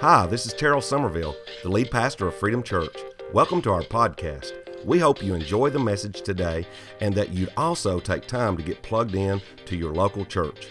Hi, 0.00 0.24
this 0.24 0.46
is 0.46 0.54
Terrell 0.54 0.80
Somerville, 0.80 1.36
the 1.62 1.68
lead 1.68 1.90
pastor 1.90 2.26
of 2.26 2.34
Freedom 2.34 2.62
Church. 2.62 2.96
Welcome 3.34 3.60
to 3.60 3.70
our 3.70 3.82
podcast. 3.82 4.54
We 4.82 4.98
hope 4.98 5.22
you 5.22 5.34
enjoy 5.34 5.68
the 5.68 5.78
message 5.78 6.22
today 6.22 6.66
and 7.02 7.14
that 7.16 7.34
you'd 7.34 7.52
also 7.54 8.00
take 8.00 8.26
time 8.26 8.56
to 8.56 8.62
get 8.62 8.80
plugged 8.80 9.14
in 9.14 9.42
to 9.66 9.76
your 9.76 9.92
local 9.92 10.24
church. 10.24 10.68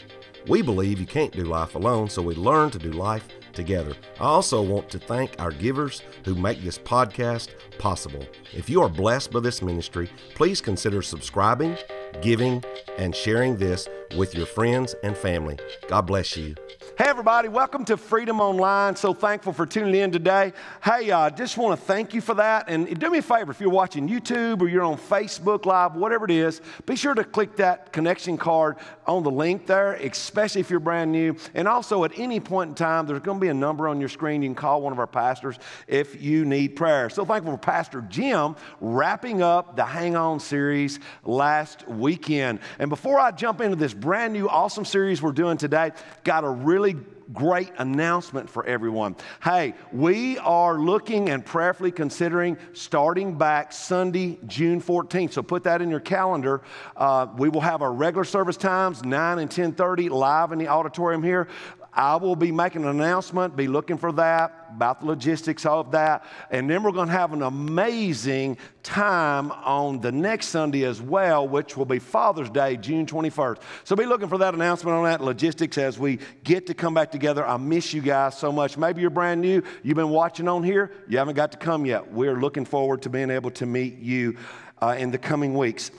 We 0.48 0.64
believe 0.64 1.00
you 1.00 1.06
can't 1.06 1.32
do 1.32 1.44
life 1.44 1.76
alone, 1.76 2.10
so 2.10 2.24
we 2.24 2.34
learn 2.34 2.72
to 2.72 2.80
do 2.80 2.92
life 2.92 3.28
together. 3.54 3.94
I 4.20 4.24
also 4.24 4.64
want 4.64 4.90
to 4.90 4.98
thank 4.98 5.36
our 5.38 5.52
givers 5.52 6.02
who 6.26 6.34
make 6.34 6.64
this 6.64 6.80
podcast 6.80 7.50
possible. 7.78 8.26
If 8.52 8.68
you 8.68 8.82
are 8.82 8.90
blessed 8.90 9.32
by 9.32 9.42
this 9.42 9.62
ministry, 9.62 10.10
please 10.34 10.60
consider 10.60 11.04
subscribing, 11.04 11.78
giving, 12.24 12.64
and 12.98 13.16
sharing 13.16 13.58
this 13.58 13.88
with 14.18 14.34
your 14.34 14.48
friends 14.48 14.96
and 15.04 15.16
family. 15.16 15.60
God 15.88 16.08
bless 16.08 16.36
you. 16.36 16.56
Hey, 17.02 17.08
everybody, 17.08 17.48
welcome 17.48 17.86
to 17.86 17.96
Freedom 17.96 18.42
Online. 18.42 18.94
So 18.94 19.14
thankful 19.14 19.54
for 19.54 19.66
tuning 19.66 19.96
in 19.96 20.12
today. 20.12 20.52
Hey, 20.84 21.12
I 21.12 21.28
uh, 21.28 21.30
just 21.30 21.58
want 21.58 21.80
to 21.80 21.86
thank 21.86 22.14
you 22.14 22.20
for 22.20 22.34
that. 22.34 22.66
And 22.68 23.00
do 23.00 23.10
me 23.10 23.20
a 23.20 23.22
favor 23.22 23.52
if 23.52 23.62
you're 23.62 23.70
watching 23.70 24.10
YouTube 24.10 24.60
or 24.60 24.68
you're 24.68 24.84
on 24.84 24.98
Facebook 24.98 25.66
Live, 25.66 25.96
whatever 25.96 26.26
it 26.26 26.32
is, 26.32 26.60
be 26.86 26.98
sure 26.98 27.14
to 27.14 27.24
click 27.24 27.56
that 27.56 27.94
connection 27.94 28.38
card 28.38 28.76
on 29.08 29.24
the 29.24 29.32
link 29.32 29.66
there, 29.66 29.94
especially 29.94 30.60
if 30.60 30.70
you're 30.70 30.82
brand 30.82 31.14
new. 31.14 31.38
And 31.54 31.70
also, 31.70 32.04
at 32.04 32.20
any 32.20 32.42
point 32.42 32.72
in 32.72 32.76
time, 32.76 33.08
there's 33.08 33.22
going 33.22 33.40
to 33.40 33.42
be 33.42 33.48
a 33.48 33.54
number 33.54 33.88
on 33.88 34.02
your 34.02 34.10
screen. 34.10 34.42
You 34.42 34.50
can 34.50 34.56
call 34.56 34.82
one 34.82 34.92
of 34.92 35.00
our 35.00 35.08
pastors 35.08 35.58
if 35.88 36.22
you 36.22 36.44
need 36.44 36.76
prayer. 36.76 37.10
So 37.10 37.24
thankful 37.24 37.54
for 37.54 37.58
Pastor 37.58 38.02
Jim 38.10 38.58
wrapping 38.82 39.42
up 39.42 39.78
the 39.78 39.86
Hang 39.86 40.18
On 40.18 40.38
series 40.38 41.00
last 41.24 41.88
weekend. 41.88 42.60
And 42.78 42.90
before 42.90 43.22
I 43.22 43.32
jump 43.32 43.62
into 43.62 43.78
this 43.78 43.94
brand 43.94 44.34
new, 44.34 44.50
awesome 44.50 44.84
series 44.84 45.22
we're 45.22 45.32
doing 45.32 45.56
today, 45.56 45.94
got 46.26 46.44
a 46.44 46.50
really 46.50 46.89
really 46.94 47.06
great 47.32 47.72
announcement 47.78 48.50
for 48.50 48.66
everyone. 48.66 49.16
Hey, 49.44 49.76
we 49.92 50.40
are 50.40 50.80
looking 50.80 51.30
and 51.30 51.46
prayerfully 51.46 51.92
considering 51.92 52.58
starting 52.74 53.38
back 53.38 53.72
Sunday, 53.72 54.40
June 54.48 54.82
14th. 54.82 55.34
So 55.34 55.44
put 55.44 55.64
that 55.66 55.82
in 55.82 55.92
your 55.92 56.00
calendar. 56.00 56.62
Uh, 56.98 57.28
we 57.38 57.50
will 57.50 57.62
have 57.62 57.84
our 57.84 57.94
regular 57.94 58.24
service 58.24 58.58
times, 58.58 59.06
9 59.06 59.40
and 59.40 59.50
10:30, 59.50 60.10
live 60.10 60.52
in 60.52 60.58
the 60.58 60.70
auditorium 60.70 61.22
here. 61.22 61.48
I 61.94 62.16
will 62.18 62.36
be 62.36 62.52
making 62.52 62.84
an 62.84 62.90
announcement, 62.90 63.56
be 63.56 63.68
looking 63.68 63.98
for 63.98 64.12
that, 64.14 64.68
about 64.70 65.02
the 65.02 65.08
logistics 65.08 65.66
of 65.66 65.92
that. 65.92 66.24
And 66.52 66.70
then 66.70 66.84
we're 66.84 66.92
going 66.92 67.08
to 67.08 67.14
have 67.14 67.34
an 67.34 67.42
amazing 67.42 68.58
time 68.84 69.52
on 69.52 70.00
the 70.00 70.12
next 70.12 70.48
Sunday 70.48 70.84
as 70.86 71.02
well, 71.02 71.48
which 71.48 71.76
will 71.76 71.86
be 71.86 72.00
Father's 72.00 72.50
Day, 72.50 72.78
June 72.78 73.06
21st. 73.06 73.58
So 73.84 73.96
be 73.96 74.06
looking 74.06 74.30
for 74.30 74.38
that 74.38 74.54
announcement 74.54 74.96
on 74.96 75.04
that 75.06 75.22
logistics 75.22 75.78
as 75.78 75.98
we 75.98 76.20
get 76.44 76.68
to 76.68 76.74
come 76.74 76.94
back 76.94 77.12
together. 77.12 77.46
I 77.46 77.58
miss 77.58 77.94
you 77.94 78.02
guys 78.02 78.38
so 78.38 78.52
much. 78.52 78.78
Maybe 78.78 79.02
you're 79.02 79.10
brand 79.10 79.42
new, 79.42 79.64
you've 79.84 79.96
been 79.96 80.10
watching 80.10 80.48
on 80.48 80.64
here, 80.64 80.92
you 81.08 81.18
haven't 81.18 81.36
got 81.36 81.52
to 81.54 81.58
come 81.58 81.86
yet. 81.86 82.12
We're 82.12 82.40
looking 82.40 82.66
forward 82.66 83.02
to 83.04 83.10
being 83.10 83.32
able 83.32 83.52
to 83.52 83.66
meet 83.66 83.98
you 83.98 84.38
uh, 84.82 84.96
in 84.98 85.12
the 85.12 85.18
coming 85.18 85.56
weeks. 85.56 85.92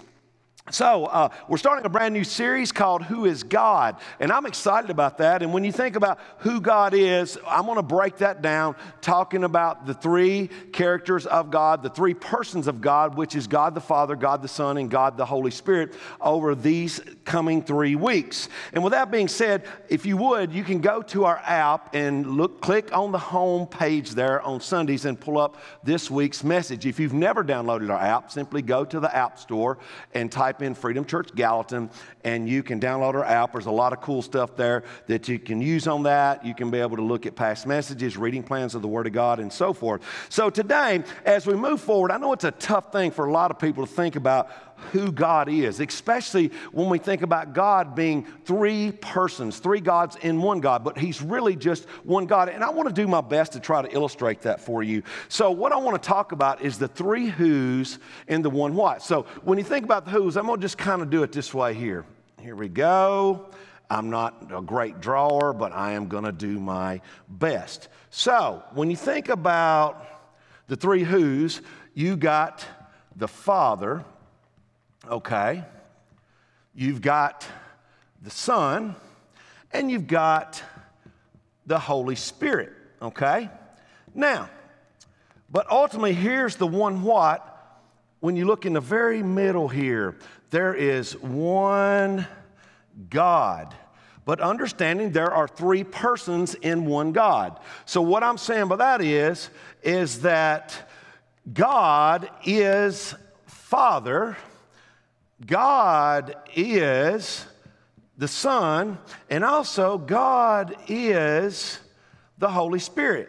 So, 0.69 1.07
uh, 1.07 1.31
we're 1.49 1.57
starting 1.57 1.85
a 1.85 1.89
brand 1.89 2.15
new 2.15 2.23
series 2.23 2.71
called 2.71 3.03
Who 3.03 3.25
is 3.25 3.43
God? 3.43 3.97
And 4.21 4.31
I'm 4.31 4.47
excited 4.47 4.91
about 4.91 5.19
that. 5.19 5.43
And 5.43 5.53
when 5.53 5.65
you 5.65 5.73
think 5.73 5.97
about 5.97 6.21
who 6.39 6.61
God 6.61 6.95
is, 6.95 7.39
I'm 7.45 7.65
going 7.65 7.77
to 7.77 7.83
break 7.83 8.19
that 8.19 8.41
down, 8.41 8.77
talking 9.01 9.43
about 9.43 9.87
the 9.87 9.95
three 9.95 10.49
characters 10.73 11.27
of 11.27 11.51
God, 11.51 11.83
the 11.83 11.91
three 11.91 12.15
persons 12.15 12.69
of 12.69 12.81
God, 12.81 13.17
which 13.17 13.35
is 13.35 13.49
God 13.49 13.75
the 13.75 13.81
Father, 13.81 14.15
God 14.15 14.43
the 14.43 14.49
Son, 14.49 14.77
and 14.77 14.89
God 14.89 15.17
the 15.17 15.25
Holy 15.25 15.51
Spirit, 15.51 15.95
over 16.21 16.55
these 16.55 17.01
coming 17.25 17.63
three 17.63 17.97
weeks. 17.97 18.49
And 18.73 18.85
with 18.85 18.93
that 18.93 19.11
being 19.11 19.29
said, 19.29 19.65
if 19.89 20.07
you 20.07 20.19
would, 20.19 20.53
you 20.53 20.63
can 20.63 20.81
go 20.81 21.03
to 21.03 21.25
our 21.25 21.39
app 21.39 21.97
and 21.97 22.37
look, 22.37 22.61
click 22.61 22.97
on 22.97 23.11
the 23.11 23.19
home 23.19 23.67
page 23.67 24.11
there 24.11 24.41
on 24.43 24.61
Sundays 24.61 25.05
and 25.05 25.19
pull 25.19 25.39
up 25.39 25.57
this 25.83 26.11
week's 26.11 26.45
message. 26.45 26.87
If 26.87 27.01
you've 27.01 27.15
never 27.15 27.43
downloaded 27.43 27.91
our 27.91 27.99
app, 27.99 28.31
simply 28.31 28.63
go 28.63 28.85
to 28.85 29.01
the 29.01 29.15
App 29.17 29.39
Store 29.39 29.79
and 30.15 30.31
type 30.31 30.60
type 30.61 30.67
in 30.67 30.75
Freedom 30.75 31.05
Church 31.05 31.35
Gallatin 31.35 31.91
and 32.25 32.49
you 32.49 32.63
can 32.63 32.81
download 32.81 33.15
our 33.15 33.25
app. 33.25 33.53
There's 33.53 33.67
a 33.67 33.71
lot 33.71 33.93
of 33.93 34.01
cool 34.01 34.23
stuff 34.23 34.57
there 34.57 34.85
that 35.07 35.29
you 35.29 35.39
can 35.39 35.61
use 35.61 35.87
on 35.87 36.03
that. 36.05 36.45
You 36.45 36.55
can 36.55 36.71
be 36.71 36.79
able 36.79 36.97
to 36.97 37.03
look 37.03 37.27
at 37.27 37.35
past 37.35 37.67
messages, 37.67 38.17
reading 38.17 38.43
plans 38.43 38.75
of 38.75 38.83
the 38.83 38.89
Word 38.89 39.07
of 39.07 39.13
God, 39.13 39.41
and 39.41 39.53
so 39.53 39.73
forth. 39.73 40.03
So 40.29 40.51
today, 40.51 41.03
as 41.25 41.47
we 41.47 41.55
move 41.55 41.81
forward, 41.81 42.11
I 42.11 42.19
know 42.19 42.33
it's 42.33 42.45
a 42.45 42.51
tough 42.51 42.93
thing 42.93 43.11
for 43.11 43.27
a 43.27 43.33
lot 43.33 43.51
of 43.51 43.59
people 43.59 43.87
to 43.87 43.93
think 43.93 44.17
about 44.17 44.51
who 44.93 45.13
God 45.13 45.49
is, 45.49 45.81
especially 45.81 46.51
when 46.73 46.89
we 46.89 46.99
think 46.99 47.23
about 47.23 47.53
God 47.53 47.95
being 47.95 48.25
three 48.45 48.93
persons, 48.93 49.59
three 49.59 49.81
gods 49.81 50.17
in 50.17 50.41
one 50.41 50.61
God, 50.61 50.85
but 50.85 50.99
He's 50.99 51.23
really 51.23 51.57
just 51.57 51.85
one 52.05 52.27
God. 52.27 52.49
And 52.49 52.65
I 52.65 52.71
want 52.71 52.89
to 52.89 52.95
do 52.95 53.07
my 53.07 53.21
best 53.21 53.53
to 53.53 53.61
try 53.61 53.83
to 53.83 53.93
illustrate 53.95 54.43
that 54.43 54.61
for 54.61 54.83
you. 54.83 55.03
So, 55.29 55.51
what 55.51 55.73
I 55.73 55.77
want 55.77 56.01
to 56.01 56.07
talk 56.07 56.33
about 56.33 56.63
is 56.63 56.79
the 56.79 56.89
three 56.89 57.29
who's 57.29 57.99
and 58.29 58.45
the 58.45 58.51
one 58.51 58.75
what. 58.75 59.03
So, 59.03 59.27
when 59.43 59.59
you 59.59 59.65
think 59.65 59.85
about 59.85 60.05
the 60.05 60.11
who's, 60.11 60.37
I'm 60.37 60.47
going 60.47 60.59
to 60.59 60.65
just 60.65 60.79
kind 60.79 61.03
of 61.03 61.11
do 61.11 61.23
it 61.23 61.33
this 61.33 61.55
way 61.55 61.75
here. 61.75 62.05
Here 62.41 62.57
we 62.57 62.69
go. 62.69 63.51
I'm 63.91 64.09
not 64.09 64.51
a 64.55 64.63
great 64.63 65.01
drawer, 65.01 65.53
but 65.53 65.73
I 65.73 65.93
am 65.93 66.07
going 66.07 66.25
to 66.25 66.33
do 66.33 66.61
my 66.61 67.01
best. 67.29 67.89
So, 68.11 68.63
when 68.73 68.91
you 68.91 68.97
think 68.97 69.29
about 69.29 70.07
the 70.69 70.77
three 70.77 71.03
who's, 71.03 71.61
you 71.95 72.17
got 72.17 72.65
the 73.17 73.27
Father, 73.27 74.05
okay? 75.09 75.65
You've 76.75 77.03
got 77.03 77.47
the 78.23 78.31
Son, 78.31 78.95
and 79.73 79.91
you've 79.91 80.07
got 80.07 80.63
the 81.67 81.79
Holy 81.79 82.17
Spirit, 82.17 82.73
okay? 83.01 83.49
Now, 84.15 84.49
but 85.51 85.71
ultimately, 85.71 86.13
here's 86.13 86.57
the 86.57 86.67
one 86.67 87.03
what. 87.03 87.47
When 88.21 88.37
you 88.37 88.45
look 88.45 88.67
in 88.67 88.75
the 88.75 88.81
very 88.81 89.23
middle 89.23 89.69
here, 89.69 90.17
there 90.51 90.75
is 90.75 91.17
one 91.19 92.27
God. 93.09 93.75
But 94.25 94.41
understanding 94.41 95.13
there 95.13 95.33
are 95.33 95.49
three 95.49 95.85
persons 95.85 96.55
in 96.55 96.85
one 96.85 97.13
God. 97.13 97.59
So 97.87 98.03
what 98.03 98.23
I'm 98.23 98.39
saying 98.39 98.69
by 98.69 98.77
that 98.77 99.01
is, 99.01 99.49
is 99.83 100.21
that 100.21 100.91
God 101.53 102.29
is 102.45 103.15
Father, 103.47 104.37
God 105.45 106.37
is 106.55 107.47
the 108.19 108.29
Son, 108.29 108.99
and 109.31 109.43
also 109.45 109.97
God 109.97 110.77
is 110.89 111.81
the 112.39 112.51
Holy 112.51 112.79
Spirit. 112.79 113.29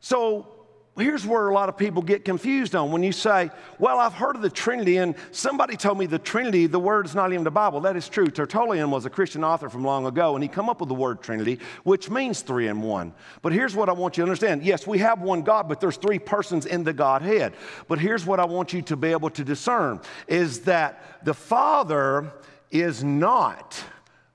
So 0.00 0.55
here's 0.96 1.26
where 1.26 1.48
a 1.48 1.52
lot 1.52 1.68
of 1.68 1.76
people 1.76 2.00
get 2.00 2.24
confused 2.24 2.74
on 2.74 2.90
when 2.90 3.02
you 3.02 3.12
say, 3.12 3.50
Well, 3.78 3.98
I've 3.98 4.14
heard 4.14 4.36
of 4.36 4.42
the 4.42 4.50
Trinity, 4.50 4.96
and 4.96 5.14
somebody 5.30 5.76
told 5.76 5.98
me 5.98 6.06
the 6.06 6.18
Trinity, 6.18 6.66
the 6.66 6.80
word 6.80 7.06
is 7.06 7.14
not 7.14 7.32
even 7.32 7.44
the 7.44 7.50
Bible. 7.50 7.80
That 7.80 7.96
is 7.96 8.08
true. 8.08 8.28
Tertullian 8.28 8.90
was 8.90 9.04
a 9.04 9.10
Christian 9.10 9.44
author 9.44 9.68
from 9.68 9.84
long 9.84 10.06
ago, 10.06 10.34
and 10.34 10.42
he 10.42 10.48
come 10.48 10.68
up 10.68 10.80
with 10.80 10.88
the 10.88 10.94
word 10.94 11.20
Trinity, 11.20 11.60
which 11.84 12.08
means 12.08 12.40
three 12.40 12.68
in 12.68 12.80
one. 12.80 13.12
But 13.42 13.52
here's 13.52 13.76
what 13.76 13.88
I 13.88 13.92
want 13.92 14.16
you 14.16 14.22
to 14.22 14.30
understand. 14.30 14.62
Yes, 14.62 14.86
we 14.86 14.98
have 14.98 15.20
one 15.20 15.42
God, 15.42 15.68
but 15.68 15.80
there's 15.80 15.98
three 15.98 16.18
persons 16.18 16.66
in 16.66 16.82
the 16.82 16.92
Godhead. 16.92 17.54
But 17.88 17.98
here's 17.98 18.24
what 18.24 18.40
I 18.40 18.46
want 18.46 18.72
you 18.72 18.82
to 18.82 18.96
be 18.96 19.08
able 19.08 19.30
to 19.30 19.44
discern 19.44 20.00
is 20.26 20.60
that 20.60 21.24
the 21.24 21.34
Father 21.34 22.32
is 22.70 23.04
not 23.04 23.82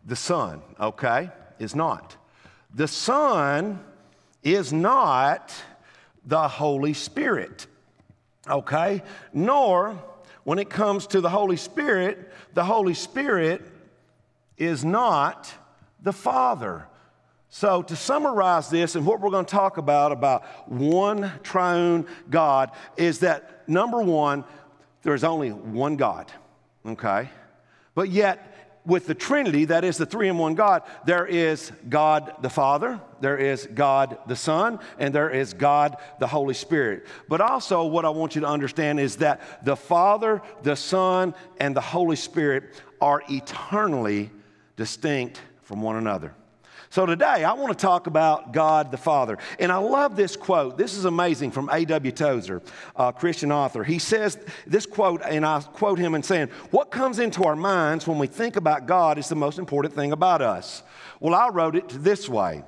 the 0.05 0.15
Son, 0.15 0.61
okay? 0.79 1.31
Is 1.59 1.75
not. 1.75 2.15
The 2.73 2.87
Son 2.87 3.79
is 4.43 4.71
not 4.73 5.53
the 6.25 6.47
Holy 6.47 6.93
Spirit. 6.93 7.67
Okay? 8.49 9.03
Nor, 9.33 10.01
when 10.43 10.59
it 10.59 10.69
comes 10.69 11.07
to 11.07 11.21
the 11.21 11.29
Holy 11.29 11.57
Spirit, 11.57 12.31
the 12.53 12.63
Holy 12.63 12.93
Spirit 12.93 13.61
is 14.57 14.83
not 14.85 15.53
the 16.01 16.13
Father. 16.13 16.87
So, 17.53 17.81
to 17.81 17.95
summarize 17.97 18.69
this 18.69 18.95
and 18.95 19.05
what 19.05 19.19
we're 19.19 19.29
going 19.29 19.45
to 19.45 19.51
talk 19.51 19.77
about, 19.77 20.13
about 20.13 20.69
one 20.71 21.31
triune 21.43 22.07
God, 22.29 22.71
is 22.95 23.19
that 23.19 23.67
number 23.67 24.01
one, 24.01 24.45
there's 25.01 25.25
only 25.25 25.49
one 25.49 25.97
God, 25.97 26.31
okay? 26.85 27.29
But 27.93 28.09
yet, 28.09 28.50
with 28.85 29.05
the 29.05 29.13
Trinity, 29.13 29.65
that 29.65 29.83
is 29.83 29.97
the 29.97 30.05
three 30.05 30.27
in 30.27 30.37
one 30.37 30.55
God, 30.55 30.83
there 31.05 31.25
is 31.25 31.71
God 31.87 32.33
the 32.41 32.49
Father, 32.49 32.99
there 33.19 33.37
is 33.37 33.67
God 33.73 34.17
the 34.27 34.35
Son, 34.35 34.79
and 34.97 35.13
there 35.13 35.29
is 35.29 35.53
God 35.53 35.97
the 36.19 36.27
Holy 36.27 36.55
Spirit. 36.55 37.05
But 37.29 37.41
also, 37.41 37.85
what 37.85 38.05
I 38.05 38.09
want 38.09 38.35
you 38.35 38.41
to 38.41 38.47
understand 38.47 38.99
is 38.99 39.17
that 39.17 39.63
the 39.63 39.75
Father, 39.75 40.41
the 40.63 40.75
Son, 40.75 41.35
and 41.59 41.75
the 41.75 41.81
Holy 41.81 42.15
Spirit 42.15 42.81
are 42.99 43.21
eternally 43.29 44.31
distinct 44.75 45.41
from 45.61 45.81
one 45.81 45.97
another. 45.97 46.33
So 46.91 47.05
today 47.05 47.45
I 47.45 47.53
want 47.53 47.71
to 47.71 47.81
talk 47.81 48.07
about 48.07 48.51
God 48.51 48.91
the 48.91 48.97
Father. 48.97 49.37
And 49.59 49.71
I 49.71 49.77
love 49.77 50.17
this 50.17 50.35
quote. 50.35 50.77
This 50.77 50.93
is 50.93 51.05
amazing 51.05 51.51
from 51.51 51.69
A.W. 51.71 52.11
Tozer, 52.11 52.61
a 52.97 53.13
Christian 53.13 53.49
author. 53.49 53.85
He 53.85 53.97
says 53.97 54.37
this 54.67 54.85
quote, 54.85 55.21
and 55.23 55.45
I 55.45 55.61
quote 55.61 55.99
him 55.99 56.15
in 56.15 56.21
saying, 56.21 56.49
What 56.71 56.91
comes 56.91 57.19
into 57.19 57.45
our 57.45 57.55
minds 57.55 58.05
when 58.07 58.19
we 58.19 58.27
think 58.27 58.57
about 58.57 58.87
God 58.87 59.17
is 59.17 59.29
the 59.29 59.37
most 59.37 59.57
important 59.57 59.93
thing 59.93 60.11
about 60.11 60.41
us. 60.41 60.83
Well, 61.21 61.33
I 61.33 61.47
wrote 61.47 61.77
it 61.77 61.87
this 61.87 62.27
way 62.27 62.61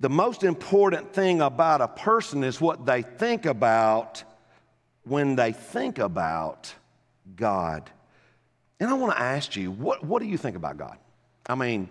the 0.00 0.08
most 0.08 0.44
important 0.44 1.12
thing 1.12 1.42
about 1.42 1.82
a 1.82 1.88
person 1.88 2.44
is 2.44 2.58
what 2.58 2.86
they 2.86 3.02
think 3.02 3.44
about 3.44 4.24
when 5.04 5.36
they 5.36 5.52
think 5.52 5.98
about 5.98 6.74
God. 7.36 7.90
And 8.80 8.88
I 8.88 8.94
want 8.94 9.12
to 9.12 9.20
ask 9.20 9.56
you, 9.56 9.70
what, 9.70 10.02
what 10.02 10.22
do 10.22 10.26
you 10.26 10.38
think 10.38 10.56
about 10.56 10.78
God? 10.78 10.96
I 11.46 11.54
mean, 11.54 11.90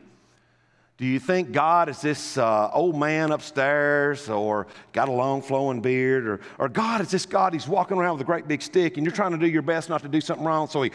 do 1.01 1.07
you 1.07 1.19
think 1.19 1.51
God 1.51 1.89
is 1.89 1.99
this 1.99 2.37
uh, 2.37 2.69
old 2.71 2.95
man 2.95 3.31
upstairs 3.31 4.29
or 4.29 4.67
got 4.93 5.09
a 5.09 5.11
long 5.11 5.41
flowing 5.41 5.81
beard? 5.81 6.27
Or, 6.27 6.39
or 6.59 6.69
God 6.69 7.01
is 7.01 7.09
this 7.09 7.25
God, 7.25 7.53
he's 7.53 7.67
walking 7.67 7.97
around 7.97 8.19
with 8.19 8.21
a 8.21 8.25
great 8.25 8.47
big 8.47 8.61
stick 8.61 8.97
and 8.97 9.05
you're 9.05 9.15
trying 9.15 9.31
to 9.31 9.39
do 9.39 9.47
your 9.47 9.63
best 9.63 9.89
not 9.89 10.03
to 10.03 10.07
do 10.07 10.21
something 10.21 10.45
wrong, 10.45 10.67
so 10.67 10.83
he 10.83 10.91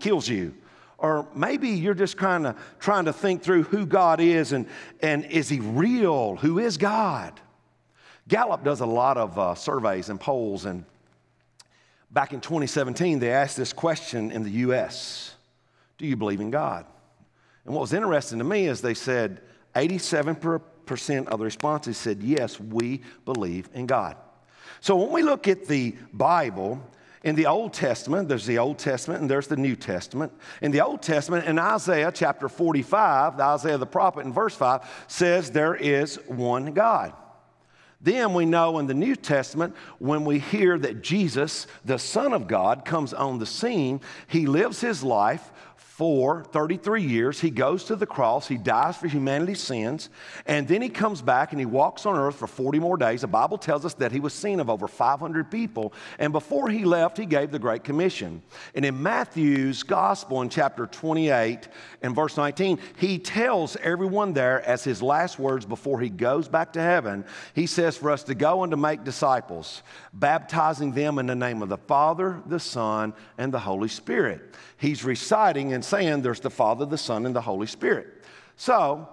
kills 0.00 0.26
you? 0.26 0.54
Or 0.96 1.28
maybe 1.34 1.68
you're 1.68 1.92
just 1.92 2.16
kind 2.16 2.46
of 2.46 2.56
trying 2.80 3.04
to 3.04 3.12
think 3.12 3.42
through 3.42 3.64
who 3.64 3.84
God 3.84 4.18
is 4.18 4.52
and, 4.52 4.66
and 5.02 5.26
is 5.26 5.50
he 5.50 5.60
real? 5.60 6.36
Who 6.36 6.58
is 6.58 6.78
God? 6.78 7.38
Gallup 8.28 8.64
does 8.64 8.80
a 8.80 8.86
lot 8.86 9.18
of 9.18 9.38
uh, 9.38 9.54
surveys 9.54 10.08
and 10.08 10.18
polls, 10.18 10.64
and 10.64 10.86
back 12.10 12.32
in 12.32 12.40
2017, 12.40 13.18
they 13.18 13.30
asked 13.30 13.58
this 13.58 13.74
question 13.74 14.30
in 14.30 14.42
the 14.42 14.50
US 14.50 15.34
Do 15.98 16.06
you 16.06 16.16
believe 16.16 16.40
in 16.40 16.50
God? 16.50 16.86
And 17.64 17.74
what 17.74 17.80
was 17.80 17.92
interesting 17.92 18.38
to 18.38 18.44
me 18.44 18.66
is 18.66 18.80
they 18.80 18.94
said 18.94 19.40
87% 19.74 21.28
of 21.28 21.38
the 21.38 21.44
responses 21.44 21.96
said, 21.96 22.22
Yes, 22.22 22.60
we 22.60 23.02
believe 23.24 23.68
in 23.74 23.86
God. 23.86 24.16
So 24.80 24.96
when 24.96 25.10
we 25.10 25.22
look 25.22 25.48
at 25.48 25.66
the 25.66 25.96
Bible, 26.12 26.82
in 27.24 27.34
the 27.36 27.46
Old 27.46 27.72
Testament, 27.72 28.28
there's 28.28 28.44
the 28.44 28.58
Old 28.58 28.78
Testament 28.78 29.22
and 29.22 29.30
there's 29.30 29.46
the 29.46 29.56
New 29.56 29.76
Testament. 29.76 30.30
In 30.60 30.72
the 30.72 30.82
Old 30.82 31.00
Testament, 31.00 31.46
in 31.46 31.58
Isaiah 31.58 32.12
chapter 32.14 32.50
45, 32.50 33.38
the 33.38 33.42
Isaiah 33.42 33.78
the 33.78 33.86
prophet 33.86 34.26
in 34.26 34.32
verse 34.32 34.54
5 34.54 35.06
says 35.08 35.50
there 35.50 35.74
is 35.74 36.16
one 36.26 36.74
God. 36.74 37.14
Then 38.02 38.34
we 38.34 38.44
know 38.44 38.78
in 38.78 38.86
the 38.86 38.92
New 38.92 39.16
Testament, 39.16 39.74
when 39.98 40.26
we 40.26 40.38
hear 40.38 40.78
that 40.78 41.00
Jesus, 41.00 41.66
the 41.86 41.98
Son 41.98 42.34
of 42.34 42.46
God, 42.46 42.84
comes 42.84 43.14
on 43.14 43.38
the 43.38 43.46
scene, 43.46 44.02
he 44.26 44.46
lives 44.46 44.82
his 44.82 45.02
life 45.02 45.50
for 45.94 46.42
33 46.50 47.04
years. 47.04 47.38
He 47.38 47.50
goes 47.50 47.84
to 47.84 47.94
the 47.94 48.04
cross, 48.04 48.48
he 48.48 48.56
dies 48.56 48.96
for 48.96 49.06
humanity's 49.06 49.60
sins, 49.60 50.10
and 50.44 50.66
then 50.66 50.82
he 50.82 50.88
comes 50.88 51.22
back 51.22 51.52
and 51.52 51.60
he 51.60 51.66
walks 51.66 52.04
on 52.04 52.18
earth 52.18 52.34
for 52.34 52.48
40 52.48 52.80
more 52.80 52.96
days. 52.96 53.20
The 53.20 53.28
Bible 53.28 53.58
tells 53.58 53.84
us 53.84 53.94
that 53.94 54.10
he 54.10 54.18
was 54.18 54.34
seen 54.34 54.58
of 54.58 54.68
over 54.68 54.88
500 54.88 55.52
people, 55.52 55.92
and 56.18 56.32
before 56.32 56.68
he 56.68 56.84
left, 56.84 57.16
he 57.16 57.26
gave 57.26 57.52
the 57.52 57.60
Great 57.60 57.84
Commission. 57.84 58.42
And 58.74 58.84
in 58.84 59.00
Matthew's 59.04 59.84
Gospel, 59.84 60.42
in 60.42 60.48
chapter 60.48 60.88
28 60.88 61.68
and 62.02 62.12
verse 62.12 62.36
19, 62.36 62.80
he 62.98 63.20
tells 63.20 63.76
everyone 63.76 64.32
there 64.32 64.68
as 64.68 64.82
his 64.82 65.00
last 65.00 65.38
words 65.38 65.64
before 65.64 66.00
he 66.00 66.10
goes 66.10 66.48
back 66.48 66.72
to 66.72 66.80
heaven, 66.80 67.24
he 67.54 67.68
says 67.68 67.96
for 67.96 68.10
us 68.10 68.24
to 68.24 68.34
go 68.34 68.64
and 68.64 68.72
to 68.72 68.76
make 68.76 69.04
disciples, 69.04 69.84
baptizing 70.12 70.90
them 70.90 71.20
in 71.20 71.26
the 71.26 71.36
name 71.36 71.62
of 71.62 71.68
the 71.68 71.78
Father, 71.78 72.42
the 72.46 72.58
Son, 72.58 73.14
and 73.38 73.54
the 73.54 73.60
Holy 73.60 73.88
Spirit. 73.88 74.56
He's 74.76 75.04
reciting 75.04 75.72
and 75.72 75.83
saying 75.84 76.22
there's 76.22 76.40
the 76.40 76.50
Father, 76.50 76.86
the 76.86 76.98
Son, 76.98 77.26
and 77.26 77.34
the 77.34 77.40
Holy 77.40 77.66
Spirit. 77.66 78.06
So 78.56 79.08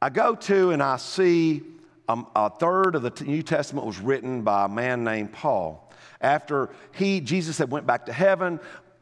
I 0.00 0.10
go 0.10 0.34
to 0.34 0.70
and 0.70 0.82
I 0.82 0.96
see 0.96 1.62
um, 2.08 2.26
a 2.34 2.50
third 2.50 2.94
of 2.94 3.02
the 3.02 3.24
New 3.24 3.42
Testament 3.42 3.86
was 3.86 3.98
written 3.98 4.42
by 4.42 4.64
a 4.64 4.68
man 4.68 5.04
named 5.04 5.32
Paul. 5.32 5.92
After 6.20 6.70
he, 6.92 7.20
Jesus 7.20 7.58
had 7.58 7.70
went 7.70 7.86
back 7.86 8.06
to 8.06 8.12
heaven, 8.12 8.60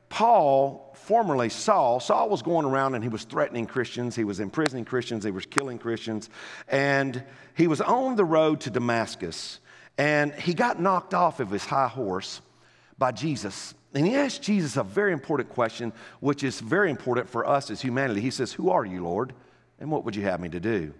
Paul, 0.08 0.94
formerly 0.94 1.48
Saul, 1.48 2.00
Saul 2.00 2.28
was 2.28 2.42
going 2.42 2.66
around 2.66 2.94
and 2.94 3.02
he 3.02 3.08
was 3.08 3.24
threatening 3.24 3.66
Christians, 3.66 4.14
he 4.14 4.24
was 4.24 4.40
imprisoning 4.40 4.84
Christians, 4.84 5.24
he 5.24 5.30
was 5.30 5.46
killing 5.46 5.78
Christians, 5.78 6.30
and 6.68 7.22
he 7.54 7.66
was 7.66 7.80
on 7.80 8.16
the 8.16 8.24
road 8.24 8.60
to 8.62 8.70
Damascus. 8.70 9.60
And 9.98 10.34
he 10.34 10.54
got 10.54 10.80
knocked 10.80 11.14
off 11.14 11.40
of 11.40 11.50
his 11.50 11.64
high 11.64 11.88
horse 11.88 12.40
by 12.98 13.12
Jesus. 13.12 13.74
And 13.96 14.06
he 14.06 14.14
asked 14.14 14.42
Jesus 14.42 14.76
a 14.76 14.84
very 14.84 15.14
important 15.14 15.48
question, 15.48 15.90
which 16.20 16.44
is 16.44 16.60
very 16.60 16.90
important 16.90 17.30
for 17.30 17.46
us 17.46 17.70
as 17.70 17.80
humanity. 17.80 18.20
He 18.20 18.30
says, 18.30 18.52
Who 18.52 18.68
are 18.68 18.84
you, 18.84 19.02
Lord? 19.02 19.32
And 19.80 19.90
what 19.90 20.04
would 20.04 20.14
you 20.14 20.22
have 20.24 20.38
me 20.38 20.50
to 20.50 20.60
do? 20.60 20.92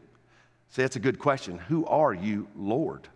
See, 0.70 0.81
that's 0.81 0.96
a 0.96 1.00
good 1.00 1.19
question. 1.19 1.58
Who 1.58 1.84
are 1.84 2.14
you, 2.14 2.48
Lord? 2.56 3.06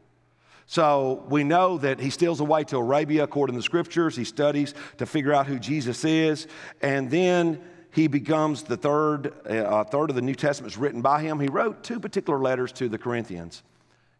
So 0.67 1.25
we 1.31 1.45
know 1.45 1.79
that 1.79 1.99
he 1.99 2.11
steals 2.11 2.41
away 2.41 2.65
to 2.65 2.77
Arabia 2.77 3.25
according 3.25 3.55
to 3.55 3.59
the 3.59 3.63
scriptures. 3.63 4.15
He 4.15 4.25
studies 4.25 4.75
to 4.99 5.07
figure 5.07 5.33
out 5.33 5.47
who 5.47 5.59
Jesus 5.59 6.05
is. 6.05 6.47
And 6.83 7.11
then 7.11 7.59
he 7.91 8.07
becomes 8.07 8.65
the 8.65 8.77
third, 8.77 9.33
uh, 9.49 9.85
third 9.85 10.11
of 10.11 10.17
the 10.17 10.21
New 10.21 10.35
Testament 10.35 10.75
is 10.75 10.79
written 10.79 11.01
by 11.01 11.23
him. 11.23 11.41
He 11.41 11.49
wrote 11.49 11.83
two 11.83 12.01
particular 12.01 12.39
letters 12.39 12.71
to 12.73 12.91
the 12.91 12.99
Corinthians. 12.99 13.63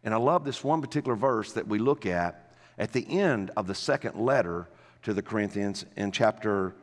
And 0.03 0.11
I 0.11 0.17
love 0.17 0.43
this 0.43 0.63
one 0.63 0.81
particular 0.81 1.15
verse 1.15 1.53
that 1.53 1.67
we 1.67 1.77
look 1.77 2.07
at 2.07 2.51
at 2.79 2.93
the 2.93 3.07
end 3.07 3.51
of 3.55 3.67
the 3.67 3.75
second 3.75 4.15
letter 4.15 4.67
to 5.03 5.13
the 5.13 5.21
Corinthians 5.21 5.85
in 5.95 6.11
chapter 6.11 6.75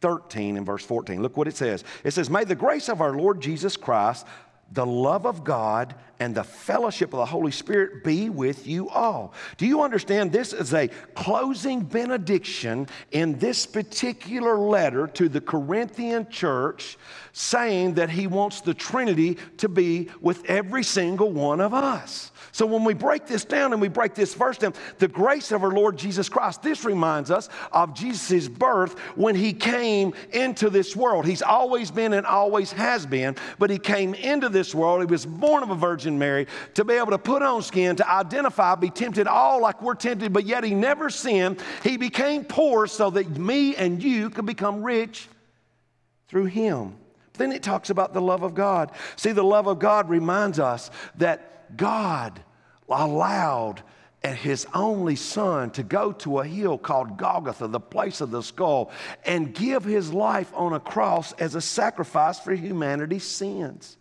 13 0.00 0.56
and 0.56 0.66
verse 0.66 0.84
14. 0.84 1.22
Look 1.22 1.36
what 1.36 1.48
it 1.48 1.56
says. 1.56 1.84
It 2.04 2.10
says, 2.10 2.28
May 2.28 2.44
the 2.44 2.54
grace 2.54 2.88
of 2.88 3.00
our 3.00 3.14
Lord 3.14 3.40
Jesus 3.40 3.76
Christ, 3.76 4.26
the 4.72 4.86
love 4.86 5.26
of 5.26 5.44
God, 5.44 5.94
and 6.22 6.36
the 6.36 6.44
fellowship 6.44 7.12
of 7.12 7.18
the 7.18 7.26
Holy 7.26 7.50
Spirit 7.50 8.04
be 8.04 8.30
with 8.30 8.64
you 8.64 8.88
all. 8.88 9.34
Do 9.56 9.66
you 9.66 9.82
understand? 9.82 10.30
This 10.30 10.52
is 10.52 10.72
a 10.72 10.86
closing 11.16 11.80
benediction 11.80 12.86
in 13.10 13.40
this 13.40 13.66
particular 13.66 14.56
letter 14.56 15.08
to 15.08 15.28
the 15.28 15.40
Corinthian 15.40 16.30
church, 16.30 16.96
saying 17.32 17.94
that 17.94 18.08
he 18.08 18.28
wants 18.28 18.60
the 18.60 18.72
Trinity 18.72 19.36
to 19.56 19.68
be 19.68 20.10
with 20.20 20.44
every 20.44 20.84
single 20.84 21.32
one 21.32 21.60
of 21.60 21.74
us. 21.74 22.30
So 22.52 22.66
when 22.66 22.84
we 22.84 22.92
break 22.92 23.26
this 23.26 23.46
down 23.46 23.72
and 23.72 23.80
we 23.80 23.88
break 23.88 24.14
this 24.14 24.34
verse 24.34 24.58
down, 24.58 24.74
the 24.98 25.08
grace 25.08 25.52
of 25.52 25.64
our 25.64 25.70
Lord 25.70 25.96
Jesus 25.96 26.28
Christ, 26.28 26.62
this 26.62 26.84
reminds 26.84 27.30
us 27.30 27.48
of 27.72 27.94
Jesus' 27.94 28.46
birth 28.46 28.98
when 29.16 29.34
he 29.34 29.54
came 29.54 30.12
into 30.32 30.68
this 30.68 30.94
world. 30.94 31.24
He's 31.24 31.40
always 31.40 31.90
been 31.90 32.12
and 32.12 32.26
always 32.26 32.70
has 32.72 33.06
been, 33.06 33.36
but 33.58 33.70
he 33.70 33.78
came 33.78 34.12
into 34.12 34.50
this 34.50 34.74
world. 34.74 35.00
He 35.00 35.06
was 35.06 35.24
born 35.24 35.62
of 35.62 35.70
a 35.70 35.74
Virgin 35.74 36.11
Mary 36.18 36.46
to 36.74 36.84
be 36.84 36.94
able 36.94 37.10
to 37.10 37.18
put 37.18 37.42
on 37.42 37.62
skin, 37.62 37.96
to 37.96 38.10
identify, 38.10 38.74
be 38.74 38.90
tempted 38.90 39.26
all 39.26 39.60
like 39.60 39.82
we're 39.82 39.94
tempted, 39.94 40.32
but 40.32 40.44
yet 40.44 40.64
he 40.64 40.74
never 40.74 41.10
sinned. 41.10 41.60
He 41.82 41.96
became 41.96 42.44
poor 42.44 42.86
so 42.86 43.10
that 43.10 43.28
me 43.30 43.76
and 43.76 44.02
you 44.02 44.30
could 44.30 44.46
become 44.46 44.82
rich 44.82 45.28
through 46.28 46.46
him. 46.46 46.96
Then 47.34 47.52
it 47.52 47.62
talks 47.62 47.90
about 47.90 48.12
the 48.12 48.20
love 48.20 48.42
of 48.42 48.54
God. 48.54 48.92
See, 49.16 49.32
the 49.32 49.42
love 49.42 49.66
of 49.66 49.78
God 49.78 50.08
reminds 50.08 50.58
us 50.58 50.90
that 51.16 51.76
God 51.76 52.40
allowed 52.88 53.82
his 54.22 54.66
only 54.72 55.16
son 55.16 55.70
to 55.72 55.82
go 55.82 56.12
to 56.12 56.38
a 56.38 56.44
hill 56.46 56.78
called 56.78 57.16
Golgotha, 57.16 57.66
the 57.66 57.80
place 57.80 58.20
of 58.20 58.30
the 58.30 58.42
skull, 58.42 58.90
and 59.24 59.54
give 59.54 59.84
his 59.84 60.12
life 60.12 60.52
on 60.54 60.72
a 60.72 60.80
cross 60.80 61.32
as 61.32 61.54
a 61.54 61.60
sacrifice 61.60 62.38
for 62.38 62.54
humanity's 62.54 63.24
sins. 63.24 63.96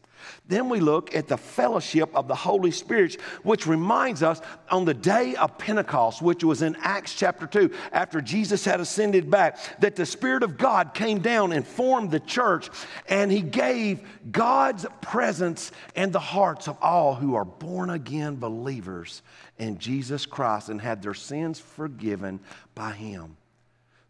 Then 0.51 0.67
we 0.67 0.81
look 0.81 1.15
at 1.15 1.29
the 1.29 1.38
fellowship 1.38 2.13
of 2.13 2.27
the 2.27 2.36
Holy 2.36 2.72
Spirit, 2.72 3.22
which 3.43 3.65
reminds 3.65 4.22
us 4.22 4.41
on 4.70 4.84
the 4.84 4.93
day 4.93 5.34
of 5.36 5.58
Pentecost, 5.58 6.22
which 6.22 6.43
was 6.43 6.62
in 6.62 6.75
Acts 6.81 7.15
chapter 7.15 7.48
2, 7.48 7.72
after 7.93 8.20
Jesus 8.20 8.65
had 8.65 8.81
ascended 8.81 9.31
back, 9.31 9.58
that 9.79 9.96
the 9.96 10.05
Spirit 10.05 10.43
of 10.43 10.58
God 10.58 10.93
came 10.93 11.20
down 11.20 11.53
and 11.53 11.65
formed 11.65 12.12
the 12.12 12.20
church, 12.20 12.70
and 13.08 13.31
He 13.31 13.41
gave 13.41 14.01
God's 14.29 14.86
presence 15.00 15.72
in 15.96 16.12
the 16.12 16.20
hearts 16.20 16.67
of 16.67 16.77
all 16.81 17.15
who 17.15 17.36
are 17.36 17.46
born 17.46 17.89
again 17.89 18.36
believers 18.36 19.22
in 19.58 19.77
Jesus 19.77 20.25
Christ 20.25 20.67
and 20.67 20.81
had 20.81 21.01
their 21.01 21.13
sins 21.13 21.62
forgiven 21.62 22.41
by 22.75 22.91
Him. 22.91 23.38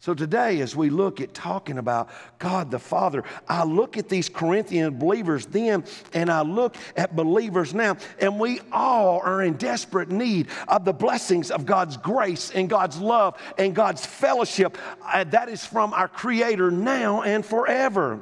So 0.02 0.14
today, 0.14 0.60
as 0.62 0.74
we 0.74 0.90
look 0.90 1.20
at 1.20 1.32
talking 1.32 1.78
about 1.78 2.10
God 2.40 2.72
the 2.72 2.80
Father, 2.80 3.22
I 3.46 3.62
look 3.62 3.96
at 3.96 4.08
these 4.08 4.28
Corinthian 4.28 4.98
believers 4.98 5.46
then 5.46 5.84
and 6.12 6.28
I 6.28 6.42
look 6.42 6.74
at 6.96 7.14
believers 7.14 7.72
now, 7.72 7.96
and 8.18 8.40
we 8.40 8.58
all 8.72 9.20
are 9.20 9.42
in 9.42 9.52
desperate 9.52 10.10
need 10.10 10.48
of 10.66 10.84
the 10.84 10.92
blessings 10.92 11.52
of 11.52 11.66
God's 11.66 11.96
grace 11.98 12.50
and 12.50 12.68
God's 12.68 12.98
love 12.98 13.40
and 13.56 13.76
God's 13.76 14.04
fellowship 14.04 14.76
uh, 15.04 15.22
that 15.22 15.48
is 15.48 15.64
from 15.64 15.94
our 15.94 16.08
Creator 16.08 16.72
now 16.72 17.22
and 17.22 17.46
forever. 17.46 18.18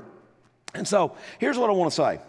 And 0.75 0.87
so 0.87 1.17
here's 1.39 1.57
what 1.57 1.71
I 1.71 1.73
want 1.73 1.93
to 1.93 1.97
say. 1.97 2.21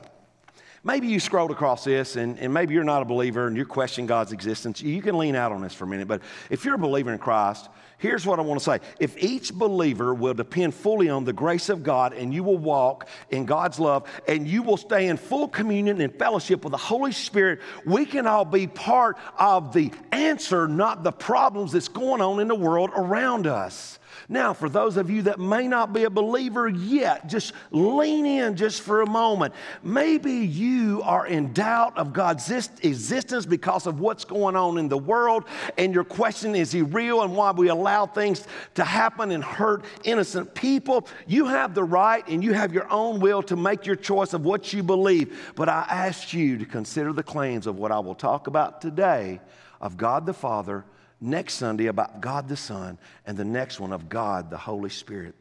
Maybe 0.82 1.08
you 1.08 1.20
scrolled 1.20 1.52
across 1.52 1.84
this 1.84 2.16
and, 2.16 2.40
and 2.40 2.54
maybe 2.54 2.74
you're 2.74 2.86
not 2.86 3.02
a 3.02 3.06
believer 3.06 3.48
and 3.48 3.58
you're 3.58 3.66
questioning 3.66 4.08
God's 4.08 4.32
existence. 4.32 4.82
You 4.82 5.02
can 5.02 5.18
lean 5.18 5.36
out 5.36 5.52
on 5.52 5.62
this 5.62 5.74
for 5.74 5.84
a 5.84 5.88
minute, 5.88 6.08
but 6.08 6.22
if 6.50 6.64
you're 6.64 6.76
a 6.76 6.78
believer 6.78 7.12
in 7.12 7.20
Christ, 7.20 7.68
Here's 8.02 8.26
what 8.26 8.40
I 8.40 8.42
want 8.42 8.60
to 8.60 8.64
say. 8.64 8.80
If 9.00 9.16
each 9.22 9.54
believer 9.54 10.12
will 10.12 10.34
depend 10.34 10.74
fully 10.74 11.08
on 11.08 11.24
the 11.24 11.34
grace 11.34 11.70
of 11.70 11.84
God 11.84 12.14
and 12.14 12.34
you 12.34 12.44
will 12.44 12.58
walk 12.58 13.08
in 13.30 13.46
God's 13.46 13.80
love 13.80 14.10
and 14.28 14.48
you 14.48 14.64
will 14.64 14.76
stay 14.76 15.08
in 15.08 15.18
full 15.18 15.48
communion 15.48 16.02
and 16.02 16.12
fellowship 16.12 16.64
with 16.64 16.72
the 16.72 16.78
Holy 16.78 17.12
Spirit, 17.12 17.60
we 17.86 18.08
can 18.08 18.26
all 18.26 18.44
be 18.44 18.66
part 18.66 19.20
of 19.38 19.72
the 19.72 19.92
answer, 20.12 20.68
not 20.68 21.04
the 21.04 21.12
problems 21.12 21.74
that's 21.74 21.90
going 21.90 22.22
on 22.22 22.40
in 22.40 22.48
the 22.48 22.56
world 22.56 22.90
around 22.96 23.46
us. 23.46 24.00
Now, 24.32 24.54
for 24.54 24.70
those 24.70 24.96
of 24.96 25.10
you 25.10 25.24
that 25.24 25.42
may 25.42 25.68
not 25.68 25.92
be 25.92 26.06
a 26.06 26.10
believer 26.10 26.70
yet, 26.70 27.28
just 27.28 27.52
lean 27.70 28.26
in 28.26 28.56
just 28.56 28.80
for 28.80 29.02
a 29.02 29.06
moment. 29.06 29.54
Maybe 29.84 30.32
you 30.32 31.02
are 31.04 31.28
in 31.28 31.52
doubt 31.52 31.98
of 31.98 32.14
God's 32.14 32.50
existence 32.50 33.46
because 33.46 33.88
of 33.88 34.00
what's 34.00 34.24
going 34.24 34.56
on 34.56 34.78
in 34.78 34.88
the 34.88 34.98
world, 34.98 35.44
and 35.78 35.94
your 35.94 36.06
question 36.06 36.56
is 36.56 36.72
He 36.72 36.82
real 36.82 37.24
and 37.24 37.36
why 37.36 37.52
we 37.52 37.68
allow 37.68 38.06
things 38.06 38.48
to 38.76 38.86
happen 38.86 39.32
and 39.32 39.44
hurt 39.44 39.84
innocent 40.06 40.56
people. 40.56 41.10
You 41.28 41.48
have 41.48 41.76
the 41.76 41.84
right 41.84 42.26
and 42.26 42.42
you 42.42 42.54
have 42.54 42.74
your 42.74 42.90
own 42.90 43.20
will 43.20 43.44
to 43.44 43.58
make 43.58 43.86
your 43.86 43.98
choice 43.98 44.32
of 44.32 44.46
what 44.46 44.72
you 44.72 44.82
believe. 44.82 45.52
But 45.58 45.68
I 45.68 45.86
ask 45.90 46.32
you 46.32 46.58
to 46.58 46.66
consider 46.66 47.12
the 47.12 47.22
claims 47.22 47.68
of 47.68 47.78
what 47.78 47.92
I 47.92 48.00
will 48.00 48.16
talk 48.16 48.48
about 48.48 48.80
today 48.80 49.42
of 49.82 49.98
God 49.98 50.26
the 50.26 50.34
Father 50.34 50.86
next 51.22 51.54
Sunday 51.54 51.86
about 51.86 52.20
God 52.20 52.50
the 52.50 52.58
Son, 52.58 52.98
and 53.26 53.38
the 53.38 53.46
next 53.46 53.80
one 53.80 53.94
of 53.94 54.10
God 54.10 54.50
the 54.50 54.58
Holy 54.58 54.90
Spirit. 54.90 55.36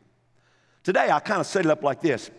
Today, 0.85 1.11
I 1.11 1.19
kind 1.21 1.41
of 1.41 1.47
set 1.47 1.65
it 1.65 1.71
up 1.71 1.83
like 1.83 2.01
this 2.01 2.31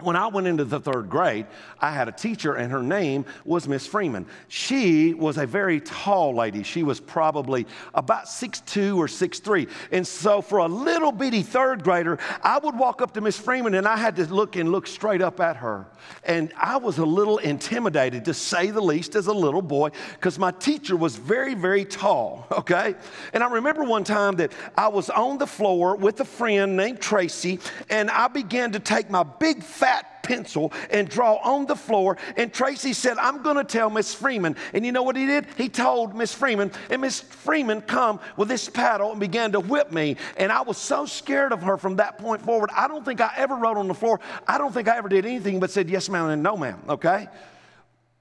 when 0.00 0.16
I 0.16 0.26
went 0.26 0.46
into 0.46 0.64
the 0.64 0.80
third 0.80 1.08
grade, 1.08 1.46
I 1.80 1.92
had 1.92 2.08
a 2.08 2.12
teacher, 2.12 2.54
and 2.54 2.72
her 2.72 2.82
name 2.82 3.24
was 3.44 3.68
Miss 3.68 3.86
Freeman. 3.86 4.26
She 4.48 5.14
was 5.14 5.38
a 5.38 5.46
very 5.46 5.80
tall 5.80 6.34
lady. 6.34 6.62
She 6.62 6.82
was 6.82 7.00
probably 7.00 7.66
about 7.94 8.28
six 8.28 8.60
two 8.60 9.00
or 9.00 9.08
six 9.08 9.38
three. 9.38 9.68
And 9.90 10.06
so, 10.06 10.42
for 10.42 10.58
a 10.58 10.66
little 10.66 11.12
bitty 11.12 11.42
third 11.42 11.84
grader, 11.84 12.18
I 12.42 12.58
would 12.58 12.76
walk 12.76 13.02
up 13.02 13.14
to 13.14 13.20
Miss 13.20 13.38
Freeman 13.38 13.74
and 13.74 13.86
I 13.86 13.96
had 13.96 14.16
to 14.16 14.32
look 14.32 14.56
and 14.56 14.72
look 14.72 14.86
straight 14.86 15.22
up 15.22 15.40
at 15.40 15.56
her. 15.56 15.86
And 16.24 16.52
I 16.56 16.76
was 16.78 16.98
a 16.98 17.06
little 17.06 17.38
intimidated, 17.38 18.24
to 18.26 18.34
say 18.34 18.70
the 18.70 18.80
least, 18.80 19.14
as 19.14 19.26
a 19.26 19.32
little 19.32 19.62
boy, 19.62 19.90
because 20.14 20.38
my 20.38 20.50
teacher 20.50 20.96
was 20.96 21.16
very, 21.16 21.54
very 21.54 21.84
tall, 21.84 22.46
okay? 22.52 22.94
And 23.32 23.42
I 23.42 23.50
remember 23.50 23.84
one 23.84 24.04
time 24.04 24.36
that 24.36 24.52
I 24.76 24.88
was 24.88 25.10
on 25.10 25.38
the 25.38 25.46
floor 25.46 25.96
with 25.96 26.20
a 26.20 26.24
friend 26.24 26.76
named 26.76 27.00
Tracy, 27.00 27.60
and 27.88 28.10
I 28.10 28.28
began 28.28 28.72
to 28.72 28.80
take 28.80 29.10
my 29.10 29.22
big 29.22 29.62
fat 29.62 29.91
fat 29.92 30.22
pencil 30.22 30.72
and 30.90 31.08
draw 31.08 31.34
on 31.36 31.66
the 31.66 31.76
floor. 31.76 32.16
And 32.36 32.52
Tracy 32.52 32.92
said, 32.92 33.18
I'm 33.18 33.42
going 33.42 33.56
to 33.56 33.64
tell 33.64 33.90
Miss 33.90 34.14
Freeman. 34.14 34.56
And 34.72 34.86
you 34.86 34.92
know 34.92 35.02
what 35.02 35.16
he 35.16 35.26
did? 35.26 35.46
He 35.56 35.68
told 35.68 36.14
Miss 36.14 36.32
Freeman, 36.32 36.70
and 36.90 37.02
Miss 37.02 37.20
Freeman 37.20 37.82
come 37.82 38.20
with 38.36 38.48
this 38.48 38.68
paddle 38.68 39.10
and 39.10 39.20
began 39.20 39.52
to 39.52 39.60
whip 39.60 39.92
me. 39.92 40.16
And 40.36 40.50
I 40.50 40.62
was 40.62 40.78
so 40.78 41.06
scared 41.06 41.52
of 41.52 41.62
her 41.62 41.76
from 41.76 41.96
that 41.96 42.18
point 42.18 42.42
forward. 42.42 42.70
I 42.74 42.88
don't 42.88 43.04
think 43.04 43.20
I 43.20 43.32
ever 43.36 43.56
wrote 43.56 43.76
on 43.76 43.88
the 43.88 43.94
floor. 43.94 44.20
I 44.46 44.58
don't 44.58 44.72
think 44.72 44.88
I 44.88 44.96
ever 44.96 45.08
did 45.08 45.26
anything 45.26 45.60
but 45.60 45.70
said 45.70 45.90
yes, 45.90 46.08
ma'am, 46.08 46.30
and 46.30 46.42
no, 46.42 46.56
ma'am. 46.56 46.80
Okay? 46.88 47.28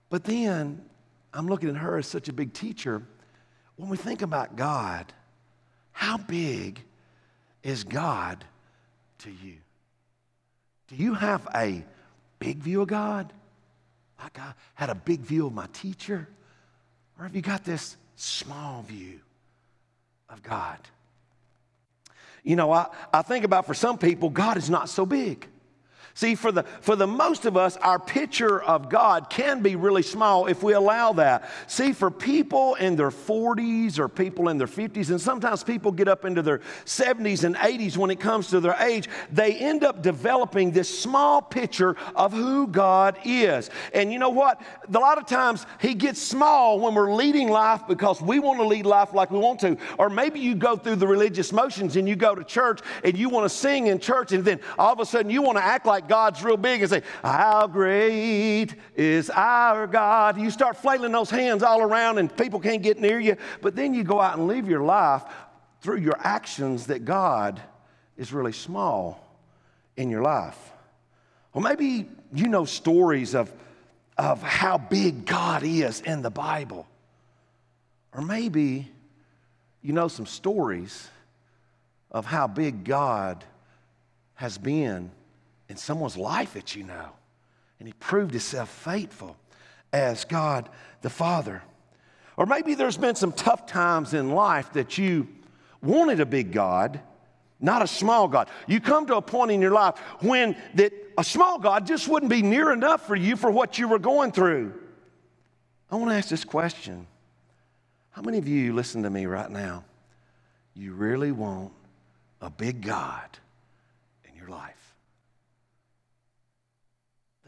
But 0.10 0.24
then 0.24 0.84
I'm 1.34 1.48
looking 1.48 1.70
at 1.70 1.78
her 1.78 1.98
as 1.98 2.08
such 2.08 2.28
a 2.28 2.34
big 2.34 2.54
teacher. 2.54 3.04
When 3.78 3.90
we 3.90 3.98
think 3.98 4.22
about 4.22 4.56
God, 4.56 5.14
how 5.94 6.18
big 6.18 6.82
is 7.64 7.84
God 7.84 8.44
to 9.20 9.32
you? 9.32 9.58
Do 10.92 11.02
you 11.02 11.14
have 11.14 11.48
a 11.56 11.84
big 12.40 12.58
view 12.58 12.82
of 12.82 12.90
God? 12.90 13.32
Like 14.22 14.38
I 14.38 14.54
had 14.76 14.90
a 14.90 14.96
big 14.96 15.22
view 15.22 15.48
of 15.48 15.54
my 15.54 15.68
teacher? 15.72 16.28
Or 17.18 17.24
have 17.24 17.36
you 17.36 17.42
got 17.42 17.64
this 17.64 17.96
small 18.18 18.84
view 18.84 19.22
of 20.30 20.44
God? 20.44 20.80
You 22.44 22.58
know, 22.58 22.74
I, 22.74 22.88
I 23.14 23.22
think 23.22 23.46
about 23.46 23.66
for 23.68 23.74
some 23.74 23.98
people, 23.98 24.30
God 24.30 24.58
is 24.58 24.70
not 24.70 24.90
so 24.90 25.06
big. 25.06 25.48
See, 26.14 26.36
for 26.36 26.52
the, 26.52 26.64
for 26.64 26.96
the 26.96 27.08
most 27.08 27.46
of 27.46 27.56
us, 27.56 27.78
our 27.78 27.98
picture 27.98 28.62
of 28.62 28.90
God 28.90 29.30
can 29.30 29.62
be 29.62 29.76
really 29.76 30.04
small 30.04 30.48
if 30.48 30.62
we 30.62 30.74
allow 30.74 31.14
that. 31.14 31.50
See, 31.68 31.94
for 31.94 32.12
people 32.12 32.76
in 32.76 32.96
their 32.96 33.12
40s 33.12 33.98
or 33.98 34.10
people 34.10 34.50
in 34.50 34.58
their 34.58 34.68
50s, 34.68 35.10
and 35.10 35.22
sometimes 35.22 35.64
people 35.64 35.92
get 35.92 36.08
up 36.08 36.26
into 36.26 36.42
their 36.42 36.60
70s 36.86 37.44
and 37.44 37.56
80s 37.56 37.96
when 37.96 38.12
it 38.12 38.20
comes 38.20 38.48
to 38.48 38.60
their 38.60 38.76
age, 38.80 39.08
they 39.32 39.56
end 39.56 39.84
up 39.84 40.02
developing 40.02 40.72
this 40.72 41.00
small 41.00 41.42
picture 41.42 41.96
of 42.16 42.34
who 42.34 42.68
God 42.68 43.18
is. 43.24 43.70
And 43.94 44.12
you 44.12 44.20
know 44.20 44.30
what? 44.30 44.62
A 44.94 45.00
lot 45.00 45.18
of 45.18 45.26
times 45.26 45.66
he 45.80 45.94
gets 45.94 46.22
small 46.22 46.80
when 46.80 46.94
we're 46.94 47.14
leading 47.14 47.48
life 47.48 47.88
because 47.88 48.22
we 48.22 48.40
want 48.40 48.60
to 48.60 48.66
lead 48.66 48.86
life 48.86 49.14
like 49.14 49.32
we 49.32 49.40
want 49.40 49.60
to. 49.62 49.78
Or 49.98 50.10
maybe 50.10 50.40
you 50.40 50.56
go 50.56 50.76
through 50.76 50.98
the 50.98 51.08
religious 51.08 51.54
motions 51.54 51.96
and 51.96 52.08
you 52.08 52.16
go 52.16 52.36
to 52.36 52.44
church 52.44 52.82
and 53.04 53.18
you 53.18 53.30
want 53.30 53.46
to 53.46 53.50
sing 53.50 53.88
in 53.88 54.00
church, 54.00 54.34
and 54.34 54.44
then 54.44 54.60
all 54.78 54.92
of 54.92 55.00
a 55.00 55.06
sudden 55.06 55.32
you 55.32 55.42
want 55.42 55.58
to 55.58 55.64
act 55.64 55.86
like 55.86 56.08
God's 56.12 56.44
real 56.44 56.58
big 56.58 56.82
and 56.82 56.90
say, 56.90 57.04
How 57.24 57.68
great 57.68 58.76
is 58.98 59.30
our 59.30 59.88
God. 59.88 60.38
You 60.38 60.52
start 60.52 60.76
flailing 60.76 61.14
those 61.14 61.30
hands 61.30 61.64
all 61.64 61.82
around 61.82 62.18
and 62.18 62.36
people 62.36 62.60
can't 62.60 62.84
get 62.84 63.00
near 63.00 63.18
you. 63.18 63.38
But 63.62 63.78
then 63.78 63.94
you 63.94 64.04
go 64.04 64.20
out 64.20 64.38
and 64.38 64.46
live 64.46 64.68
your 64.68 64.84
life 64.84 65.24
through 65.80 66.00
your 66.00 66.18
actions 66.20 66.88
that 66.88 67.06
God 67.06 67.62
is 68.18 68.34
really 68.34 68.52
small 68.52 69.26
in 69.96 70.10
your 70.10 70.22
life. 70.22 70.60
Or 71.54 71.62
maybe 71.62 72.10
you 72.34 72.50
know 72.50 72.66
stories 72.66 73.34
of, 73.34 73.50
of 74.18 74.44
how 74.44 74.80
big 74.80 75.26
God 75.26 75.64
is 75.64 76.02
in 76.02 76.24
the 76.24 76.30
Bible. 76.30 76.88
Or 78.14 78.22
maybe 78.22 78.92
you 79.82 79.94
know 79.94 80.10
some 80.10 80.26
stories 80.26 81.08
of 82.12 82.26
how 82.26 82.48
big 82.48 82.84
God 82.84 83.46
has 84.36 84.58
been 84.58 85.10
in 85.72 85.78
someone's 85.78 86.18
life 86.18 86.54
that 86.54 86.76
you 86.76 86.84
know. 86.84 87.10
And 87.80 87.88
he 87.88 87.94
proved 87.94 88.32
himself 88.32 88.70
faithful 88.70 89.38
as 89.92 90.26
God 90.26 90.70
the 91.02 91.10
Father. 91.10 91.64
Or 92.38 92.46
maybe 92.46 92.76
there's 92.76 92.98
been 92.98 93.16
some 93.16 93.32
tough 93.32 93.66
times 93.66 94.14
in 94.14 94.32
life 94.32 94.74
that 94.74 94.98
you 94.98 95.28
wanted 95.82 96.20
a 96.20 96.26
big 96.26 96.52
God, 96.52 97.00
not 97.60 97.82
a 97.82 97.88
small 97.88 98.28
God. 98.28 98.50
You 98.68 98.82
come 98.82 99.08
to 99.08 99.16
a 99.16 99.22
point 99.22 99.52
in 99.52 99.62
your 99.62 99.72
life 99.72 99.98
when 100.20 100.56
that 100.76 100.94
a 101.18 101.24
small 101.24 101.58
God 101.58 101.88
just 101.88 102.08
wouldn't 102.08 102.30
be 102.30 102.42
near 102.42 102.72
enough 102.72 103.08
for 103.08 103.16
you 103.16 103.36
for 103.36 103.50
what 103.50 103.80
you 103.80 103.88
were 103.88 104.00
going 104.00 104.32
through. 104.32 104.74
I 105.90 105.96
want 105.96 106.12
to 106.12 106.16
ask 106.16 106.30
this 106.30 106.44
question. 106.44 107.08
How 108.12 108.22
many 108.22 108.38
of 108.38 108.48
you 108.48 108.74
listen 108.74 109.04
to 109.04 109.10
me 109.10 109.26
right 109.26 109.50
now? 109.50 109.86
You 110.74 110.94
really 110.94 111.32
want 111.32 111.72
a 112.42 112.50
big 112.50 112.82
God 112.82 113.40
in 114.30 114.36
your 114.36 114.50
life? 114.50 114.81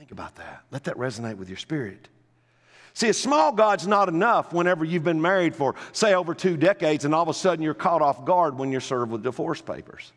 Think 0.04 0.12
about 0.12 0.36
that. 0.36 0.64
Let 0.70 0.84
that 0.84 0.98
resonate 0.98 1.38
with 1.38 1.48
your 1.48 1.58
spirit. 1.58 2.10
See, 2.94 3.08
a 3.08 3.14
small 3.14 3.54
God's 3.54 3.88
not 3.88 4.10
enough 4.10 4.52
whenever 4.52 4.84
you've 4.84 5.06
been 5.06 5.22
married 5.22 5.56
for, 5.56 5.76
say, 5.94 6.14
over 6.14 6.34
two 6.34 6.58
decades, 6.58 7.06
and 7.06 7.16
all 7.16 7.24
of 7.24 7.30
a 7.30 7.34
sudden 7.34 7.64
you're 7.64 7.74
caught 7.74 8.02
off 8.02 8.26
guard 8.26 8.58
when 8.58 8.70
you're 8.70 8.82
served 8.82 9.14
with 9.14 9.24
divorce 9.24 9.62
papers. 9.62 10.12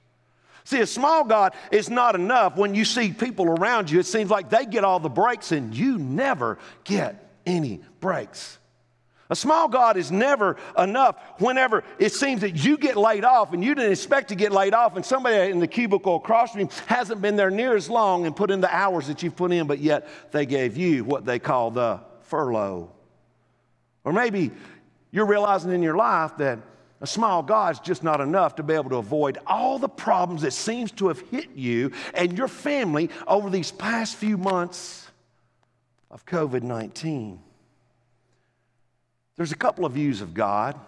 See, 0.64 0.80
a 0.80 0.88
small 0.88 1.22
God 1.22 1.54
is 1.70 1.88
not 1.88 2.16
enough 2.16 2.56
when 2.56 2.74
you 2.74 2.84
see 2.84 3.12
people 3.12 3.46
around 3.46 3.88
you. 3.88 4.00
It 4.00 4.06
seems 4.06 4.28
like 4.28 4.50
they 4.50 4.66
get 4.66 4.82
all 4.82 4.98
the 4.98 5.08
breaks 5.08 5.52
and 5.52 5.72
you 5.72 5.98
never 5.98 6.58
get 6.82 7.30
any 7.46 7.80
breaks. 8.00 8.58
A 9.28 9.36
small 9.36 9.68
God 9.68 9.96
is 9.96 10.12
never 10.12 10.56
enough 10.78 11.16
whenever 11.38 11.82
it 11.98 12.12
seems 12.12 12.42
that 12.42 12.52
you 12.64 12.78
get 12.78 12.96
laid 12.96 13.24
off 13.24 13.52
and 13.52 13.64
you 13.64 13.74
didn't 13.74 13.90
expect 13.90 14.28
to 14.28 14.36
get 14.36 14.52
laid 14.52 14.72
off, 14.72 14.94
and 14.94 15.04
somebody 15.04 15.50
in 15.50 15.58
the 15.58 15.66
cubicle 15.66 16.16
across 16.16 16.52
from 16.52 16.60
you 16.60 16.68
hasn't 16.86 17.20
been 17.20 17.34
there 17.34 17.50
near 17.50 17.74
as 17.74 17.90
long 17.90 18.26
and 18.26 18.36
put 18.36 18.50
in 18.50 18.60
the 18.60 18.72
hours 18.74 19.08
that 19.08 19.22
you've 19.22 19.34
put 19.34 19.50
in, 19.50 19.66
but 19.66 19.80
yet 19.80 20.08
they 20.30 20.46
gave 20.46 20.76
you 20.76 21.04
what 21.04 21.24
they 21.24 21.40
call 21.40 21.72
the 21.72 22.00
furlough. 22.22 22.90
Or 24.04 24.12
maybe 24.12 24.52
you're 25.10 25.26
realizing 25.26 25.72
in 25.72 25.82
your 25.82 25.96
life 25.96 26.36
that 26.36 26.60
a 27.00 27.06
small 27.06 27.42
God 27.42 27.74
is 27.74 27.80
just 27.80 28.04
not 28.04 28.20
enough 28.20 28.56
to 28.56 28.62
be 28.62 28.74
able 28.74 28.90
to 28.90 28.96
avoid 28.96 29.38
all 29.46 29.78
the 29.78 29.88
problems 29.88 30.42
that 30.42 30.52
seems 30.52 30.92
to 30.92 31.08
have 31.08 31.20
hit 31.30 31.50
you 31.54 31.90
and 32.14 32.38
your 32.38 32.48
family 32.48 33.10
over 33.26 33.50
these 33.50 33.72
past 33.72 34.16
few 34.16 34.38
months 34.38 35.10
of 36.10 36.24
COVID 36.24 36.62
19. 36.62 37.40
There's 39.36 39.52
a 39.52 39.56
couple 39.56 39.84
of 39.84 39.92
views 39.92 40.20
of 40.20 40.34
God 40.34 40.78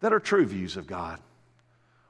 that 0.00 0.12
are 0.12 0.20
true 0.20 0.46
views 0.46 0.76
of 0.76 0.86
God. 0.86 1.18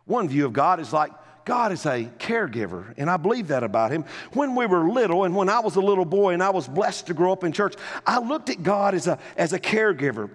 One 0.05 0.29
view 0.29 0.47
of 0.47 0.53
God 0.53 0.81
is 0.81 0.93
like 0.93 1.13
God 1.45 1.73
is 1.73 1.85
a 1.85 2.05
caregiver, 2.19 2.95
and 2.97 3.11
I 3.11 3.17
believe 3.17 3.49
that 3.49 3.63
about 3.63 3.91
Him. 3.91 4.05
When 4.33 4.55
we 4.55 4.67
were 4.67 4.89
little, 4.89 5.25
and 5.25 5.37
when 5.37 5.49
I 5.49 5.61
was 5.61 5.77
a 5.77 5.81
little 5.81 6.07
boy, 6.07 6.33
and 6.33 6.43
I 6.43 6.51
was 6.51 6.67
blessed 6.67 7.09
to 7.09 7.15
grow 7.15 7.33
up 7.33 7.45
in 7.45 7.53
church, 7.53 7.75
I 8.07 8.19
looked 8.19 8.49
at 8.49 8.63
God 8.63 8.95
as 8.95 9.07
a, 9.07 9.19
as 9.37 9.53
a 9.53 9.61
caregiver. 9.61 10.31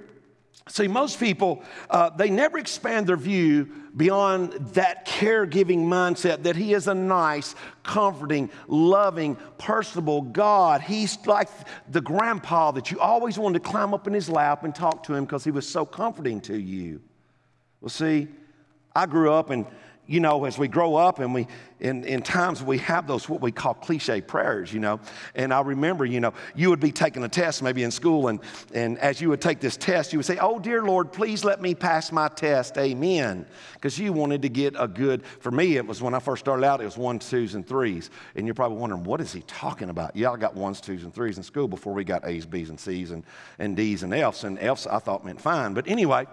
See, 0.67 0.87
most 0.87 1.19
people, 1.19 1.63
uh, 1.89 2.11
they 2.11 2.29
never 2.29 2.59
expand 2.59 3.07
their 3.07 3.17
view 3.17 3.69
beyond 3.95 4.53
that 4.73 5.07
caregiving 5.07 5.85
mindset 5.85 6.43
that 6.43 6.55
He 6.55 6.73
is 6.73 6.87
a 6.87 6.93
nice, 6.93 7.55
comforting, 7.81 8.51
loving, 8.67 9.35
personable 9.57 10.21
God. 10.21 10.81
He's 10.81 11.17
like 11.25 11.49
the 11.89 12.01
grandpa 12.01 12.71
that 12.71 12.91
you 12.91 12.99
always 12.99 13.39
wanted 13.39 13.63
to 13.63 13.69
climb 13.69 13.95
up 13.95 14.05
in 14.05 14.13
his 14.13 14.29
lap 14.29 14.63
and 14.63 14.75
talk 14.75 15.03
to 15.03 15.15
him 15.15 15.25
because 15.25 15.43
he 15.43 15.51
was 15.51 15.67
so 15.67 15.85
comforting 15.85 16.39
to 16.41 16.57
you. 16.57 17.01
Well, 17.81 17.89
see, 17.89 18.27
I 18.95 19.05
grew 19.07 19.31
up 19.31 19.49
and 19.49 19.65
you 20.09 20.19
know, 20.19 20.45
as 20.45 20.57
we 20.57 20.67
grow 20.67 20.95
up 20.95 21.19
and 21.19 21.35
we, 21.35 21.45
in, 21.79 22.03
in 22.03 22.23
times 22.23 22.63
we 22.63 22.79
have 22.79 23.05
those 23.05 23.29
what 23.29 23.41
we 23.41 23.51
call 23.51 23.75
cliche 23.75 24.21
prayers, 24.21 24.73
you 24.73 24.79
know. 24.79 24.99
And 25.35 25.53
I 25.53 25.61
remember, 25.61 26.03
you 26.03 26.19
know, 26.19 26.33
you 26.55 26.71
would 26.71 26.79
be 26.79 26.91
taking 26.91 27.23
a 27.23 27.29
test 27.29 27.61
maybe 27.61 27.83
in 27.83 27.91
school, 27.91 28.27
and, 28.27 28.39
and 28.73 28.97
as 28.97 29.21
you 29.21 29.29
would 29.29 29.39
take 29.39 29.59
this 29.59 29.77
test, 29.77 30.11
you 30.11 30.17
would 30.17 30.25
say, 30.25 30.39
Oh, 30.41 30.57
dear 30.57 30.81
Lord, 30.81 31.13
please 31.13 31.45
let 31.45 31.61
me 31.61 31.75
pass 31.75 32.11
my 32.11 32.27
test. 32.27 32.75
Amen. 32.79 33.45
Because 33.75 33.99
you 33.99 34.11
wanted 34.11 34.41
to 34.41 34.49
get 34.49 34.73
a 34.79 34.87
good, 34.87 35.23
for 35.41 35.51
me, 35.51 35.77
it 35.77 35.85
was 35.85 36.01
when 36.01 36.15
I 36.15 36.19
first 36.19 36.43
started 36.43 36.65
out, 36.65 36.81
it 36.81 36.85
was 36.85 36.97
ones, 36.97 37.29
twos, 37.29 37.53
and 37.53 37.65
threes. 37.65 38.09
And 38.35 38.47
you're 38.47 38.55
probably 38.55 38.79
wondering, 38.79 39.03
what 39.03 39.21
is 39.21 39.31
he 39.31 39.41
talking 39.41 39.91
about? 39.91 40.15
Yeah, 40.15 40.31
I 40.31 40.37
got 40.37 40.55
ones, 40.55 40.81
twos, 40.81 41.03
and 41.03 41.13
threes 41.13 41.37
in 41.37 41.43
school 41.43 41.67
before 41.67 41.93
we 41.93 42.03
got 42.03 42.27
A's, 42.27 42.47
B's, 42.47 42.69
and 42.69 42.79
C's, 42.79 43.11
and, 43.11 43.23
and 43.59 43.77
D's, 43.77 44.01
and 44.01 44.11
F's. 44.11 44.43
And 44.43 44.57
F's 44.57 44.87
I 44.87 44.97
thought 44.97 45.23
meant 45.23 45.39
fine. 45.39 45.75
But 45.75 45.87
anyway, 45.87 46.25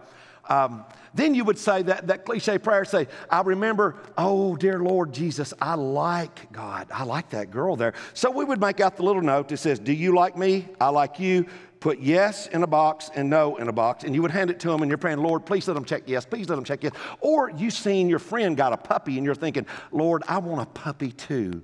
um, 0.49 0.85
then 1.17 1.35
you 1.35 1.45
would 1.45 1.59
say 1.59 1.83
that, 1.83 2.09
that 2.09 2.27
cliche 2.27 2.59
prayer 2.59 2.85
say, 2.85 3.09
I 3.31 3.41
remember, 3.41 3.97
oh, 4.19 4.55
dear 4.55 4.81
Lord 4.81 5.15
Jesus, 5.15 5.55
I 5.61 5.75
like 5.75 6.53
God. 6.53 6.89
I 6.93 7.05
like 7.05 7.31
that 7.31 7.51
girl 7.51 7.75
there. 7.75 7.95
So 8.13 8.31
we 8.31 8.45
would 8.45 8.61
make 8.61 8.81
out 8.81 8.99
the 8.99 9.03
little 9.03 9.23
note 9.23 9.49
that 9.49 9.57
says, 9.57 9.79
Do 9.79 9.95
you 9.95 10.15
like 10.15 10.37
me? 10.37 10.69
I 10.79 10.91
like 10.91 11.19
you. 11.19 11.47
Put 11.81 12.01
yes 12.01 12.49
in 12.49 12.63
a 12.63 12.67
box 12.67 13.11
and 13.15 13.31
no 13.31 13.57
in 13.57 13.69
a 13.69 13.73
box. 13.73 14.05
And 14.05 14.15
you 14.15 14.21
would 14.21 14.31
hand 14.31 14.51
it 14.51 14.61
to 14.61 14.69
them 14.69 14.83
and 14.83 14.91
you're 14.91 14.99
praying, 14.99 15.19
Lord, 15.19 15.47
please 15.47 15.67
let 15.69 15.75
them 15.75 15.85
check 15.85 16.03
yes. 16.07 16.27
Please 16.27 16.49
let 16.49 16.57
them 16.57 16.65
check 16.65 16.83
yes. 16.83 16.93
Or 17.21 17.51
you've 17.51 17.75
seen 17.75 18.09
your 18.09 18.19
friend 18.19 18.57
got 18.57 18.73
a 18.73 18.77
puppy 18.77 19.17
and 19.17 19.25
you're 19.25 19.35
thinking, 19.35 19.67
Lord, 19.93 20.23
I 20.29 20.39
want 20.39 20.63
a 20.63 20.67
puppy 20.67 21.13
too. 21.13 21.63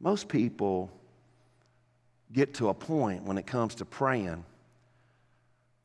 Most 0.00 0.28
people 0.28 0.90
get 2.32 2.54
to 2.54 2.68
a 2.68 2.74
point 2.74 3.24
when 3.24 3.38
it 3.38 3.46
comes 3.46 3.74
to 3.76 3.84
praying, 3.84 4.44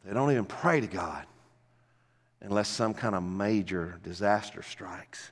they 0.03 0.13
don't 0.13 0.31
even 0.31 0.45
pray 0.45 0.79
to 0.79 0.87
God 0.87 1.25
unless 2.45 2.69
some 2.69 2.93
kind 2.93 3.15
of 3.15 3.23
major 3.23 3.99
disaster 4.03 4.61
strikes. 4.61 5.31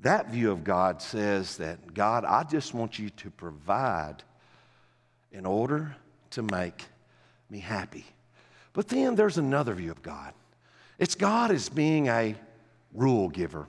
That 0.00 0.30
view 0.30 0.50
of 0.50 0.64
God 0.64 1.00
says 1.00 1.58
that, 1.58 1.94
God, 1.94 2.24
I 2.24 2.42
just 2.42 2.74
want 2.74 2.98
you 2.98 3.10
to 3.10 3.30
provide 3.30 4.16
in 5.30 5.46
order 5.46 5.94
to 6.30 6.42
make 6.42 6.84
me 7.48 7.60
happy. 7.60 8.04
But 8.72 8.88
then 8.88 9.14
there's 9.14 9.38
another 9.38 9.72
view 9.74 9.92
of 9.92 10.02
God. 10.02 10.34
It's 10.98 11.14
God 11.14 11.52
as 11.52 11.68
being 11.68 12.08
a 12.08 12.34
rule 12.92 13.28
giver. 13.28 13.68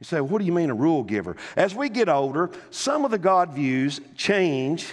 You 0.00 0.04
say, 0.04 0.20
what 0.20 0.40
do 0.40 0.46
you 0.46 0.52
mean 0.52 0.70
a 0.70 0.74
rule 0.74 1.04
giver? 1.04 1.36
As 1.56 1.74
we 1.74 1.88
get 1.88 2.08
older, 2.08 2.50
some 2.70 3.04
of 3.04 3.12
the 3.12 3.18
God 3.18 3.52
views 3.52 4.00
change 4.16 4.88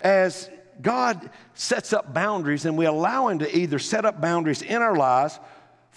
as 0.00 0.50
God 0.80 1.30
sets 1.54 1.92
up 1.92 2.12
boundaries 2.12 2.64
and 2.64 2.76
we 2.76 2.86
allow 2.86 3.28
Him 3.28 3.40
to 3.40 3.56
either 3.56 3.78
set 3.78 4.04
up 4.04 4.20
boundaries 4.20 4.62
in 4.62 4.82
our 4.82 4.96
lives 4.96 5.38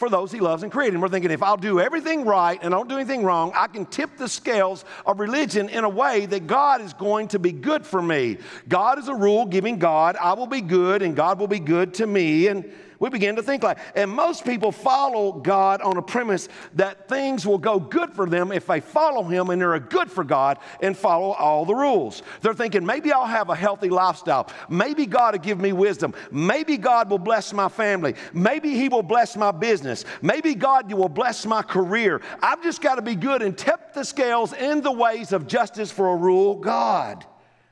for 0.01 0.09
those 0.09 0.31
he 0.31 0.39
loves 0.39 0.63
and 0.63 0.71
created. 0.71 0.95
And 0.95 1.01
we're 1.03 1.09
thinking, 1.09 1.29
if 1.29 1.43
I'll 1.43 1.55
do 1.55 1.79
everything 1.79 2.25
right 2.25 2.57
and 2.63 2.73
I 2.73 2.77
don't 2.77 2.89
do 2.89 2.95
anything 2.95 3.23
wrong, 3.23 3.51
I 3.55 3.67
can 3.67 3.85
tip 3.85 4.17
the 4.17 4.27
scales 4.27 4.83
of 5.05 5.19
religion 5.19 5.69
in 5.69 5.83
a 5.83 5.89
way 5.89 6.25
that 6.25 6.47
God 6.47 6.81
is 6.81 6.91
going 6.93 7.27
to 7.27 7.37
be 7.37 7.51
good 7.51 7.85
for 7.85 8.01
me. 8.01 8.39
God 8.67 8.97
is 8.97 9.09
a 9.09 9.13
rule 9.13 9.45
giving 9.45 9.77
God. 9.77 10.17
I 10.19 10.33
will 10.33 10.47
be 10.47 10.61
good 10.61 11.03
and 11.03 11.15
God 11.15 11.37
will 11.37 11.47
be 11.47 11.59
good 11.59 11.93
to 11.95 12.07
me. 12.07 12.47
And 12.47 12.73
we 13.01 13.09
begin 13.09 13.35
to 13.37 13.41
think 13.41 13.63
like, 13.63 13.79
and 13.95 14.11
most 14.11 14.45
people 14.45 14.71
follow 14.71 15.31
God 15.31 15.81
on 15.81 15.97
a 15.97 16.03
premise 16.03 16.47
that 16.75 17.09
things 17.09 17.47
will 17.47 17.57
go 17.57 17.79
good 17.79 18.13
for 18.13 18.29
them 18.29 18.51
if 18.51 18.67
they 18.67 18.79
follow 18.79 19.23
Him 19.23 19.49
and 19.49 19.59
they're 19.59 19.79
good 19.79 20.11
for 20.11 20.23
God 20.23 20.59
and 20.81 20.95
follow 20.95 21.31
all 21.31 21.65
the 21.65 21.73
rules. 21.73 22.21
They're 22.41 22.53
thinking, 22.53 22.85
maybe 22.85 23.11
I'll 23.11 23.25
have 23.25 23.49
a 23.49 23.55
healthy 23.55 23.89
lifestyle. 23.89 24.51
Maybe 24.69 25.07
God 25.07 25.33
will 25.33 25.41
give 25.41 25.59
me 25.59 25.73
wisdom. 25.73 26.13
Maybe 26.29 26.77
God 26.77 27.09
will 27.09 27.17
bless 27.17 27.53
my 27.53 27.69
family. 27.69 28.13
Maybe 28.33 28.75
He 28.75 28.87
will 28.87 29.01
bless 29.01 29.35
my 29.35 29.49
business. 29.49 30.05
Maybe 30.21 30.53
God 30.53 30.93
will 30.93 31.09
bless 31.09 31.43
my 31.47 31.63
career. 31.63 32.21
I've 32.39 32.61
just 32.61 32.83
got 32.83 32.95
to 32.95 33.01
be 33.01 33.15
good 33.15 33.41
and 33.41 33.57
tip 33.57 33.95
the 33.95 34.03
scales 34.03 34.53
in 34.53 34.81
the 34.81 34.91
ways 34.91 35.33
of 35.33 35.47
justice 35.47 35.91
for 35.91 36.13
a 36.13 36.15
rule 36.15 36.53
God. 36.53 37.25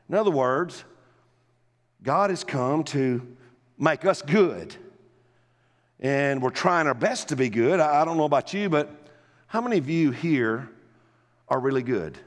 In 0.09 0.15
other 0.15 0.31
words, 0.31 0.85
God 2.01 2.31
has 2.31 2.43
come 2.43 2.83
to 2.85 3.37
make 3.77 4.05
us 4.05 4.23
good 4.23 4.75
and 5.99 6.41
we're 6.41 6.49
trying 6.49 6.87
our 6.87 6.93
best 6.93 7.29
to 7.29 7.35
be 7.35 7.49
good. 7.49 7.79
I, 7.79 8.05
don't 8.05 8.17
know 8.17 8.23
about 8.23 8.53
you, 8.53 8.69
but 8.69 8.89
how 9.47 9.61
many 9.61 9.77
of 9.77 9.89
you 9.89 10.11
here 10.11 10.69
are 11.47 11.59
really 11.59 11.83
good? 11.83 12.17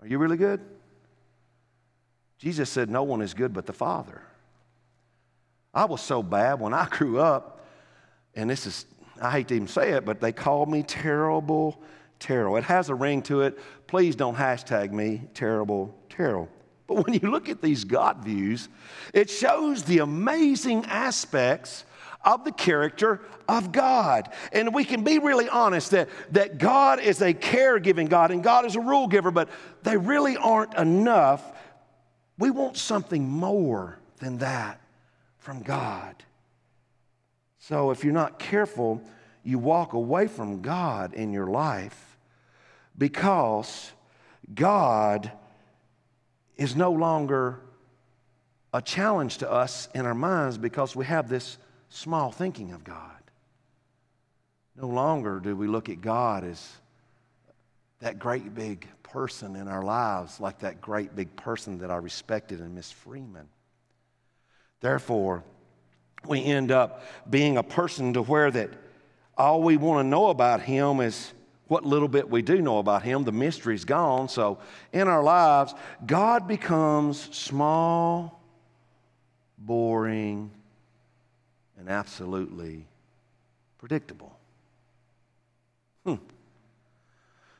Are 0.00 0.06
you 0.06 0.18
really 0.18 0.36
good? 0.36 0.60
Jesus 2.38 2.70
said, 2.70 2.90
No 2.90 3.02
one 3.02 3.22
is 3.22 3.34
good 3.34 3.52
but 3.52 3.66
the 3.66 3.72
Father. 3.72 4.22
I 5.72 5.84
was 5.84 6.00
so 6.00 6.22
bad 6.22 6.60
when 6.60 6.74
I 6.74 6.86
grew 6.90 7.20
up, 7.20 7.66
and 8.34 8.50
this 8.50 8.66
is, 8.66 8.86
I 9.20 9.30
hate 9.30 9.48
to 9.48 9.54
even 9.54 9.68
say 9.68 9.92
it, 9.92 10.04
but 10.04 10.20
they 10.20 10.32
called 10.32 10.68
me 10.68 10.82
terrible 10.82 11.80
Terrell. 12.18 12.56
It 12.56 12.64
has 12.64 12.88
a 12.88 12.94
ring 12.94 13.22
to 13.22 13.42
it. 13.42 13.58
Please 13.86 14.16
don't 14.16 14.36
hashtag 14.36 14.92
me 14.92 15.22
terrible 15.34 15.94
Terrell. 16.08 16.48
But 16.88 17.06
when 17.06 17.14
you 17.14 17.30
look 17.30 17.48
at 17.48 17.62
these 17.62 17.84
God 17.84 18.24
views, 18.24 18.68
it 19.14 19.30
shows 19.30 19.84
the 19.84 19.98
amazing 19.98 20.86
aspects 20.86 21.84
of 22.24 22.44
the 22.44 22.50
character 22.50 23.20
of 23.46 23.70
God. 23.70 24.30
And 24.52 24.74
we 24.74 24.84
can 24.84 25.04
be 25.04 25.18
really 25.18 25.48
honest 25.48 25.92
that, 25.92 26.08
that 26.32 26.58
God 26.58 26.98
is 26.98 27.22
a 27.22 27.32
caregiving 27.34 28.08
God 28.08 28.30
and 28.30 28.42
God 28.42 28.64
is 28.64 28.74
a 28.74 28.80
rule 28.80 29.06
giver, 29.06 29.30
but 29.30 29.50
they 29.82 29.96
really 29.96 30.36
aren't 30.36 30.74
enough. 30.74 31.44
We 32.38 32.50
want 32.50 32.76
something 32.76 33.28
more 33.28 33.98
than 34.18 34.38
that 34.38 34.80
from 35.38 35.62
God. 35.62 36.16
So 37.58 37.90
if 37.90 38.02
you're 38.02 38.14
not 38.14 38.38
careful, 38.38 39.02
you 39.44 39.58
walk 39.58 39.92
away 39.92 40.26
from 40.26 40.62
God 40.62 41.12
in 41.12 41.32
your 41.32 41.46
life 41.48 42.16
because 42.96 43.92
God 44.54 45.30
is 46.58 46.76
no 46.76 46.90
longer 46.90 47.60
a 48.74 48.82
challenge 48.82 49.38
to 49.38 49.50
us 49.50 49.88
in 49.94 50.04
our 50.04 50.14
minds 50.14 50.58
because 50.58 50.94
we 50.94 51.06
have 51.06 51.28
this 51.28 51.56
small 51.88 52.30
thinking 52.30 52.72
of 52.72 52.84
God. 52.84 53.12
No 54.76 54.88
longer 54.88 55.40
do 55.40 55.56
we 55.56 55.66
look 55.66 55.88
at 55.88 56.00
God 56.00 56.44
as 56.44 56.70
that 58.00 58.18
great 58.18 58.54
big 58.54 58.86
person 59.02 59.56
in 59.56 59.68
our 59.68 59.82
lives, 59.82 60.38
like 60.38 60.58
that 60.60 60.80
great 60.80 61.16
big 61.16 61.34
person 61.36 61.78
that 61.78 61.90
I 61.90 61.96
respected 61.96 62.60
in 62.60 62.74
Miss 62.74 62.90
Freeman. 62.90 63.48
Therefore, 64.80 65.42
we 66.26 66.44
end 66.44 66.70
up 66.70 67.02
being 67.28 67.56
a 67.56 67.62
person 67.62 68.12
to 68.12 68.22
where 68.22 68.50
that 68.50 68.70
all 69.36 69.62
we 69.62 69.76
want 69.76 70.04
to 70.04 70.08
know 70.08 70.28
about 70.28 70.60
him 70.60 71.00
is 71.00 71.32
what 71.68 71.84
little 71.84 72.08
bit 72.08 72.28
we 72.28 72.42
do 72.42 72.60
know 72.60 72.78
about 72.78 73.02
him, 73.02 73.24
the 73.24 73.32
mystery's 73.32 73.84
gone. 73.84 74.28
So 74.28 74.58
in 74.92 75.06
our 75.06 75.22
lives, 75.22 75.74
God 76.06 76.48
becomes 76.48 77.34
small, 77.36 78.42
boring, 79.58 80.50
and 81.78 81.88
absolutely 81.88 82.86
predictable. 83.78 84.36
Hmm. 86.04 86.16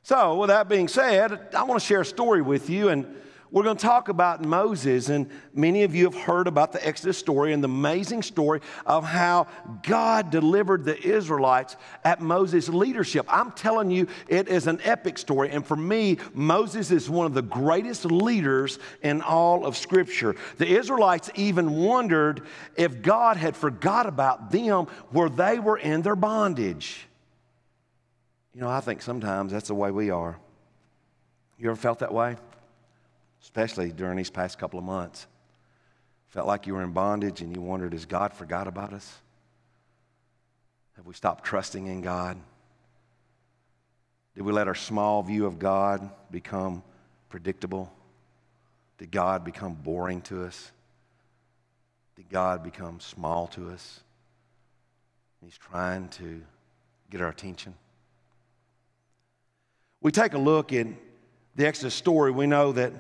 So, 0.03 0.37
with 0.37 0.49
that 0.49 0.71
being 0.71 0.89
said, 0.89 1.55
I 1.55 1.63
want 1.65 1.81
to 1.81 1.87
share 1.87 2.01
a 2.01 2.07
story 2.07 2.41
with 2.41 2.71
you 2.71 2.89
and 2.89 3.15
we're 3.51 3.63
going 3.63 3.77
to 3.77 3.83
talk 3.83 4.09
about 4.09 4.45
Moses, 4.45 5.09
and 5.09 5.31
many 5.55 5.83
of 5.83 5.95
you 5.95 6.05
have 6.05 6.15
heard 6.15 6.47
about 6.47 6.73
the 6.73 6.87
Exodus 6.87 7.17
story 7.17 7.53
and 7.53 7.63
the 7.63 7.69
amazing 7.69 8.23
story 8.23 8.61
of 8.85 9.05
how 9.05 9.47
God 9.83 10.31
delivered 10.31 10.85
the 10.85 11.01
Israelites 11.01 11.77
at 12.05 12.21
Moses' 12.21 12.69
leadership. 12.69 13.27
I'm 13.29 13.53
telling 13.53 13.91
you, 13.91 14.07
it 14.29 14.49
is 14.49 14.67
an 14.67 14.81
epic 14.85 15.17
story, 15.17 15.51
and 15.51 15.67
for 15.67 15.77
me, 15.77 16.19
Moses 16.35 16.91
is 16.91 17.09
one 17.09 17.27
of 17.27 17.35
the 17.35 17.43
greatest 17.43 18.05
leaders 18.05 18.79
in 19.03 19.23
all 19.23 19.65
of 19.65 19.77
Scripture. 19.77 20.37
The 20.59 20.67
Israelites 20.67 21.31
even 21.35 21.71
wondered 21.73 22.43
if 22.77 23.01
God 23.01 23.37
had 23.39 23.57
forgot 23.57 24.07
about 24.07 24.51
them 24.51 24.87
where 25.11 25.29
they 25.29 25.59
were 25.59 25.79
in 25.79 26.03
their 26.03 26.17
bondage. 26.17 27.07
You 28.53 28.61
know, 28.61 28.69
I 28.69 28.81
think 28.81 29.03
sometimes 29.03 29.53
that's 29.53 29.69
the 29.69 29.75
way 29.75 29.91
we 29.91 30.11
are. 30.11 30.39
You 31.59 31.71
ever 31.71 31.77
felt 31.77 32.01
that 32.01 32.13
way? 32.13 32.37
Especially 33.43 33.91
during 33.93 34.17
these 34.17 34.31
past 34.31 34.59
couple 34.59 34.79
of 34.79 34.85
months. 34.85 35.27
Felt 36.29 36.47
like 36.47 36.67
you 36.67 36.75
were 36.75 36.83
in 36.83 36.93
bondage 36.93 37.41
and 37.41 37.55
you 37.55 37.63
wondered, 37.63 37.93
has 37.93 38.05
God 38.05 38.33
forgot 38.35 38.69
about 38.69 38.93
us? 38.93 39.19
Have 40.97 41.07
we 41.07 41.15
stopped 41.15 41.45
trusting 41.45 41.87
in 41.87 42.03
God? 42.03 42.37
Did 44.35 44.43
we 44.43 44.53
let 44.53 44.69
our 44.69 44.75
small 44.75 45.23
view 45.23 45.47
of 45.47 45.59
God 45.59 46.11
become 46.31 46.83
predictable? 47.29 47.93
Did 48.99 49.11
God 49.11 49.45
become 49.45 49.75
boring 49.75 50.21
to 50.23 50.45
us? 50.45 50.71
Did 52.17 52.29
God 52.29 52.63
become 52.63 53.01
small 53.01 53.47
to 53.49 53.71
us? 53.71 54.01
He's 55.41 55.57
trying 55.57 56.09
to 56.11 56.43
get 57.11 57.21
our 57.21 57.29
attention. 57.29 57.75
We 60.01 60.11
take 60.13 60.35
a 60.35 60.39
look 60.39 60.73
at 60.73 60.87
the 61.57 61.67
Exodus 61.67 61.95
story. 61.95 62.31
We 62.31 62.47
know 62.47 62.73
that 62.73 62.93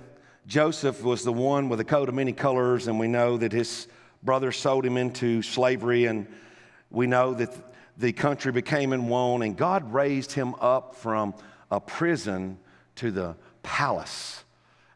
Joseph 0.48 1.04
was 1.04 1.24
the 1.24 1.32
one 1.32 1.68
with 1.68 1.78
a 1.78 1.84
coat 1.84 2.08
of 2.08 2.14
many 2.14 2.32
colors, 2.32 2.88
and 2.88 2.98
we 2.98 3.06
know 3.06 3.36
that 3.36 3.52
his 3.52 3.86
brothers 4.22 4.56
sold 4.56 4.86
him 4.86 4.96
into 4.96 5.42
slavery, 5.42 6.06
and 6.06 6.26
we 6.90 7.06
know 7.06 7.34
that 7.34 7.54
the 7.98 8.14
country 8.14 8.50
became 8.50 8.94
in 8.94 9.08
one, 9.08 9.42
and 9.42 9.58
God 9.58 9.92
raised 9.92 10.32
him 10.32 10.54
up 10.54 10.94
from 10.94 11.34
a 11.70 11.78
prison 11.78 12.56
to 12.94 13.10
the 13.10 13.36
palace. 13.62 14.42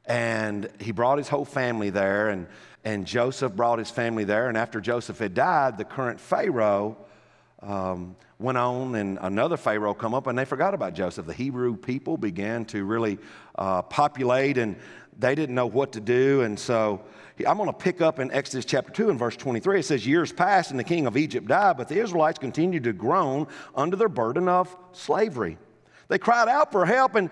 And 0.07 0.71
he 0.81 0.91
brought 0.91 1.19
his 1.19 1.29
whole 1.29 1.45
family 1.45 1.91
there, 1.91 2.31
and, 2.31 2.47
and 2.83 3.07
Joseph 3.07 3.55
brought 3.55 3.79
his 3.79 3.91
family 3.91 4.25
there. 4.25 4.49
And 4.49 4.57
after 4.57 4.81
Joseph 4.81 5.19
had 5.19 5.35
died, 5.35 5.77
the 5.77 5.85
current 5.85 6.19
Pharaoh 6.19 6.97
um, 7.61 8.17
went 8.39 8.57
on, 8.57 8.95
and 8.95 9.19
another 9.21 9.59
Pharaoh 9.59 9.95
come 9.95 10.15
up, 10.15 10.27
and 10.27 10.39
they 10.39 10.47
forgot 10.47 10.73
about 10.73 10.95
Joseph. 10.95 11.27
The 11.27 11.35
Hebrew 11.35 11.77
people 11.77 12.17
began 12.17 12.65
to 12.67 12.85
really 12.85 13.19
uh, 13.55 13.83
populate, 13.83 14.57
and 14.57 14.77
they 15.19 15.35
didn't 15.35 15.55
know 15.55 15.67
what 15.67 15.93
to 15.93 16.01
do. 16.01 16.43
And 16.43 16.59
so 16.59 17.03
I'm 17.47 17.57
going 17.57 17.69
to 17.69 17.73
pick 17.73 18.01
up 18.01 18.19
in 18.19 18.31
Exodus 18.33 18.65
chapter 18.65 18.93
2 18.93 19.11
and 19.11 19.19
verse 19.19 19.37
23. 19.37 19.81
It 19.81 19.85
says, 19.85 20.07
Years 20.07 20.33
passed, 20.33 20.71
and 20.71 20.79
the 20.79 20.85
king 20.85 21.07
of 21.07 21.17
Egypt 21.17 21.49
died, 21.49 21.77
but 21.77 21.89
the 21.89 21.99
Israelites 21.99 22.39
continued 22.39 22.85
to 22.85 22.93
groan 22.93 23.47
under 23.75 23.97
their 23.97 24.09
burden 24.09 24.49
of 24.49 24.75
slavery. 24.93 25.59
They 26.09 26.19
cried 26.19 26.49
out 26.49 26.73
for 26.73 26.85
help, 26.85 27.15
and 27.15 27.31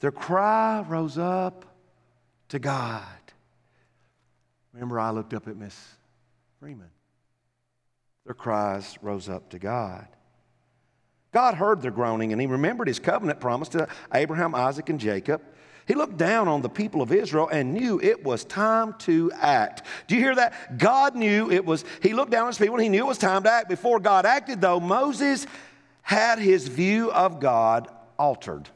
their 0.00 0.12
cry 0.12 0.84
rose 0.86 1.18
up 1.18 1.64
to 2.50 2.58
God. 2.58 3.04
Remember, 4.72 5.00
I 5.00 5.10
looked 5.10 5.34
up 5.34 5.48
at 5.48 5.56
Miss 5.56 5.76
Freeman. 6.60 6.90
Their 8.24 8.34
cries 8.34 8.98
rose 9.02 9.28
up 9.28 9.50
to 9.50 9.58
God. 9.58 10.06
God 11.32 11.54
heard 11.54 11.82
their 11.82 11.90
groaning, 11.90 12.32
and 12.32 12.40
He 12.40 12.46
remembered 12.46 12.88
His 12.88 12.98
covenant 12.98 13.40
promise 13.40 13.68
to 13.70 13.88
Abraham, 14.12 14.54
Isaac, 14.54 14.88
and 14.88 15.00
Jacob. 15.00 15.42
He 15.88 15.94
looked 15.94 16.18
down 16.18 16.46
on 16.46 16.62
the 16.62 16.68
people 16.68 17.02
of 17.02 17.10
Israel 17.10 17.48
and 17.48 17.74
knew 17.74 17.98
it 18.00 18.22
was 18.22 18.44
time 18.44 18.94
to 19.00 19.32
act. 19.34 19.82
Do 20.06 20.14
you 20.14 20.20
hear 20.20 20.36
that? 20.36 20.78
God 20.78 21.16
knew 21.16 21.50
it 21.50 21.64
was, 21.64 21.84
He 22.02 22.12
looked 22.12 22.30
down 22.30 22.42
on 22.42 22.48
His 22.48 22.58
people 22.58 22.76
and 22.76 22.84
He 22.84 22.88
knew 22.88 23.04
it 23.04 23.08
was 23.08 23.18
time 23.18 23.42
to 23.42 23.50
act. 23.50 23.68
Before 23.68 23.98
God 23.98 24.26
acted, 24.26 24.60
though, 24.60 24.78
Moses 24.78 25.46
had 26.08 26.38
his 26.38 26.66
view 26.66 27.12
of 27.12 27.38
God 27.38 27.86
altered. 28.18 28.66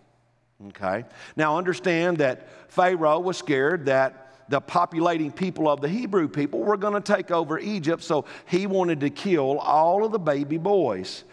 Okay? 0.68 1.06
Now 1.34 1.56
understand 1.56 2.18
that 2.18 2.46
Pharaoh 2.70 3.20
was 3.20 3.38
scared 3.38 3.86
that 3.86 4.50
the 4.50 4.60
populating 4.60 5.32
people 5.32 5.66
of 5.66 5.80
the 5.80 5.88
Hebrew 5.88 6.28
people 6.28 6.60
were 6.60 6.76
going 6.76 6.92
to 6.92 7.00
take 7.00 7.30
over 7.30 7.58
Egypt, 7.58 8.02
so 8.02 8.26
he 8.44 8.66
wanted 8.66 9.00
to 9.00 9.08
kill 9.08 9.58
all 9.60 10.04
of 10.04 10.12
the 10.12 10.18
baby 10.18 10.58
boys. 10.58 11.24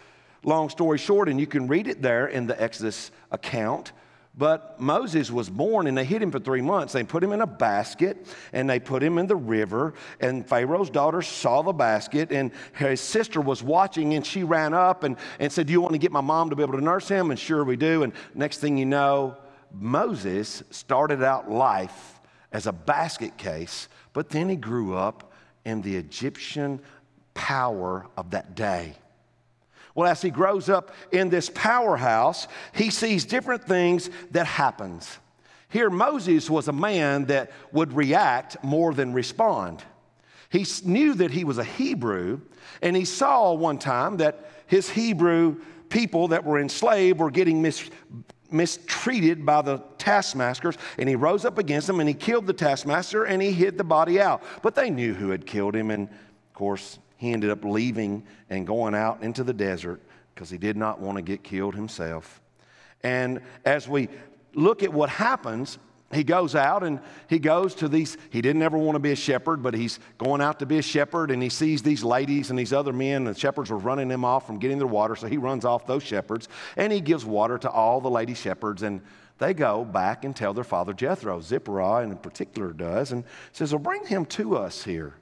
Long 0.42 0.70
story 0.70 0.96
short, 0.96 1.28
and 1.28 1.38
you 1.38 1.46
can 1.46 1.66
read 1.68 1.86
it 1.86 2.00
there 2.00 2.28
in 2.28 2.46
the 2.46 2.60
Exodus 2.60 3.10
account. 3.30 3.92
But 4.36 4.80
Moses 4.80 5.30
was 5.30 5.50
born 5.50 5.86
and 5.86 5.98
they 5.98 6.04
hid 6.04 6.22
him 6.22 6.30
for 6.30 6.38
three 6.38 6.60
months. 6.62 6.92
They 6.92 7.02
put 7.02 7.22
him 7.22 7.32
in 7.32 7.40
a 7.40 7.46
basket 7.46 8.26
and 8.52 8.70
they 8.70 8.78
put 8.78 9.02
him 9.02 9.18
in 9.18 9.26
the 9.26 9.36
river. 9.36 9.94
And 10.20 10.46
Pharaoh's 10.46 10.88
daughter 10.88 11.20
saw 11.20 11.62
the 11.62 11.72
basket 11.72 12.30
and 12.30 12.52
his 12.74 13.00
sister 13.00 13.40
was 13.40 13.62
watching 13.62 14.14
and 14.14 14.24
she 14.24 14.44
ran 14.44 14.72
up 14.72 15.02
and, 15.02 15.16
and 15.40 15.52
said, 15.52 15.66
Do 15.66 15.72
you 15.72 15.80
want 15.80 15.92
to 15.94 15.98
get 15.98 16.12
my 16.12 16.20
mom 16.20 16.50
to 16.50 16.56
be 16.56 16.62
able 16.62 16.78
to 16.78 16.84
nurse 16.84 17.08
him? 17.08 17.30
And 17.30 17.38
sure 17.38 17.64
we 17.64 17.76
do. 17.76 18.04
And 18.04 18.12
next 18.34 18.58
thing 18.58 18.78
you 18.78 18.86
know, 18.86 19.36
Moses 19.72 20.62
started 20.70 21.22
out 21.22 21.50
life 21.50 22.20
as 22.52 22.66
a 22.66 22.72
basket 22.72 23.36
case, 23.36 23.88
but 24.12 24.30
then 24.30 24.48
he 24.48 24.56
grew 24.56 24.94
up 24.94 25.32
in 25.64 25.82
the 25.82 25.96
Egyptian 25.96 26.80
power 27.34 28.06
of 28.16 28.30
that 28.30 28.54
day. 28.54 28.94
Well, 29.94 30.10
as 30.10 30.22
he 30.22 30.30
grows 30.30 30.68
up 30.68 30.92
in 31.10 31.30
this 31.30 31.50
powerhouse, 31.52 32.46
he 32.72 32.90
sees 32.90 33.24
different 33.24 33.64
things 33.64 34.10
that 34.30 34.46
happens. 34.46 35.18
Here, 35.68 35.90
Moses 35.90 36.50
was 36.50 36.68
a 36.68 36.72
man 36.72 37.26
that 37.26 37.50
would 37.72 37.92
react 37.92 38.62
more 38.62 38.92
than 38.92 39.12
respond. 39.12 39.84
He 40.48 40.66
knew 40.84 41.14
that 41.14 41.30
he 41.30 41.44
was 41.44 41.58
a 41.58 41.64
Hebrew, 41.64 42.40
and 42.82 42.96
he 42.96 43.04
saw 43.04 43.52
one 43.54 43.78
time 43.78 44.16
that 44.16 44.50
his 44.66 44.90
Hebrew 44.90 45.60
people 45.88 46.28
that 46.28 46.44
were 46.44 46.58
enslaved 46.58 47.20
were 47.20 47.30
getting 47.30 47.62
mis- 47.62 47.90
mistreated 48.50 49.46
by 49.46 49.62
the 49.62 49.78
taskmasters, 49.98 50.76
and 50.98 51.08
he 51.08 51.16
rose 51.16 51.44
up 51.44 51.58
against 51.58 51.86
them 51.86 52.00
and 52.00 52.08
he 52.08 52.14
killed 52.14 52.46
the 52.46 52.52
taskmaster 52.52 53.24
and 53.24 53.42
he 53.42 53.52
hid 53.52 53.78
the 53.78 53.84
body 53.84 54.20
out. 54.20 54.42
But 54.62 54.74
they 54.74 54.90
knew 54.90 55.14
who 55.14 55.30
had 55.30 55.46
killed 55.46 55.76
him, 55.76 55.90
and 55.90 56.08
of 56.08 56.54
course, 56.54 56.98
he 57.20 57.34
ended 57.34 57.50
up 57.50 57.66
leaving 57.66 58.24
and 58.48 58.66
going 58.66 58.94
out 58.94 59.22
into 59.22 59.44
the 59.44 59.52
desert 59.52 60.00
because 60.34 60.48
he 60.48 60.56
did 60.56 60.74
not 60.74 61.00
want 61.00 61.16
to 61.16 61.22
get 61.22 61.42
killed 61.42 61.74
himself. 61.74 62.40
And 63.02 63.42
as 63.66 63.86
we 63.86 64.08
look 64.54 64.82
at 64.82 64.90
what 64.90 65.10
happens, 65.10 65.78
he 66.14 66.24
goes 66.24 66.54
out 66.54 66.82
and 66.82 66.98
he 67.28 67.38
goes 67.38 67.74
to 67.74 67.88
these 67.88 68.16
he 68.30 68.40
didn't 68.40 68.62
ever 68.62 68.78
want 68.78 68.96
to 68.96 69.00
be 69.00 69.12
a 69.12 69.16
shepherd 69.16 69.62
but 69.62 69.74
he's 69.74 70.00
going 70.16 70.40
out 70.40 70.58
to 70.60 70.66
be 70.66 70.78
a 70.78 70.82
shepherd 70.82 71.30
and 71.30 71.42
he 71.42 71.50
sees 71.50 71.82
these 71.82 72.02
ladies 72.02 72.48
and 72.48 72.58
these 72.58 72.72
other 72.72 72.92
men 72.92 73.26
and 73.26 73.36
the 73.36 73.38
shepherds 73.38 73.70
were 73.70 73.78
running 73.78 74.10
him 74.10 74.24
off 74.24 74.46
from 74.46 74.58
getting 74.58 74.78
their 74.78 74.88
water 74.88 75.14
so 75.14 75.28
he 75.28 75.36
runs 75.36 75.64
off 75.64 75.86
those 75.86 76.02
shepherds 76.02 76.48
and 76.76 76.92
he 76.92 77.00
gives 77.00 77.24
water 77.24 77.58
to 77.58 77.70
all 77.70 78.00
the 78.00 78.10
lady 78.10 78.34
shepherds 78.34 78.82
and 78.82 79.00
they 79.38 79.54
go 79.54 79.84
back 79.84 80.24
and 80.24 80.34
tell 80.34 80.52
their 80.52 80.64
father 80.64 80.92
jethro 80.92 81.40
zipporah 81.40 82.02
in 82.02 82.16
particular 82.16 82.72
does 82.72 83.12
and 83.12 83.22
says 83.52 83.72
well 83.72 83.78
bring 83.78 84.04
him 84.04 84.24
to 84.24 84.56
us 84.56 84.82
here 84.82 85.14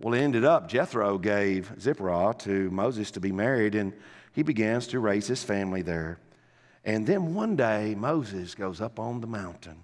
well 0.00 0.14
it 0.14 0.20
ended 0.20 0.44
up 0.44 0.68
jethro 0.68 1.18
gave 1.18 1.72
zipporah 1.80 2.34
to 2.38 2.70
moses 2.70 3.10
to 3.10 3.20
be 3.20 3.32
married 3.32 3.74
and 3.74 3.92
he 4.32 4.42
begins 4.42 4.86
to 4.86 5.00
raise 5.00 5.26
his 5.26 5.42
family 5.42 5.82
there 5.82 6.18
and 6.84 7.06
then 7.06 7.34
one 7.34 7.56
day 7.56 7.94
moses 7.94 8.54
goes 8.54 8.80
up 8.80 8.98
on 8.98 9.20
the 9.20 9.26
mountain 9.26 9.78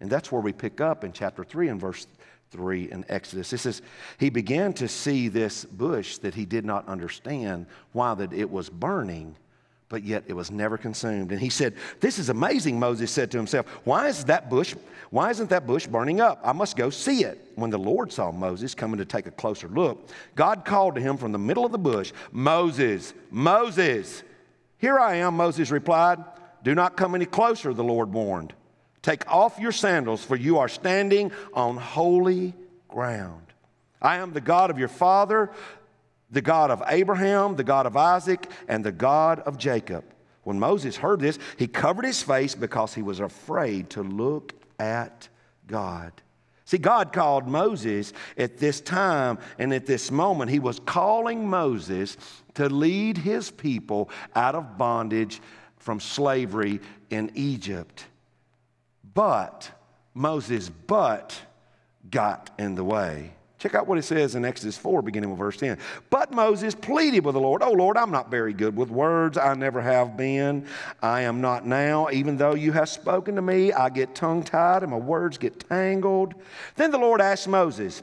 and 0.00 0.10
that's 0.10 0.32
where 0.32 0.40
we 0.40 0.52
pick 0.52 0.80
up 0.80 1.04
in 1.04 1.12
chapter 1.12 1.44
3 1.44 1.68
and 1.68 1.80
verse 1.80 2.06
3 2.50 2.90
in 2.90 3.04
Exodus. 3.08 3.52
It 3.52 3.58
says, 3.58 3.82
He 4.18 4.30
began 4.30 4.72
to 4.74 4.88
see 4.88 5.28
this 5.28 5.64
bush 5.64 6.18
that 6.18 6.34
he 6.34 6.44
did 6.44 6.64
not 6.64 6.88
understand 6.88 7.66
why 7.92 8.14
that 8.14 8.32
it 8.32 8.50
was 8.50 8.68
burning, 8.70 9.36
but 9.90 10.04
yet 10.04 10.22
it 10.28 10.32
was 10.32 10.50
never 10.50 10.78
consumed. 10.78 11.32
And 11.32 11.40
he 11.40 11.50
said, 11.50 11.74
This 11.98 12.18
is 12.18 12.30
amazing, 12.30 12.78
Moses 12.78 13.10
said 13.10 13.30
to 13.32 13.36
himself. 13.36 13.66
Why 13.84 14.06
is 14.06 14.24
that 14.26 14.48
bush, 14.48 14.74
why 15.10 15.30
isn't 15.30 15.50
that 15.50 15.66
bush 15.66 15.86
burning 15.86 16.20
up? 16.20 16.40
I 16.42 16.52
must 16.52 16.76
go 16.76 16.88
see 16.88 17.24
it. 17.24 17.52
When 17.56 17.70
the 17.70 17.78
Lord 17.78 18.10
saw 18.12 18.30
Moses 18.30 18.74
coming 18.74 18.98
to 18.98 19.04
take 19.04 19.26
a 19.26 19.32
closer 19.32 19.68
look, 19.68 20.08
God 20.36 20.64
called 20.64 20.94
to 20.94 21.00
him 21.00 21.16
from 21.16 21.32
the 21.32 21.38
middle 21.38 21.66
of 21.66 21.72
the 21.72 21.78
bush, 21.78 22.12
Moses, 22.30 23.12
Moses. 23.30 24.22
Here 24.78 24.98
I 24.98 25.16
am, 25.16 25.36
Moses 25.36 25.70
replied. 25.72 26.24
Do 26.62 26.74
not 26.74 26.96
come 26.96 27.16
any 27.16 27.26
closer, 27.26 27.74
the 27.74 27.84
Lord 27.84 28.12
warned. 28.12 28.54
Take 29.02 29.30
off 29.32 29.58
your 29.58 29.72
sandals, 29.72 30.22
for 30.22 30.36
you 30.36 30.58
are 30.58 30.68
standing 30.68 31.32
on 31.52 31.76
holy 31.76 32.54
ground. 32.88 33.42
I 34.00 34.16
am 34.16 34.32
the 34.32 34.40
God 34.40 34.70
of 34.70 34.78
your 34.78 34.88
father, 34.88 35.50
the 36.30 36.40
God 36.40 36.70
of 36.70 36.82
Abraham, 36.86 37.56
the 37.56 37.64
God 37.64 37.86
of 37.86 37.96
Isaac, 37.96 38.48
and 38.68 38.84
the 38.84 38.92
God 38.92 39.40
of 39.40 39.58
Jacob. 39.58 40.04
When 40.42 40.58
Moses 40.58 40.96
heard 40.96 41.20
this, 41.20 41.38
he 41.58 41.66
covered 41.66 42.04
his 42.04 42.22
face 42.22 42.54
because 42.54 42.94
he 42.94 43.02
was 43.02 43.20
afraid 43.20 43.90
to 43.90 44.02
look 44.02 44.54
at 44.78 45.28
God. 45.66 46.12
See, 46.64 46.78
God 46.78 47.12
called 47.12 47.48
Moses 47.48 48.12
at 48.38 48.58
this 48.58 48.80
time 48.80 49.38
and 49.58 49.74
at 49.74 49.86
this 49.86 50.10
moment. 50.10 50.52
He 50.52 50.60
was 50.60 50.78
calling 50.78 51.48
Moses 51.48 52.16
to 52.54 52.68
lead 52.68 53.18
his 53.18 53.50
people 53.50 54.08
out 54.36 54.54
of 54.54 54.78
bondage 54.78 55.40
from 55.78 55.98
slavery 55.98 56.80
in 57.10 57.32
Egypt. 57.34 58.04
But 59.14 59.70
Moses' 60.14 60.68
but 60.68 61.40
got 62.08 62.50
in 62.58 62.76
the 62.76 62.84
way. 62.84 63.32
Check 63.60 63.74
out 63.74 63.86
what 63.86 63.98
it 63.98 64.04
says 64.04 64.36
in 64.36 64.46
Exodus 64.46 64.78
4, 64.78 65.02
beginning 65.02 65.28
with 65.28 65.38
verse 65.38 65.58
10. 65.58 65.76
But 66.08 66.32
Moses 66.32 66.74
pleaded 66.74 67.26
with 67.26 67.34
the 67.34 67.40
Lord, 67.40 67.62
Oh 67.62 67.72
Lord, 67.72 67.98
I'm 67.98 68.10
not 68.10 68.30
very 68.30 68.54
good 68.54 68.74
with 68.74 68.88
words. 68.88 69.36
I 69.36 69.52
never 69.52 69.82
have 69.82 70.16
been. 70.16 70.66
I 71.02 71.20
am 71.22 71.42
not 71.42 71.66
now. 71.66 72.08
Even 72.10 72.38
though 72.38 72.54
you 72.54 72.72
have 72.72 72.88
spoken 72.88 73.36
to 73.36 73.42
me, 73.42 73.70
I 73.70 73.90
get 73.90 74.14
tongue 74.14 74.44
tied 74.44 74.82
and 74.82 74.90
my 74.90 74.96
words 74.96 75.36
get 75.36 75.68
tangled. 75.68 76.32
Then 76.76 76.90
the 76.90 76.96
Lord 76.96 77.20
asked 77.20 77.48
Moses, 77.48 78.02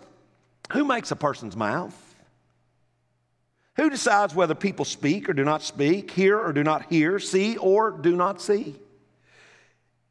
Who 0.73 0.85
makes 0.85 1.09
a 1.09 1.15
person's 1.15 1.55
mouth? 1.55 1.95
Who 3.77 3.89
decides 3.89 4.35
whether 4.35 4.53
people 4.53 4.85
speak 4.85 5.27
or 5.27 5.33
do 5.33 5.43
not 5.43 5.63
speak, 5.63 6.11
hear 6.11 6.39
or 6.39 6.53
do 6.53 6.63
not 6.63 6.85
hear, 6.91 7.17
see 7.17 7.57
or 7.57 7.89
do 7.89 8.15
not 8.15 8.43
see? 8.43 8.75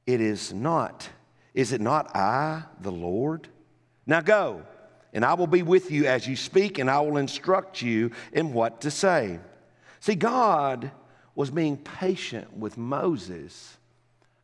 It 0.09 0.21
is 0.21 0.53
not. 0.53 1.09
Is 1.55 1.71
it 1.71 1.81
not 1.81 2.17
I, 2.17 2.65
the 2.81 2.91
Lord? 2.91 3.47
Now 4.07 4.21
go, 4.23 4.63
and 5.17 5.25
I 5.25 5.33
will 5.33 5.47
be 5.47 5.63
with 5.63 5.91
you 5.91 6.05
as 6.05 6.27
you 6.27 6.37
speak, 6.37 6.79
and 6.79 6.91
I 6.91 7.01
will 7.01 7.17
instruct 7.17 7.81
you 7.81 8.11
in 8.35 8.53
what 8.53 8.83
to 8.83 8.91
say. 8.91 9.41
See, 9.99 10.15
God 10.15 10.91
was 11.35 11.51
being 11.51 11.79
patient 11.79 12.55
with 12.55 12.77
Moses 12.77 13.79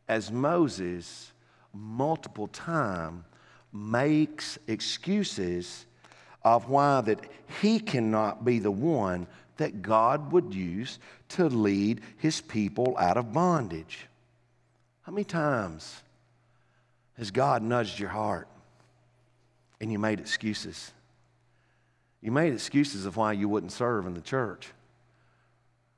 as 0.07 0.31
Moses 0.31 1.31
multiple 1.75 2.47
times 2.47 3.23
makes 3.71 4.57
excuses 4.67 5.85
of 6.43 6.69
why 6.69 7.01
that 7.01 7.19
he 7.61 7.79
cannot 7.79 8.43
be 8.43 8.57
the 8.57 8.71
one 8.71 9.27
that 9.57 9.83
God 9.83 10.31
would 10.31 10.55
use 10.55 10.97
to 11.29 11.49
lead 11.49 12.01
his 12.17 12.41
people 12.41 12.95
out 12.97 13.17
of 13.17 13.31
bondage. 13.31 14.07
How 15.03 15.11
many 15.11 15.23
times 15.23 16.01
has 17.15 17.29
God 17.29 17.61
nudged 17.61 17.99
your 17.99 18.09
heart 18.09 18.47
and 19.83 19.91
you 19.91 19.99
made 19.99 20.21
excuses? 20.21 20.93
You 22.21 22.31
made 22.31 22.53
excuses 22.53 23.05
of 23.05 23.17
why 23.17 23.33
you 23.33 23.49
wouldn't 23.49 23.73
serve 23.73 24.07
in 24.07 24.13
the 24.13 24.21
church. 24.21 24.69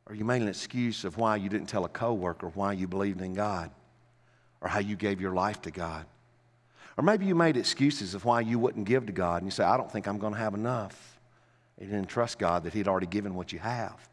Or 0.07 0.15
you 0.15 0.25
made 0.25 0.41
an 0.41 0.47
excuse 0.47 1.03
of 1.03 1.19
why 1.19 1.35
you 1.35 1.49
didn't 1.49 1.67
tell 1.67 1.85
a 1.85 1.89
coworker 1.89 2.49
why 2.55 2.73
you 2.73 2.87
believed 2.87 3.21
in 3.21 3.35
God 3.35 3.69
or 4.59 4.69
how 4.69 4.79
you 4.79 4.95
gave 4.95 5.21
your 5.21 5.33
life 5.33 5.61
to 5.61 5.71
God. 5.71 6.07
Or 6.97 7.03
maybe 7.03 7.27
you 7.27 7.35
made 7.35 7.57
excuses 7.57 8.15
of 8.15 8.25
why 8.25 8.41
you 8.41 8.57
wouldn't 8.57 8.87
give 8.87 9.05
to 9.05 9.11
God 9.11 9.43
and 9.43 9.45
you 9.45 9.51
say, 9.51 9.63
I 9.63 9.77
don't 9.77 9.91
think 9.91 10.07
I'm 10.07 10.17
going 10.17 10.33
to 10.33 10.39
have 10.39 10.55
enough. 10.55 11.19
And 11.77 11.87
you 11.87 11.95
didn't 11.95 12.09
trust 12.09 12.39
God 12.39 12.63
that 12.63 12.73
He'd 12.73 12.87
already 12.87 13.05
given 13.05 13.35
what 13.35 13.53
you 13.53 13.59
have. 13.59 14.09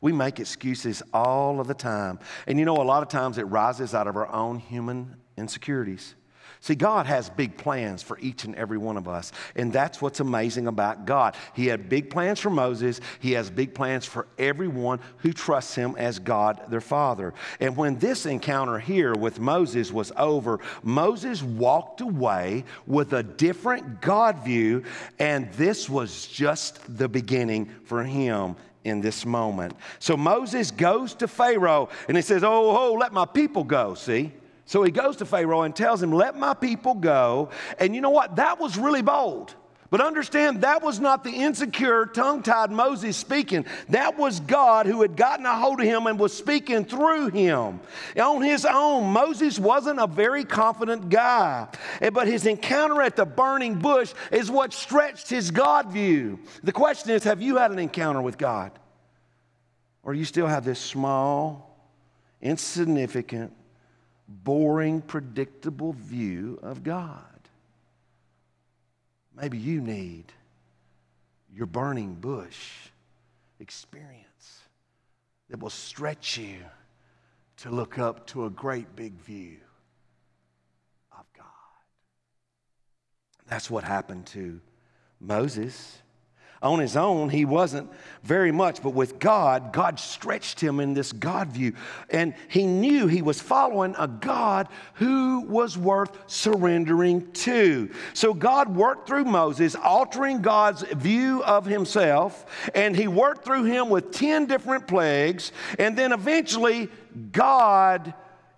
We 0.00 0.12
make 0.12 0.38
excuses 0.38 1.02
all 1.12 1.58
of 1.58 1.66
the 1.66 1.74
time. 1.74 2.20
And 2.46 2.60
you 2.60 2.64
know, 2.64 2.76
a 2.76 2.84
lot 2.84 3.02
of 3.02 3.08
times 3.08 3.38
it 3.38 3.42
rises 3.42 3.92
out 3.92 4.06
of 4.06 4.16
our 4.16 4.28
own 4.32 4.60
human 4.60 5.16
insecurities. 5.36 6.14
See, 6.62 6.74
God 6.74 7.06
has 7.06 7.30
big 7.30 7.56
plans 7.56 8.02
for 8.02 8.18
each 8.18 8.44
and 8.44 8.54
every 8.54 8.76
one 8.76 8.98
of 8.98 9.08
us. 9.08 9.32
And 9.56 9.72
that's 9.72 10.02
what's 10.02 10.20
amazing 10.20 10.66
about 10.66 11.06
God. 11.06 11.34
He 11.54 11.66
had 11.66 11.88
big 11.88 12.10
plans 12.10 12.38
for 12.38 12.50
Moses, 12.50 13.00
He 13.18 13.32
has 13.32 13.50
big 13.50 13.74
plans 13.74 14.04
for 14.04 14.26
everyone 14.38 15.00
who 15.18 15.32
trusts 15.32 15.74
Him 15.74 15.94
as 15.96 16.18
God 16.18 16.60
their 16.68 16.82
Father. 16.82 17.32
And 17.60 17.78
when 17.78 17.98
this 17.98 18.26
encounter 18.26 18.78
here 18.78 19.14
with 19.14 19.40
Moses 19.40 19.90
was 19.90 20.12
over, 20.18 20.60
Moses 20.82 21.42
walked 21.42 22.02
away 22.02 22.64
with 22.86 23.14
a 23.14 23.22
different 23.22 24.02
God 24.02 24.44
view, 24.44 24.84
and 25.18 25.50
this 25.54 25.88
was 25.88 26.26
just 26.26 26.98
the 26.98 27.08
beginning 27.08 27.70
for 27.84 28.04
him 28.04 28.54
in 28.84 29.00
this 29.00 29.24
moment. 29.24 29.74
So 29.98 30.16
Moses 30.16 30.70
goes 30.70 31.14
to 31.14 31.28
Pharaoh 31.28 31.88
and 32.08 32.16
he 32.16 32.22
says, 32.22 32.44
Oh, 32.44 32.76
oh, 32.76 32.92
let 32.94 33.12
my 33.12 33.26
people 33.26 33.64
go. 33.64 33.94
See? 33.94 34.32
So 34.70 34.84
he 34.84 34.92
goes 34.92 35.16
to 35.16 35.26
Pharaoh 35.26 35.62
and 35.62 35.74
tells 35.74 36.00
him, 36.00 36.12
Let 36.12 36.38
my 36.38 36.54
people 36.54 36.94
go. 36.94 37.48
And 37.80 37.92
you 37.92 38.00
know 38.00 38.10
what? 38.10 38.36
That 38.36 38.60
was 38.60 38.78
really 38.78 39.02
bold. 39.02 39.56
But 39.90 40.00
understand, 40.00 40.60
that 40.60 40.80
was 40.80 41.00
not 41.00 41.24
the 41.24 41.32
insecure, 41.32 42.06
tongue 42.06 42.44
tied 42.44 42.70
Moses 42.70 43.16
speaking. 43.16 43.66
That 43.88 44.16
was 44.16 44.38
God 44.38 44.86
who 44.86 45.02
had 45.02 45.16
gotten 45.16 45.44
a 45.44 45.56
hold 45.56 45.80
of 45.80 45.86
him 45.86 46.06
and 46.06 46.20
was 46.20 46.32
speaking 46.32 46.84
through 46.84 47.30
him. 47.30 47.80
On 48.16 48.42
his 48.42 48.64
own, 48.64 49.12
Moses 49.12 49.58
wasn't 49.58 49.98
a 49.98 50.06
very 50.06 50.44
confident 50.44 51.08
guy. 51.08 51.66
But 52.12 52.28
his 52.28 52.46
encounter 52.46 53.02
at 53.02 53.16
the 53.16 53.26
burning 53.26 53.74
bush 53.74 54.14
is 54.30 54.52
what 54.52 54.72
stretched 54.72 55.28
his 55.28 55.50
God 55.50 55.90
view. 55.90 56.38
The 56.62 56.70
question 56.70 57.10
is 57.10 57.24
have 57.24 57.42
you 57.42 57.56
had 57.56 57.72
an 57.72 57.80
encounter 57.80 58.22
with 58.22 58.38
God? 58.38 58.70
Or 60.04 60.14
you 60.14 60.24
still 60.24 60.46
have 60.46 60.64
this 60.64 60.78
small, 60.78 61.76
insignificant, 62.40 63.52
boring, 64.30 65.02
predictable 65.02 65.92
view 65.92 66.58
of 66.62 66.82
God. 66.82 67.24
Maybe 69.36 69.58
you 69.58 69.80
need 69.80 70.32
your 71.52 71.66
burning 71.66 72.14
bush 72.14 72.70
experience 73.58 74.60
that 75.48 75.58
will 75.58 75.70
stretch 75.70 76.38
you 76.38 76.58
to 77.58 77.70
look 77.70 77.98
up 77.98 78.26
to 78.28 78.46
a 78.46 78.50
great 78.50 78.94
big 78.96 79.14
view 79.14 79.56
of 81.12 81.24
God. 81.36 81.46
That's 83.48 83.68
what 83.70 83.84
happened 83.84 84.26
to 84.26 84.60
Moses. 85.20 86.00
On 86.62 86.78
his 86.78 86.94
own, 86.94 87.30
he 87.30 87.46
wasn't 87.46 87.90
very 88.22 88.52
much, 88.52 88.82
but 88.82 88.90
with 88.90 89.18
God, 89.18 89.72
God 89.72 89.98
stretched 89.98 90.60
him 90.60 90.78
in 90.78 90.92
this 90.92 91.10
God 91.10 91.48
view. 91.48 91.72
And 92.10 92.34
he 92.48 92.66
knew 92.66 93.06
he 93.06 93.22
was 93.22 93.40
following 93.40 93.94
a 93.98 94.06
God 94.06 94.68
who 94.94 95.40
was 95.40 95.78
worth 95.78 96.18
surrendering 96.26 97.32
to. 97.32 97.88
So 98.12 98.34
God 98.34 98.76
worked 98.76 99.08
through 99.08 99.24
Moses, 99.24 99.74
altering 99.74 100.42
God's 100.42 100.82
view 100.82 101.42
of 101.44 101.64
himself, 101.64 102.44
and 102.74 102.94
he 102.94 103.08
worked 103.08 103.42
through 103.42 103.64
him 103.64 103.88
with 103.88 104.10
10 104.10 104.44
different 104.44 104.86
plagues. 104.86 105.52
And 105.78 105.96
then 105.96 106.12
eventually, 106.12 106.90
God 107.32 108.12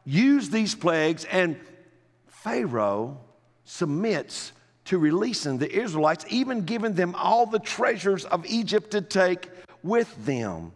used 0.05 0.51
these 0.51 0.75
plagues, 0.75 1.25
and 1.27 1.57
Pharaoh 2.27 3.21
submits 3.65 4.53
to 4.93 4.99
releasing 4.99 5.57
the 5.57 5.73
Israelites, 5.73 6.27
even 6.29 6.67
giving 6.67 6.93
them 6.93 7.15
all 7.17 7.47
the 7.47 7.59
treasures 7.59 8.27
of 8.27 8.45
Egypt 8.45 8.91
to 8.91 9.01
take 9.01 9.49
with 9.83 10.15
them. 10.27 10.71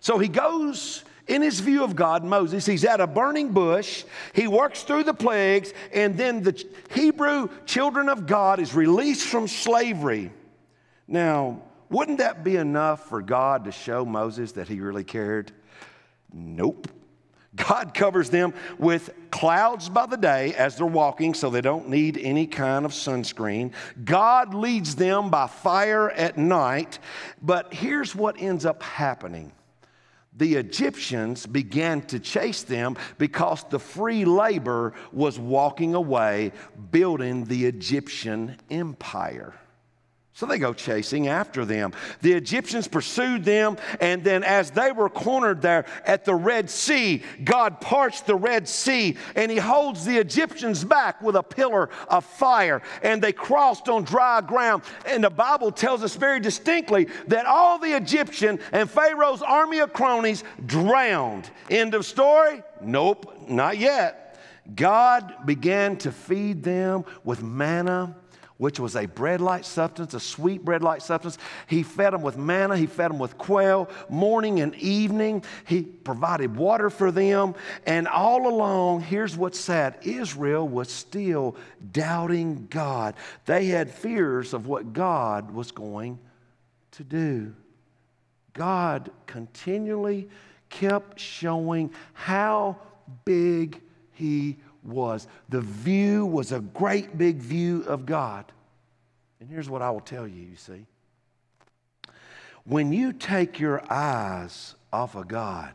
So 0.00 0.18
he 0.18 0.28
goes 0.28 1.04
in 1.26 1.40
his 1.40 1.60
view 1.60 1.82
of 1.82 1.96
God, 1.96 2.22
Moses, 2.22 2.66
he's 2.66 2.84
at 2.84 3.00
a 3.00 3.06
burning 3.06 3.52
bush, 3.52 4.04
he 4.34 4.46
works 4.46 4.82
through 4.82 5.04
the 5.04 5.14
plagues, 5.14 5.72
and 5.94 6.18
then 6.18 6.42
the 6.42 6.62
Hebrew 6.92 7.48
children 7.64 8.10
of 8.10 8.26
God 8.26 8.60
is 8.60 8.74
released 8.74 9.26
from 9.26 9.48
slavery. 9.48 10.30
Now, 11.08 11.62
wouldn't 11.88 12.18
that 12.18 12.44
be 12.44 12.56
enough 12.56 13.08
for 13.08 13.22
God 13.22 13.64
to 13.64 13.72
show 13.72 14.04
Moses 14.04 14.52
that 14.52 14.68
he 14.68 14.80
really 14.80 15.04
cared? 15.04 15.50
Nope. 16.30 16.88
God 17.54 17.92
covers 17.92 18.30
them 18.30 18.54
with 18.78 19.10
clouds 19.30 19.88
by 19.90 20.06
the 20.06 20.16
day 20.16 20.54
as 20.54 20.76
they're 20.76 20.86
walking, 20.86 21.34
so 21.34 21.50
they 21.50 21.60
don't 21.60 21.88
need 21.88 22.16
any 22.16 22.46
kind 22.46 22.86
of 22.86 22.92
sunscreen. 22.92 23.72
God 24.04 24.54
leads 24.54 24.94
them 24.96 25.28
by 25.28 25.46
fire 25.48 26.10
at 26.10 26.38
night. 26.38 26.98
But 27.42 27.74
here's 27.74 28.14
what 28.14 28.40
ends 28.40 28.64
up 28.64 28.82
happening 28.82 29.52
the 30.34 30.54
Egyptians 30.54 31.46
began 31.46 32.00
to 32.02 32.18
chase 32.18 32.62
them 32.62 32.96
because 33.18 33.64
the 33.64 33.78
free 33.78 34.24
labor 34.24 34.94
was 35.12 35.38
walking 35.38 35.94
away, 35.94 36.52
building 36.90 37.44
the 37.44 37.66
Egyptian 37.66 38.56
empire. 38.70 39.52
So 40.34 40.46
they 40.46 40.58
go 40.58 40.72
chasing 40.72 41.28
after 41.28 41.66
them. 41.66 41.92
The 42.22 42.32
Egyptians 42.32 42.88
pursued 42.88 43.44
them, 43.44 43.76
and 44.00 44.24
then 44.24 44.42
as 44.44 44.70
they 44.70 44.90
were 44.90 45.10
cornered 45.10 45.60
there 45.60 45.84
at 46.06 46.24
the 46.24 46.34
Red 46.34 46.70
Sea, 46.70 47.22
God 47.44 47.82
parts 47.82 48.22
the 48.22 48.34
Red 48.34 48.66
Sea 48.66 49.18
and 49.36 49.50
He 49.50 49.58
holds 49.58 50.06
the 50.06 50.16
Egyptians 50.16 50.84
back 50.84 51.20
with 51.20 51.36
a 51.36 51.42
pillar 51.42 51.90
of 52.08 52.24
fire. 52.24 52.80
And 53.02 53.20
they 53.20 53.32
crossed 53.32 53.90
on 53.90 54.04
dry 54.04 54.40
ground. 54.40 54.84
And 55.04 55.22
the 55.22 55.30
Bible 55.30 55.70
tells 55.70 56.02
us 56.02 56.16
very 56.16 56.40
distinctly 56.40 57.08
that 57.26 57.44
all 57.44 57.78
the 57.78 57.94
Egyptian 57.94 58.58
and 58.72 58.90
Pharaoh's 58.90 59.42
army 59.42 59.80
of 59.80 59.92
cronies 59.92 60.44
drowned. 60.64 61.50
End 61.68 61.92
of 61.92 62.06
story? 62.06 62.62
Nope, 62.80 63.48
not 63.48 63.76
yet. 63.76 64.38
God 64.74 65.34
began 65.44 65.98
to 65.98 66.10
feed 66.10 66.62
them 66.62 67.04
with 67.22 67.42
manna 67.42 68.16
which 68.62 68.78
was 68.78 68.94
a 68.94 69.06
bread 69.06 69.40
like 69.40 69.64
substance, 69.64 70.14
a 70.14 70.20
sweet 70.20 70.64
bread 70.64 70.84
like 70.84 71.00
substance. 71.00 71.36
He 71.66 71.82
fed 71.82 72.12
them 72.12 72.22
with 72.22 72.36
manna, 72.36 72.76
he 72.76 72.86
fed 72.86 73.10
them 73.10 73.18
with 73.18 73.36
quail 73.36 73.90
morning 74.08 74.60
and 74.60 74.72
evening. 74.76 75.42
He 75.66 75.82
provided 75.82 76.54
water 76.54 76.88
for 76.88 77.10
them. 77.10 77.56
And 77.86 78.06
all 78.06 78.46
along, 78.46 79.00
here's 79.00 79.36
what's 79.36 79.58
sad 79.58 79.98
Israel 80.02 80.68
was 80.68 80.92
still 80.92 81.56
doubting 81.90 82.68
God. 82.70 83.16
They 83.46 83.66
had 83.66 83.90
fears 83.90 84.54
of 84.54 84.68
what 84.68 84.92
God 84.92 85.50
was 85.50 85.72
going 85.72 86.20
to 86.92 87.02
do. 87.02 87.56
God 88.52 89.10
continually 89.26 90.28
kept 90.68 91.18
showing 91.18 91.90
how 92.12 92.76
big 93.24 93.80
He 94.12 94.50
was. 94.50 94.71
The 94.84 95.60
view 95.60 96.26
was 96.26 96.52
a 96.52 96.60
great 96.60 97.16
big 97.16 97.36
view 97.36 97.84
of 97.86 98.06
God. 98.06 98.44
And 99.40 99.48
here's 99.48 99.68
what 99.68 99.82
I 99.82 99.90
will 99.90 100.00
tell 100.00 100.26
you, 100.26 100.42
you 100.42 100.56
see. 100.56 100.86
When 102.64 102.92
you 102.92 103.12
take 103.12 103.58
your 103.58 103.82
eyes 103.92 104.76
off 104.92 105.14
of 105.14 105.28
God, 105.28 105.72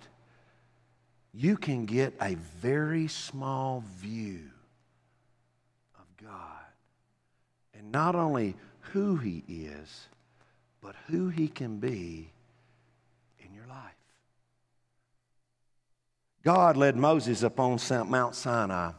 you 1.34 1.58
can 1.58 1.86
get 1.86 2.14
a 2.22 2.36
very 2.36 3.08
small 3.08 3.84
view 3.98 4.40
of 6.00 6.06
God. 6.26 6.66
And 7.78 7.92
not 7.92 8.16
only 8.16 8.56
who 8.80 9.18
He 9.18 9.44
is, 9.48 10.08
but 10.82 10.96
who 11.08 11.28
He 11.30 11.48
can 11.48 11.78
be 11.78 12.32
in 13.40 13.54
your 13.54 13.68
life. 13.68 13.94
God 16.48 16.78
led 16.78 16.96
Moses 16.96 17.44
up 17.44 17.60
on 17.60 17.78
Mount 18.08 18.34
Sinai 18.34 18.94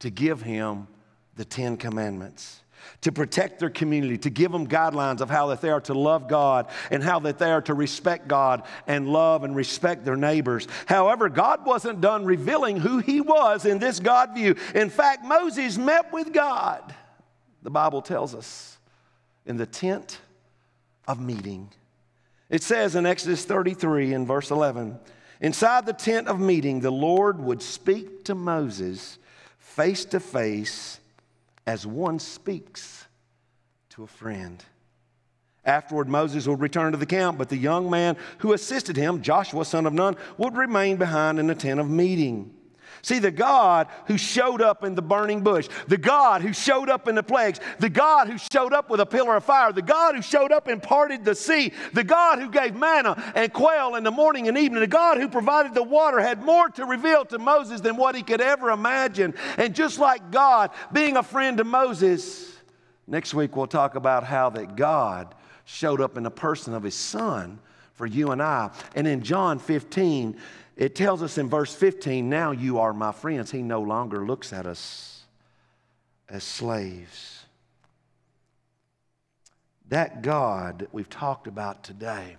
to 0.00 0.10
give 0.10 0.42
him 0.42 0.86
the 1.34 1.46
Ten 1.46 1.78
Commandments 1.78 2.60
to 3.00 3.10
protect 3.10 3.58
their 3.58 3.70
community, 3.70 4.18
to 4.18 4.28
give 4.28 4.52
them 4.52 4.66
guidelines 4.66 5.22
of 5.22 5.30
how 5.30 5.46
that 5.46 5.62
they 5.62 5.70
are 5.70 5.80
to 5.80 5.94
love 5.94 6.28
God 6.28 6.68
and 6.90 7.02
how 7.02 7.20
that 7.20 7.38
they 7.38 7.50
are 7.50 7.62
to 7.62 7.72
respect 7.72 8.28
God 8.28 8.64
and 8.86 9.08
love 9.08 9.44
and 9.44 9.56
respect 9.56 10.04
their 10.04 10.14
neighbors. 10.14 10.68
However, 10.84 11.30
God 11.30 11.64
wasn't 11.64 12.02
done 12.02 12.26
revealing 12.26 12.76
who 12.76 12.98
he 12.98 13.22
was 13.22 13.64
in 13.64 13.78
this 13.78 13.98
God 13.98 14.34
view. 14.34 14.54
In 14.74 14.90
fact, 14.90 15.24
Moses 15.24 15.78
met 15.78 16.12
with 16.12 16.34
God. 16.34 16.94
The 17.62 17.70
Bible 17.70 18.02
tells 18.02 18.34
us 18.34 18.76
in 19.46 19.56
the 19.56 19.64
tent 19.64 20.20
of 21.08 21.18
meeting. 21.18 21.70
It 22.50 22.62
says 22.62 22.94
in 22.94 23.06
Exodus 23.06 23.46
33 23.46 24.12
in 24.12 24.26
verse 24.26 24.50
11, 24.50 24.98
Inside 25.40 25.86
the 25.86 25.92
tent 25.92 26.28
of 26.28 26.40
meeting, 26.40 26.80
the 26.80 26.90
Lord 26.90 27.40
would 27.40 27.62
speak 27.62 28.24
to 28.24 28.34
Moses 28.34 29.18
face 29.58 30.04
to 30.06 30.20
face 30.20 31.00
as 31.66 31.86
one 31.86 32.18
speaks 32.18 33.06
to 33.90 34.02
a 34.02 34.06
friend. 34.06 34.64
Afterward, 35.64 36.08
Moses 36.08 36.46
would 36.46 36.60
return 36.60 36.92
to 36.92 36.98
the 36.98 37.06
camp, 37.06 37.38
but 37.38 37.48
the 37.48 37.56
young 37.56 37.88
man 37.88 38.16
who 38.38 38.52
assisted 38.52 38.96
him, 38.96 39.22
Joshua, 39.22 39.64
son 39.64 39.86
of 39.86 39.94
Nun, 39.94 40.16
would 40.36 40.56
remain 40.56 40.96
behind 40.96 41.38
in 41.38 41.46
the 41.46 41.54
tent 41.54 41.80
of 41.80 41.88
meeting. 41.88 42.54
See, 43.04 43.18
the 43.18 43.30
God 43.30 43.88
who 44.06 44.16
showed 44.16 44.62
up 44.62 44.82
in 44.82 44.94
the 44.94 45.02
burning 45.02 45.42
bush, 45.42 45.68
the 45.88 45.98
God 45.98 46.40
who 46.40 46.54
showed 46.54 46.88
up 46.88 47.06
in 47.06 47.14
the 47.14 47.22
plagues, 47.22 47.60
the 47.78 47.90
God 47.90 48.28
who 48.28 48.38
showed 48.38 48.72
up 48.72 48.88
with 48.88 48.98
a 48.98 49.04
pillar 49.04 49.36
of 49.36 49.44
fire, 49.44 49.74
the 49.74 49.82
God 49.82 50.14
who 50.14 50.22
showed 50.22 50.52
up 50.52 50.68
and 50.68 50.82
parted 50.82 51.22
the 51.22 51.34
sea, 51.34 51.74
the 51.92 52.02
God 52.02 52.38
who 52.38 52.50
gave 52.50 52.74
manna 52.74 53.22
and 53.34 53.52
quail 53.52 53.96
in 53.96 54.04
the 54.04 54.10
morning 54.10 54.48
and 54.48 54.56
evening, 54.56 54.80
the 54.80 54.86
God 54.86 55.18
who 55.18 55.28
provided 55.28 55.74
the 55.74 55.82
water 55.82 56.18
had 56.18 56.42
more 56.42 56.70
to 56.70 56.86
reveal 56.86 57.26
to 57.26 57.38
Moses 57.38 57.82
than 57.82 57.98
what 57.98 58.14
he 58.14 58.22
could 58.22 58.40
ever 58.40 58.70
imagine. 58.70 59.34
And 59.58 59.74
just 59.74 59.98
like 59.98 60.30
God 60.30 60.70
being 60.90 61.18
a 61.18 61.22
friend 61.22 61.58
to 61.58 61.64
Moses, 61.64 62.56
next 63.06 63.34
week 63.34 63.54
we'll 63.54 63.66
talk 63.66 63.96
about 63.96 64.24
how 64.24 64.48
that 64.48 64.76
God 64.76 65.34
showed 65.66 66.00
up 66.00 66.16
in 66.16 66.22
the 66.22 66.30
person 66.30 66.72
of 66.72 66.82
his 66.82 66.94
son 66.94 67.58
for 67.92 68.06
you 68.06 68.30
and 68.30 68.42
I. 68.42 68.70
And 68.94 69.06
in 69.06 69.22
John 69.22 69.58
15, 69.58 70.38
it 70.76 70.94
tells 70.94 71.22
us 71.22 71.38
in 71.38 71.48
verse 71.48 71.74
15, 71.74 72.28
now 72.28 72.50
you 72.50 72.78
are 72.78 72.92
my 72.92 73.12
friends. 73.12 73.50
He 73.50 73.62
no 73.62 73.80
longer 73.80 74.26
looks 74.26 74.52
at 74.52 74.66
us 74.66 75.22
as 76.28 76.42
slaves. 76.42 77.44
That 79.88 80.22
God 80.22 80.80
that 80.80 80.92
we've 80.92 81.08
talked 81.08 81.46
about 81.46 81.84
today 81.84 82.36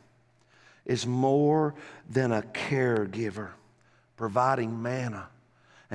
is 0.85 1.05
more 1.05 1.75
than 2.09 2.31
a 2.31 2.41
caregiver 2.41 3.49
providing 4.17 4.81
manna 4.81 5.27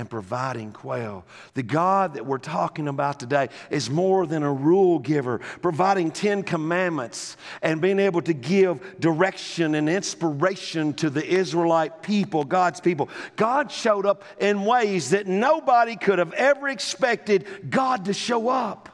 and 0.01 0.09
providing 0.09 0.73
quail. 0.73 1.27
The 1.53 1.63
God 1.63 2.15
that 2.15 2.25
we're 2.25 2.39
talking 2.39 2.89
about 2.89 3.21
today 3.21 3.49
is 3.69 3.91
more 3.91 4.27
than 4.27 4.43
a 4.43 4.51
rule 4.51 4.99
giver, 4.99 5.41
providing 5.61 6.11
10 6.11 6.43
commandments 6.43 7.37
and 7.61 7.83
being 7.83 7.99
able 7.99 8.23
to 8.23 8.33
give 8.33 8.99
direction 8.99 9.75
and 9.75 9.91
inspiration 9.91 10.95
to 10.95 11.11
the 11.11 11.25
Israelite 11.25 12.01
people, 12.01 12.45
God's 12.45 12.81
people. 12.81 13.11
God 13.37 13.71
showed 13.71 14.07
up 14.07 14.25
in 14.41 14.65
ways 14.65 15.11
that 15.11 15.27
nobody 15.27 15.97
could 15.97 16.19
have 16.19 16.33
ever 16.33 16.69
expected 16.69 17.47
God 17.69 18.07
to 18.07 18.15
show 18.15 18.49
up. 18.49 18.89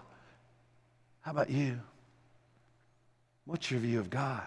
How 1.20 1.30
about 1.30 1.50
you? 1.50 1.78
What's 3.44 3.70
your 3.70 3.78
view 3.78 4.00
of 4.00 4.10
God? 4.10 4.42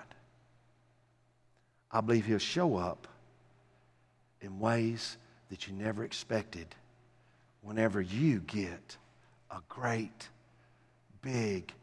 I 1.89 2.01
believe 2.01 2.25
He'll 2.25 2.37
show 2.37 2.75
up 2.75 3.07
in 4.41 4.59
ways 4.59 5.17
that 5.49 5.67
you 5.67 5.73
never 5.73 6.03
expected 6.03 6.67
whenever 7.61 8.01
you 8.01 8.39
get 8.39 8.97
a 9.51 9.57
great, 9.67 10.29
big, 11.21 11.73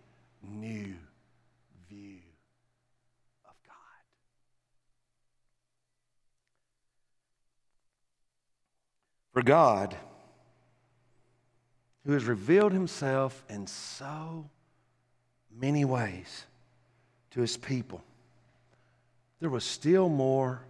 new 0.43 0.95
view 1.89 2.19
of 3.45 3.55
God. 3.67 3.75
For 9.33 9.43
God, 9.43 9.97
who 12.05 12.13
has 12.13 12.25
revealed 12.25 12.73
himself 12.73 13.45
in 13.49 13.67
so 13.67 14.49
many 15.59 15.85
ways 15.85 16.45
to 17.33 17.41
his 17.41 17.57
people, 17.57 18.03
there 19.41 19.51
was 19.51 19.65
still 19.65 20.09
more 20.09 20.63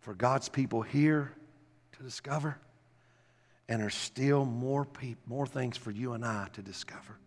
for 0.00 0.14
God's 0.14 0.48
people 0.48 0.80
here 0.80 1.32
to 2.00 2.04
discover. 2.06 2.56
And 3.68 3.82
there's 3.82 3.94
still 3.94 4.44
more, 4.46 4.84
people, 4.86 5.22
more 5.26 5.46
things 5.46 5.76
for 5.76 5.90
you 5.90 6.14
and 6.14 6.24
I 6.24 6.48
to 6.54 6.62
discover. 6.62 7.18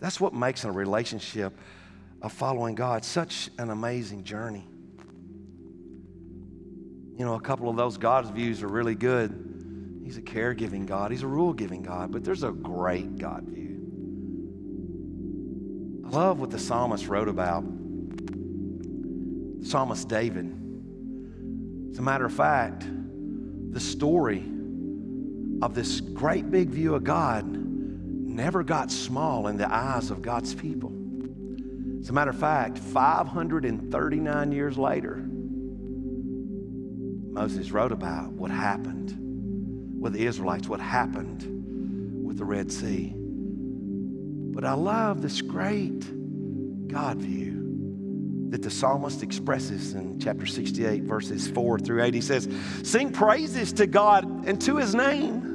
That's 0.00 0.20
what 0.20 0.34
makes 0.34 0.64
a 0.64 0.72
relationship 0.72 1.56
of 2.20 2.32
following 2.32 2.74
God 2.74 3.04
such 3.04 3.48
an 3.58 3.70
amazing 3.70 4.24
journey. 4.24 4.66
You 7.16 7.24
know, 7.24 7.34
a 7.34 7.40
couple 7.40 7.70
of 7.70 7.76
those 7.76 7.96
God's 7.96 8.28
views 8.30 8.62
are 8.62 8.68
really 8.68 8.96
good. 8.96 10.00
He's 10.04 10.18
a 10.18 10.22
caregiving 10.22 10.84
God, 10.84 11.10
He's 11.10 11.22
a 11.22 11.26
rule 11.26 11.52
giving 11.52 11.82
God, 11.82 12.12
but 12.12 12.24
there's 12.24 12.42
a 12.42 12.50
great 12.50 13.18
God 13.18 13.44
view. 13.44 13.64
I 16.06 16.10
love 16.10 16.40
what 16.40 16.50
the 16.50 16.58
psalmist 16.58 17.06
wrote 17.06 17.28
about. 17.28 17.64
Psalmist 19.62 20.08
David. 20.08 20.52
As 21.92 21.98
a 21.98 22.02
matter 22.02 22.26
of 22.26 22.32
fact, 22.32 22.86
the 23.76 23.80
story 23.80 24.42
of 25.60 25.74
this 25.74 26.00
great 26.00 26.50
big 26.50 26.70
view 26.70 26.94
of 26.94 27.04
God 27.04 27.44
never 27.46 28.62
got 28.62 28.90
small 28.90 29.48
in 29.48 29.58
the 29.58 29.70
eyes 29.70 30.10
of 30.10 30.22
God's 30.22 30.54
people. 30.54 30.90
As 32.00 32.08
a 32.08 32.12
matter 32.14 32.30
of 32.30 32.38
fact, 32.38 32.78
539 32.78 34.52
years 34.52 34.78
later, 34.78 35.16
Moses 37.34 37.70
wrote 37.70 37.92
about 37.92 38.32
what 38.32 38.50
happened 38.50 40.00
with 40.00 40.14
the 40.14 40.24
Israelites, 40.24 40.70
what 40.70 40.80
happened 40.80 42.24
with 42.24 42.38
the 42.38 42.46
Red 42.46 42.72
Sea. 42.72 43.12
But 43.14 44.64
I 44.64 44.72
love 44.72 45.20
this 45.20 45.42
great 45.42 46.88
God 46.88 47.18
view 47.18 47.55
that 48.50 48.62
the 48.62 48.70
psalmist 48.70 49.22
expresses 49.22 49.94
in 49.94 50.20
chapter 50.20 50.46
68, 50.46 51.02
verses 51.02 51.48
4 51.48 51.78
through 51.80 52.02
8. 52.02 52.14
He 52.14 52.20
says, 52.20 52.48
Sing 52.82 53.12
praises 53.12 53.72
to 53.74 53.86
God 53.86 54.46
and 54.46 54.60
to 54.62 54.76
his 54.76 54.94
name. 54.94 55.54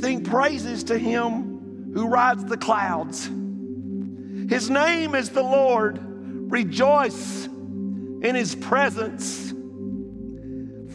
Sing 0.00 0.22
praises 0.24 0.84
to 0.84 0.98
him 0.98 1.92
who 1.94 2.06
rides 2.06 2.44
the 2.44 2.56
clouds. 2.56 3.26
His 3.26 4.70
name 4.70 5.14
is 5.14 5.30
the 5.30 5.42
Lord. 5.42 5.98
Rejoice 6.50 7.46
in 7.46 8.34
his 8.34 8.54
presence. 8.54 9.54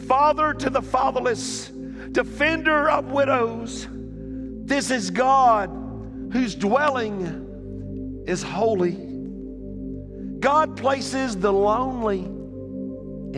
Father 0.06 0.54
to 0.54 0.70
the 0.70 0.82
fatherless, 0.82 1.68
defender 2.12 2.88
of 2.88 3.10
widows. 3.10 3.88
This 3.90 4.90
is 4.90 5.10
God 5.10 5.68
whose 6.32 6.54
dwelling 6.54 7.45
is 8.26 8.42
holy. 8.42 8.92
God 10.40 10.76
places 10.76 11.36
the 11.36 11.52
lonely 11.52 12.24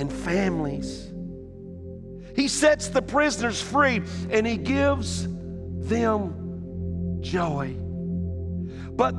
in 0.01 0.09
families. 0.09 1.11
He 2.35 2.49
sets 2.49 2.89
the 2.89 3.03
prisoners 3.03 3.61
free 3.61 4.03
and 4.31 4.47
He 4.47 4.57
gives 4.57 5.29
them 5.89 7.19
joy. 7.21 7.75
But 8.93 9.15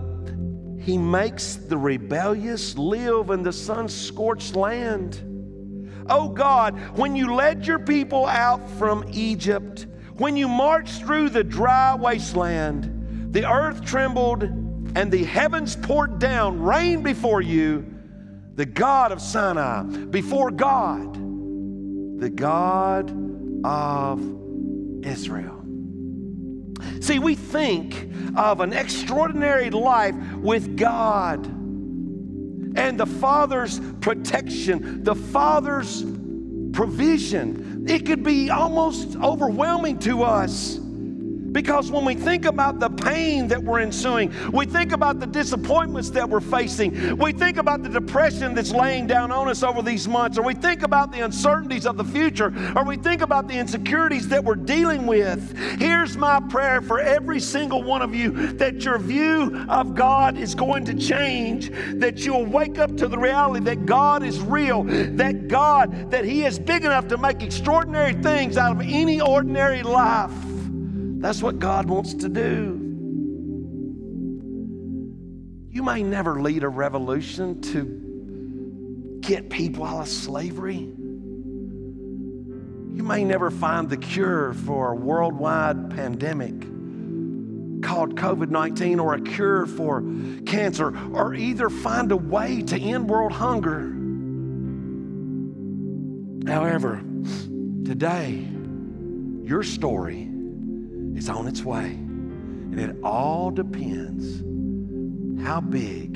He 0.80 0.98
makes 0.98 1.56
the 1.56 1.78
rebellious 1.78 2.78
live 2.78 3.30
in 3.30 3.44
the 3.44 3.54
sun 3.54 3.90
scorched 3.90 4.56
land. 4.56 5.26
Oh 6.10 6.30
God, 6.30 6.80
when 6.98 7.16
you 7.16 7.34
led 7.34 7.68
your 7.68 7.80
people 7.80 8.26
out 8.26 8.70
from 8.72 9.06
Egypt, 9.12 9.86
when 10.18 10.36
you 10.36 10.48
marched 10.48 11.04
through 11.04 11.30
the 11.30 11.44
dry 11.44 11.96
wasteland, 11.96 13.34
the 13.34 13.50
earth 13.50 13.86
trembled 13.86 14.69
and 14.95 15.12
the 15.12 15.23
heavens 15.23 15.75
poured 15.75 16.19
down 16.19 16.62
rain 16.62 17.04
before 17.04 17.41
you, 17.41 17.86
the 18.56 18.65
God 18.65 19.12
of 19.12 19.21
Sinai, 19.21 19.84
before 19.84 20.52
God, 20.52 21.13
the 22.19 22.30
God 22.30 23.12
of 23.63 24.19
Israel. 25.06 25.56
See, 27.02 27.19
we 27.19 27.36
think 27.36 28.12
of 28.36 28.62
an 28.62 28.73
extraordinary 28.73 29.69
life 29.69 30.15
with 30.36 30.78
God 30.78 31.45
and 32.78 32.99
the 32.99 33.06
Father's 33.06 33.80
protection, 34.02 35.04
the 35.04 35.15
Father's 35.15 36.04
provision. 36.73 37.86
It 37.88 38.06
could 38.06 38.23
be 38.23 38.49
almost 38.49 39.15
overwhelming 39.17 39.99
to 39.99 40.23
us. 40.23 40.80
Because 41.52 41.92
when 41.92 42.06
we 42.06 42.16
think 42.16 42.46
about 42.46 42.80
the 42.80 42.90
pain 42.90 43.48
that 43.48 43.64
we're 43.64 43.80
ensuing, 43.80 44.34
we 44.52 44.66
think 44.66 44.92
about 44.92 45.20
the 45.20 45.28
disappointments 45.28 46.10
that 46.12 46.30
we're 46.30 46.40
facing, 46.40 47.18
we 47.18 47.32
think 47.32 47.58
about 47.58 47.84
the 47.84 47.90
depression 47.90 48.54
that's 48.54 48.72
laying 48.72 49.08
down 49.08 49.32
on 49.32 49.48
us 49.48 49.64
over 49.64 49.82
these 49.82 50.08
months, 50.08 50.38
or 50.38 50.44
we 50.44 50.54
think 50.54 50.84
about 50.84 51.12
the 51.12 51.20
uncertainties 51.22 51.86
of 51.86 51.98
the 51.98 52.04
future, 52.04 52.54
or 52.76 52.84
we 52.84 52.98
think 52.98 53.22
about 53.22 53.48
the 53.48 53.56
insecurities 53.56 54.28
that 54.30 54.44
we're 54.44 54.56
dealing 54.56 55.06
with. 55.06 55.58
Here's 55.80 56.18
my 56.18 56.40
prayer 56.50 56.82
for 56.82 57.00
every 57.00 57.40
single 57.40 57.84
one 57.84 58.02
of 58.02 58.14
you 58.14 58.32
that 58.54 58.84
your 58.84 59.00
view 59.00 59.66
of 59.70 59.96
God 59.96 60.38
is 60.38 60.56
going 60.56 60.86
to 60.86 60.94
change, 60.94 61.72
that 62.00 62.20
you'll 62.20 62.46
wake 62.46 62.78
up 62.78 62.96
to 62.98 63.08
the 63.08 63.18
reality 63.18 63.64
that 63.66 63.86
God 63.86 64.24
is 64.24 64.40
real, 64.40 64.84
that 64.84 65.48
God, 65.48 66.12
that 66.12 66.26
He 66.26 66.46
is 66.46 66.60
big 66.60 66.86
enough 66.86 67.08
to 67.08 67.18
make 67.18 67.42
extraordinary 67.42 68.14
things 68.14 68.58
out 68.58 68.72
of 68.72 68.82
any 68.82 69.19
ordinary 69.19 69.84
life. 69.84 70.32
That's 71.20 71.42
what 71.42 71.60
God 71.60 71.90
wants 71.90 72.13
to 72.13 72.30
do. 72.30 72.78
You 75.70 75.84
may 75.84 76.02
never 76.02 76.42
lead 76.42 76.63
a 76.63 76.70
revolution 76.70 77.60
to 77.74 79.20
get 79.20 79.50
people 79.50 79.84
out 79.84 80.04
of 80.04 80.08
slavery. 80.08 80.78
You 80.78 80.94
may 83.04 83.26
never 83.26 83.52
find 83.52 83.90
the 83.90 83.98
cure 83.98 84.54
for 84.54 84.94
a 84.94 84.96
worldwide 84.96 85.90
pandemic 85.90 86.58
called 87.82 88.15
COVID 88.15 88.50
19 88.50 89.00
or 89.00 89.15
a 89.15 89.22
cure 89.22 89.65
for 89.65 90.02
cancer 90.46 90.98
or 91.13 91.34
either 91.34 91.70
find 91.70 92.13
a 92.13 92.17
way 92.17 92.62
to 92.62 92.80
end 92.80 93.10
world 93.10 93.34
hunger. 93.34 93.90
However, 96.50 97.04
today, 97.84 98.48
your 99.44 99.63
story 99.63 100.29
is 101.20 101.30
on 101.30 101.48
its 101.48 101.63
way. 101.63 101.92
And 101.92 102.80
it 102.80 102.96
all 103.04 103.52
depends 103.52 104.40
how 105.46 105.60
big 105.60 106.15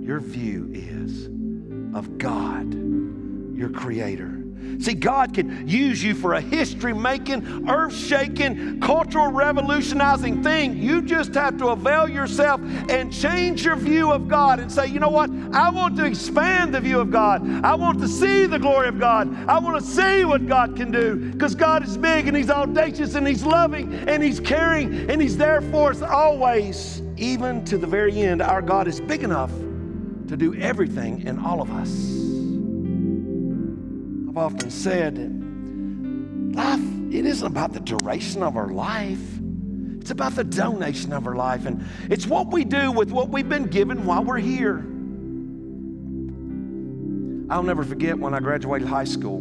your 0.00 0.18
view 0.18 0.68
is 0.74 1.26
of 1.96 2.18
God, 2.18 2.74
your 3.56 3.70
Creator. 3.70 4.45
See, 4.78 4.94
God 4.94 5.34
can 5.34 5.68
use 5.68 6.02
you 6.02 6.14
for 6.14 6.34
a 6.34 6.40
history 6.40 6.92
making, 6.92 7.68
earth 7.68 7.96
shaking, 7.96 8.80
cultural 8.80 9.32
revolutionizing 9.32 10.42
thing. 10.42 10.76
You 10.76 11.02
just 11.02 11.34
have 11.34 11.58
to 11.58 11.68
avail 11.68 12.08
yourself 12.08 12.60
and 12.88 13.12
change 13.12 13.64
your 13.64 13.76
view 13.76 14.12
of 14.12 14.28
God 14.28 14.60
and 14.60 14.70
say, 14.70 14.86
you 14.86 15.00
know 15.00 15.08
what? 15.08 15.30
I 15.52 15.70
want 15.70 15.96
to 15.96 16.04
expand 16.04 16.74
the 16.74 16.80
view 16.80 17.00
of 17.00 17.10
God. 17.10 17.64
I 17.64 17.74
want 17.74 18.00
to 18.00 18.08
see 18.08 18.46
the 18.46 18.58
glory 18.58 18.88
of 18.88 18.98
God. 18.98 19.34
I 19.48 19.58
want 19.58 19.82
to 19.82 19.86
see 19.90 20.24
what 20.24 20.46
God 20.46 20.76
can 20.76 20.90
do 20.90 21.16
because 21.32 21.54
God 21.54 21.86
is 21.86 21.96
big 21.96 22.28
and 22.28 22.36
He's 22.36 22.50
audacious 22.50 23.14
and 23.14 23.26
He's 23.26 23.44
loving 23.44 23.92
and 24.08 24.22
He's 24.22 24.40
caring 24.40 25.10
and 25.10 25.20
He's 25.20 25.36
there 25.36 25.60
for 25.62 25.90
us 25.90 26.02
always. 26.02 27.02
Even 27.16 27.64
to 27.64 27.78
the 27.78 27.86
very 27.86 28.20
end, 28.20 28.42
our 28.42 28.60
God 28.60 28.86
is 28.86 29.00
big 29.00 29.22
enough 29.22 29.50
to 30.28 30.36
do 30.36 30.54
everything 30.56 31.26
in 31.26 31.38
all 31.38 31.62
of 31.62 31.70
us. 31.70 32.35
I've 34.36 34.52
often 34.52 34.70
said 34.70 35.16
life, 36.54 36.80
it 37.10 37.24
isn't 37.24 37.46
about 37.46 37.72
the 37.72 37.80
duration 37.80 38.42
of 38.42 38.58
our 38.58 38.68
life. 38.68 39.18
It's 39.98 40.10
about 40.10 40.34
the 40.34 40.44
donation 40.44 41.14
of 41.14 41.26
our 41.26 41.34
life. 41.34 41.64
And 41.64 41.82
it's 42.10 42.26
what 42.26 42.52
we 42.52 42.62
do 42.62 42.92
with 42.92 43.10
what 43.10 43.30
we've 43.30 43.48
been 43.48 43.64
given 43.64 44.04
while 44.04 44.22
we're 44.22 44.36
here. 44.36 44.84
I'll 47.50 47.62
never 47.62 47.82
forget 47.82 48.18
when 48.18 48.34
I 48.34 48.40
graduated 48.40 48.86
high 48.86 49.04
school. 49.04 49.38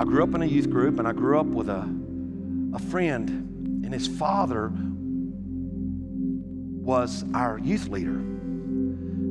I 0.00 0.04
grew 0.04 0.22
up 0.22 0.32
in 0.36 0.42
a 0.42 0.46
youth 0.46 0.70
group 0.70 1.00
and 1.00 1.08
I 1.08 1.12
grew 1.12 1.40
up 1.40 1.46
with 1.46 1.68
a, 1.68 1.92
a 2.72 2.78
friend, 2.78 3.28
and 3.84 3.92
his 3.92 4.06
father 4.06 4.70
was 6.84 7.24
our 7.34 7.58
youth 7.58 7.88
leader. 7.88 8.35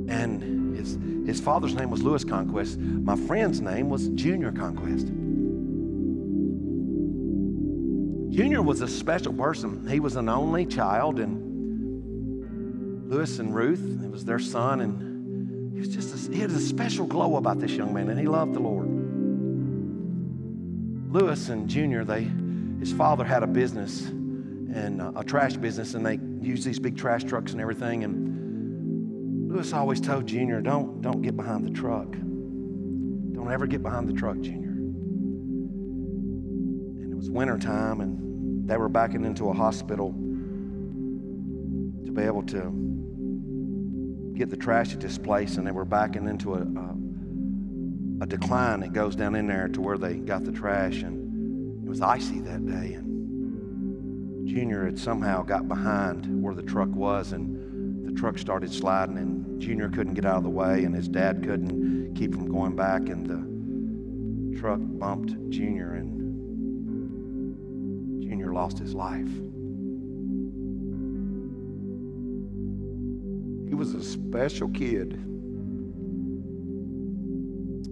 And 0.07 0.75
his, 0.75 0.97
his 1.27 1.39
father's 1.39 1.73
name 1.73 1.89
was 1.89 2.03
Lewis 2.03 2.23
Conquest. 2.23 2.77
My 2.79 3.15
friend's 3.15 3.61
name 3.61 3.89
was 3.89 4.09
Junior 4.09 4.51
Conquest. 4.51 5.07
Junior 8.35 8.61
was 8.61 8.81
a 8.81 8.87
special 8.87 9.33
person. 9.33 9.87
He 9.87 9.99
was 9.99 10.17
an 10.17 10.27
only 10.27 10.65
child, 10.65 11.19
and 11.19 13.09
Lewis 13.09 13.39
and 13.39 13.55
Ruth, 13.55 14.03
it 14.03 14.11
was 14.11 14.25
their 14.25 14.39
son, 14.39 14.81
and 14.81 15.73
he 15.73 15.79
was 15.79 15.87
just 15.87 16.13
a, 16.13 16.31
he 16.33 16.41
had 16.41 16.49
a 16.49 16.59
special 16.59 17.05
glow 17.05 17.37
about 17.37 17.59
this 17.59 17.71
young 17.71 17.93
man, 17.93 18.09
and 18.09 18.19
he 18.19 18.27
loved 18.27 18.53
the 18.53 18.59
Lord. 18.59 18.89
Lewis 21.13 21.47
and 21.47 21.69
Junior, 21.69 22.03
they 22.03 22.27
his 22.79 22.91
father 22.91 23.23
had 23.23 23.41
a 23.41 23.47
business 23.47 24.01
and 24.01 25.01
uh, 25.01 25.13
a 25.15 25.23
trash 25.23 25.55
business, 25.55 25.93
and 25.93 26.05
they 26.05 26.19
used 26.45 26.65
these 26.65 26.77
big 26.77 26.97
trash 26.97 27.23
trucks 27.23 27.53
and 27.53 27.61
everything, 27.61 28.03
and 28.03 28.35
Lewis 29.55 29.71
always 29.71 30.01
told 30.01 30.25
Junior, 30.25 30.59
don't, 30.59 31.01
don't 31.01 31.21
get 31.21 31.37
behind 31.37 31.63
the 31.63 31.69
truck. 31.69 32.11
Don't 32.11 33.49
ever 33.49 33.65
get 33.65 33.81
behind 33.81 34.05
the 34.05 34.11
truck, 34.11 34.37
Junior. 34.41 34.71
And 37.01 37.09
it 37.09 37.15
was 37.15 37.29
wintertime, 37.29 38.01
and 38.01 38.67
they 38.67 38.75
were 38.75 38.89
backing 38.89 39.23
into 39.23 39.47
a 39.47 39.53
hospital 39.53 40.11
to 40.11 42.11
be 42.11 42.21
able 42.21 42.43
to 42.43 44.33
get 44.35 44.49
the 44.49 44.57
trash 44.57 44.91
at 44.91 44.99
this 44.99 45.17
place, 45.17 45.55
and 45.55 45.65
they 45.65 45.71
were 45.71 45.85
backing 45.85 46.27
into 46.27 46.55
a, 46.55 46.59
a, 46.59 48.23
a 48.23 48.27
decline 48.27 48.81
that 48.81 48.91
goes 48.91 49.15
down 49.15 49.35
in 49.35 49.47
there 49.47 49.69
to 49.69 49.79
where 49.79 49.97
they 49.97 50.15
got 50.15 50.43
the 50.43 50.51
trash, 50.51 51.01
and 51.01 51.85
it 51.85 51.89
was 51.89 52.01
icy 52.01 52.41
that 52.41 52.65
day. 52.65 52.95
And 52.95 54.49
Junior 54.49 54.83
had 54.83 54.99
somehow 54.99 55.43
got 55.43 55.69
behind 55.69 56.43
where 56.43 56.53
the 56.53 56.63
truck 56.63 56.89
was, 56.89 57.31
and 57.31 58.05
the 58.05 58.11
truck 58.11 58.37
started 58.37 58.73
sliding, 58.73 59.17
and 59.17 59.44
Junior 59.57 59.89
couldn't 59.89 60.13
get 60.13 60.25
out 60.25 60.37
of 60.37 60.43
the 60.43 60.49
way, 60.49 60.83
and 60.83 60.93
his 60.93 61.07
dad 61.07 61.43
couldn't 61.43 62.15
keep 62.15 62.33
from 62.33 62.51
going 62.51 62.75
back, 62.75 63.09
and 63.09 63.25
the 63.25 64.59
truck 64.59 64.79
bumped 64.81 65.33
Junior, 65.49 65.93
and 65.93 66.15
Junior 68.21 68.53
lost 68.53 68.77
his 68.79 68.93
life. 68.93 69.29
He 73.67 73.75
was 73.75 73.93
a 73.93 74.03
special 74.03 74.69
kid. 74.69 75.19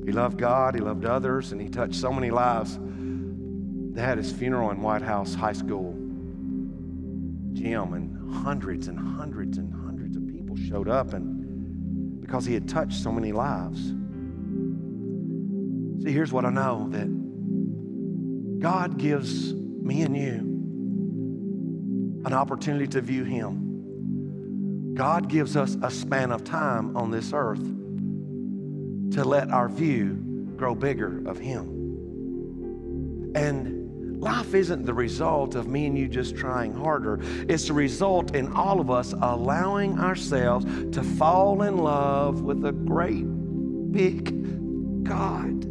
He 0.06 0.12
loved 0.12 0.38
God, 0.38 0.76
he 0.76 0.82
loved 0.82 1.06
others, 1.06 1.52
and 1.52 1.62
he 1.62 1.70
touched 1.70 1.96
so 1.96 2.12
many 2.12 2.30
lives. 2.30 2.78
They 2.80 4.02
had 4.02 4.18
his 4.18 4.32
funeral 4.32 4.72
in 4.72 4.82
White 4.82 5.02
House 5.02 5.34
High 5.34 5.54
School 5.54 5.94
gym, 7.54 7.94
and 7.94 8.34
hundreds 8.34 8.88
and 8.88 9.00
hundreds 9.00 9.58
and 9.58 9.74
hundreds 9.74 10.18
of 10.18 10.28
people 10.28 10.56
showed 10.56 10.90
up, 10.90 11.14
and 11.14 11.33
because 12.34 12.48
he 12.48 12.56
had 12.56 12.68
touched 12.68 12.96
so 12.96 13.12
many 13.12 13.32
lives. 13.32 13.80
See, 16.04 16.12
here's 16.12 16.34
what 16.34 16.46
I 16.46 16.50
know 16.50 16.90
that 16.90 18.60
God 18.60 18.98
gives 18.98 19.54
me 19.54 20.02
and 20.02 20.18
you 20.18 20.34
an 22.26 22.34
opportunity 22.34 22.88
to 22.88 23.02
view 23.02 23.24
him. 23.24 24.96
God 24.96 25.30
gives 25.30 25.56
us 25.56 25.78
a 25.84 25.92
span 25.92 26.32
of 26.32 26.44
time 26.44 26.98
on 26.98 27.12
this 27.12 27.34
earth 27.36 27.64
to 29.12 29.24
let 29.24 29.52
our 29.52 29.70
view 29.70 30.16
grow 30.58 30.74
bigger 30.74 31.22
of 31.28 31.38
him. 31.38 31.68
And 33.36 33.83
Life 34.24 34.54
isn't 34.54 34.86
the 34.86 34.94
result 34.94 35.54
of 35.56 35.68
me 35.68 35.86
and 35.86 35.98
you 35.98 36.08
just 36.08 36.38
trying 36.38 36.74
harder. 36.74 37.20
It's 37.50 37.68
the 37.68 37.74
result 37.74 38.34
in 38.34 38.54
all 38.54 38.80
of 38.80 38.90
us 38.90 39.12
allowing 39.12 40.00
ourselves 40.00 40.66
to 40.96 41.04
fall 41.04 41.64
in 41.64 41.76
love 41.78 42.42
with 42.42 42.64
a 42.64 42.72
great 42.72 43.26
big 43.92 45.04
God. 45.04 45.66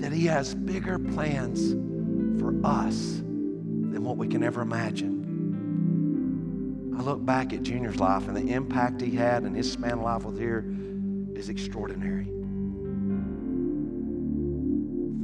That 0.00 0.12
He 0.12 0.26
has 0.26 0.54
bigger 0.54 1.00
plans 1.00 1.72
for 2.40 2.54
us 2.64 3.16
than 3.16 4.04
what 4.04 4.18
we 4.18 4.28
can 4.28 4.44
ever 4.44 4.62
imagine. 4.62 5.18
I 6.96 7.02
look 7.02 7.26
back 7.26 7.52
at 7.52 7.64
Junior's 7.64 7.98
life 7.98 8.28
and 8.28 8.36
the 8.36 8.54
impact 8.54 9.00
he 9.00 9.10
had 9.10 9.42
and 9.42 9.56
his 9.56 9.72
span 9.72 9.94
of 9.94 10.02
life 10.02 10.24
with 10.24 10.38
here 10.38 10.64
is 11.34 11.48
extraordinary. 11.48 12.26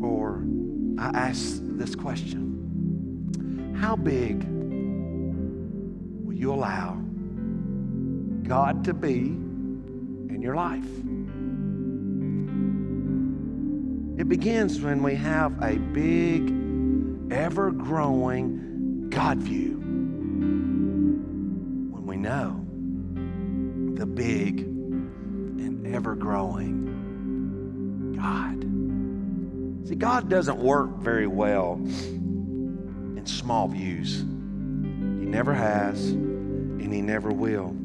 For 0.01 0.45
I 0.99 1.11
ask 1.29 1.64
this 1.77 1.95
question 1.95 3.77
How 3.81 3.97
big 3.97 4.45
will 6.25 6.35
you 6.35 6.53
allow 6.53 6.95
God 8.43 8.85
to 8.85 8.95
be 8.95 9.19
in 9.19 10.39
your 10.41 10.55
life? 10.55 10.85
It 14.17 14.29
begins 14.29 14.81
when 14.81 15.03
we 15.03 15.17
have 15.17 15.61
a 15.63 15.77
big, 15.77 16.53
ever 17.33 17.73
growing 17.73 19.11
God 19.11 19.39
view. 19.39 19.81
When 21.91 22.07
we 22.07 22.17
know 22.17 22.65
the 23.97 24.07
big 24.07 24.61
and 24.61 25.87
ever 25.87 26.15
growing 26.15 28.15
God. 28.17 28.74
See, 29.85 29.95
God 29.95 30.31
doesn't 30.31 30.59
work 30.59 30.99
very 30.99 31.27
well 31.27 31.75
in 31.75 33.23
small 33.27 33.69
views. 33.69 34.21
He 34.21 35.27
never 35.27 35.53
has, 35.53 36.11
and 36.11 36.93
He 36.93 37.03
never 37.03 37.31
will. 37.31 37.77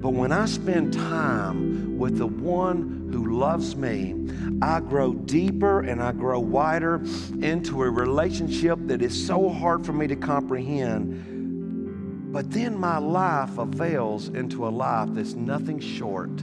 But 0.00 0.10
when 0.10 0.30
I 0.30 0.44
spend 0.44 0.92
time 0.92 1.98
with 1.98 2.18
the 2.18 2.26
one 2.26 3.08
who 3.12 3.38
loves 3.38 3.74
me, 3.74 4.14
I 4.60 4.80
grow 4.80 5.14
deeper 5.14 5.80
and 5.80 6.02
I 6.02 6.12
grow 6.12 6.38
wider 6.38 6.96
into 7.40 7.82
a 7.82 7.90
relationship 7.90 8.78
that 8.82 9.02
is 9.02 9.26
so 9.26 9.48
hard 9.48 9.86
for 9.86 9.92
me 9.92 10.06
to 10.06 10.16
comprehend. 10.16 12.32
But 12.32 12.50
then 12.50 12.78
my 12.78 12.98
life 12.98 13.58
avails 13.58 14.28
into 14.28 14.68
a 14.68 14.70
life 14.70 15.08
that's 15.12 15.34
nothing 15.34 15.80
short 15.80 16.40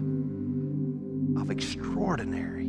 of 1.39 1.51
extraordinary. 1.51 2.64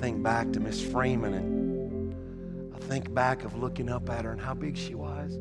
Think 0.00 0.22
back 0.22 0.50
to 0.52 0.60
Miss 0.60 0.82
Freeman 0.82 1.34
and 1.34 2.74
I 2.74 2.78
think 2.78 3.12
back 3.12 3.44
of 3.44 3.56
looking 3.56 3.90
up 3.90 4.08
at 4.08 4.24
her 4.24 4.32
and 4.32 4.40
how 4.40 4.54
big 4.54 4.78
she 4.78 4.94
was. 4.94 5.34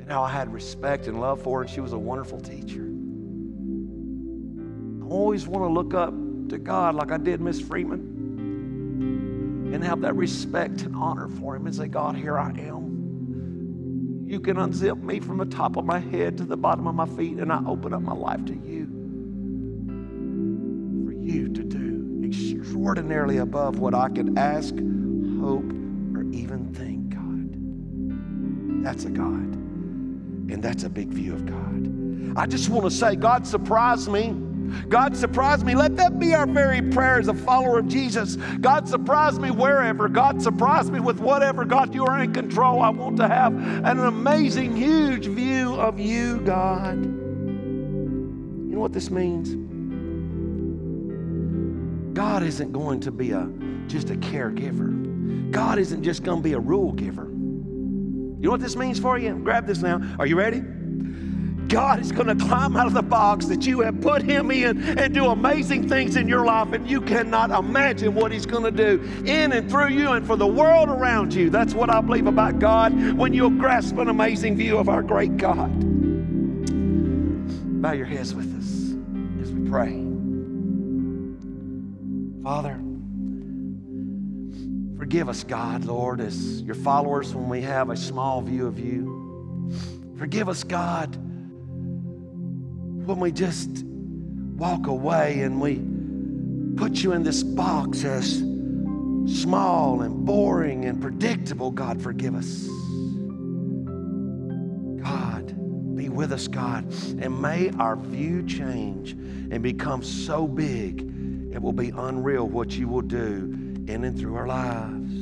And 0.00 0.06
how 0.06 0.22
I 0.22 0.28
had 0.28 0.52
respect 0.52 1.06
and 1.06 1.18
love 1.18 1.42
for 1.42 1.60
her, 1.60 1.62
and 1.62 1.70
she 1.70 1.80
was 1.80 1.94
a 1.94 1.98
wonderful 1.98 2.38
teacher. 2.38 2.82
I 5.02 5.08
always 5.08 5.48
want 5.48 5.64
to 5.64 5.68
look 5.68 5.94
up 5.94 6.12
to 6.50 6.58
God 6.58 6.94
like 6.94 7.10
I 7.10 7.16
did 7.16 7.40
Miss 7.40 7.58
Freeman. 7.58 8.12
and 9.72 9.82
have 9.82 10.02
that 10.02 10.14
respect 10.14 10.82
and 10.82 10.94
honor 10.94 11.28
for 11.28 11.56
Him 11.56 11.66
and 11.66 11.74
say, 11.74 11.88
God, 11.88 12.16
here 12.16 12.38
I 12.38 12.50
am. 12.50 14.24
You 14.26 14.40
can 14.40 14.56
unzip 14.56 15.02
me 15.02 15.20
from 15.20 15.38
the 15.38 15.46
top 15.46 15.76
of 15.76 15.86
my 15.86 15.98
head 15.98 16.36
to 16.38 16.44
the 16.44 16.56
bottom 16.56 16.86
of 16.86 16.94
my 16.94 17.06
feet, 17.06 17.38
and 17.38 17.50
I 17.50 17.62
open 17.66 17.94
up 17.94 18.02
my 18.02 18.14
life 18.14 18.44
to 18.44 18.54
you. 18.54 18.86
For 21.06 21.12
you 21.12 21.48
to 21.48 21.64
do 21.64 21.85
extraordinarily 22.86 23.38
above 23.38 23.80
what 23.80 23.94
I 23.94 24.08
could 24.08 24.38
ask, 24.38 24.72
hope, 24.72 25.68
or 26.14 26.22
even 26.30 26.72
think, 26.72 27.08
God. 27.08 28.84
That's 28.84 29.04
a 29.06 29.10
God. 29.10 29.56
And 30.52 30.62
that's 30.62 30.84
a 30.84 30.88
big 30.88 31.08
view 31.08 31.32
of 31.32 31.46
God. 31.46 32.38
I 32.38 32.46
just 32.46 32.68
want 32.68 32.84
to 32.84 32.92
say, 32.92 33.16
God 33.16 33.44
surprised 33.44 34.08
me. 34.08 34.36
God 34.88 35.16
surprised 35.16 35.66
me. 35.66 35.74
Let 35.74 35.96
that 35.96 36.20
be 36.20 36.32
our 36.32 36.46
very 36.46 36.80
prayer 36.80 37.18
as 37.18 37.26
a 37.26 37.34
follower 37.34 37.80
of 37.80 37.88
Jesus. 37.88 38.36
God 38.36 38.88
surprised 38.88 39.40
me 39.40 39.50
wherever. 39.50 40.08
God 40.08 40.40
surprised 40.40 40.92
me 40.92 41.00
with 41.00 41.18
whatever. 41.18 41.64
God, 41.64 41.92
you 41.92 42.06
are 42.06 42.22
in 42.22 42.32
control. 42.32 42.82
I 42.82 42.90
want 42.90 43.16
to 43.16 43.26
have 43.26 43.52
an 43.52 43.98
amazing, 43.98 44.76
huge 44.76 45.26
view 45.26 45.74
of 45.74 45.98
you, 45.98 46.38
God. 46.42 47.02
You 47.02 48.74
know 48.74 48.78
what 48.78 48.92
this 48.92 49.10
means? 49.10 49.65
God 52.16 52.42
isn't 52.42 52.72
going 52.72 53.00
to 53.00 53.10
be 53.10 53.32
a 53.32 53.46
just 53.88 54.08
a 54.08 54.14
caregiver. 54.14 55.50
God 55.50 55.78
isn't 55.78 56.02
just 56.02 56.22
going 56.22 56.38
to 56.38 56.42
be 56.42 56.54
a 56.54 56.58
rule 56.58 56.92
giver. 56.92 57.26
You 57.26 58.38
know 58.40 58.52
what 58.52 58.62
this 58.62 58.74
means 58.74 58.98
for 58.98 59.18
you? 59.18 59.34
Grab 59.34 59.66
this 59.66 59.82
now. 59.82 60.00
Are 60.18 60.24
you 60.24 60.38
ready? 60.38 60.62
God 61.68 62.00
is 62.00 62.12
going 62.12 62.28
to 62.28 62.44
climb 62.46 62.74
out 62.74 62.86
of 62.86 62.94
the 62.94 63.02
box 63.02 63.44
that 63.46 63.66
you 63.66 63.80
have 63.80 64.00
put 64.00 64.22
him 64.22 64.50
in 64.50 64.82
and 64.98 65.12
do 65.12 65.26
amazing 65.26 65.90
things 65.90 66.16
in 66.16 66.26
your 66.26 66.46
life, 66.46 66.72
and 66.72 66.88
you 66.88 67.02
cannot 67.02 67.50
imagine 67.50 68.14
what 68.14 68.32
he's 68.32 68.46
going 68.46 68.64
to 68.64 68.70
do 68.70 68.98
in 69.26 69.52
and 69.52 69.70
through 69.70 69.88
you 69.88 70.12
and 70.12 70.26
for 70.26 70.36
the 70.36 70.46
world 70.46 70.88
around 70.88 71.34
you. 71.34 71.50
That's 71.50 71.74
what 71.74 71.90
I 71.90 72.00
believe 72.00 72.28
about 72.28 72.58
God 72.58 73.18
when 73.18 73.34
you'll 73.34 73.50
grasp 73.50 73.98
an 73.98 74.08
amazing 74.08 74.56
view 74.56 74.78
of 74.78 74.88
our 74.88 75.02
great 75.02 75.36
God. 75.36 75.70
Bow 77.82 77.92
your 77.92 78.06
heads 78.06 78.34
with 78.34 78.56
us 78.56 78.94
as 79.42 79.52
we 79.52 79.68
pray. 79.68 80.05
Father, 82.46 82.80
Forgive 84.96 85.28
us, 85.28 85.42
God, 85.42 85.84
Lord, 85.84 86.20
as 86.20 86.62
your 86.62 86.76
followers 86.76 87.34
when 87.34 87.48
we 87.48 87.60
have 87.62 87.90
a 87.90 87.96
small 87.96 88.40
view 88.40 88.68
of 88.68 88.78
you. 88.78 89.72
Forgive 90.16 90.48
us, 90.48 90.62
God, 90.62 91.16
when 93.04 93.18
we 93.18 93.32
just 93.32 93.84
walk 93.84 94.86
away 94.86 95.40
and 95.40 95.60
we 95.60 95.82
put 96.76 97.02
you 97.02 97.14
in 97.14 97.24
this 97.24 97.42
box 97.42 98.04
as 98.04 98.38
small 98.38 100.02
and 100.02 100.24
boring 100.24 100.84
and 100.84 101.02
predictable. 101.02 101.72
God, 101.72 102.00
forgive 102.00 102.36
us. 102.36 102.68
God, 105.02 105.96
be 105.96 106.10
with 106.10 106.30
us, 106.30 106.46
God, 106.46 106.84
and 107.20 107.42
may 107.42 107.70
our 107.80 107.96
view 107.96 108.46
change 108.46 109.12
and 109.12 109.64
become 109.64 110.04
so 110.04 110.46
big 110.46 111.15
it 111.52 111.62
will 111.62 111.72
be 111.72 111.90
unreal 111.90 112.46
what 112.46 112.76
you 112.76 112.88
will 112.88 113.02
do 113.02 113.74
in 113.86 114.04
and 114.04 114.18
through 114.18 114.36
our 114.36 114.46
lives. 114.46 115.12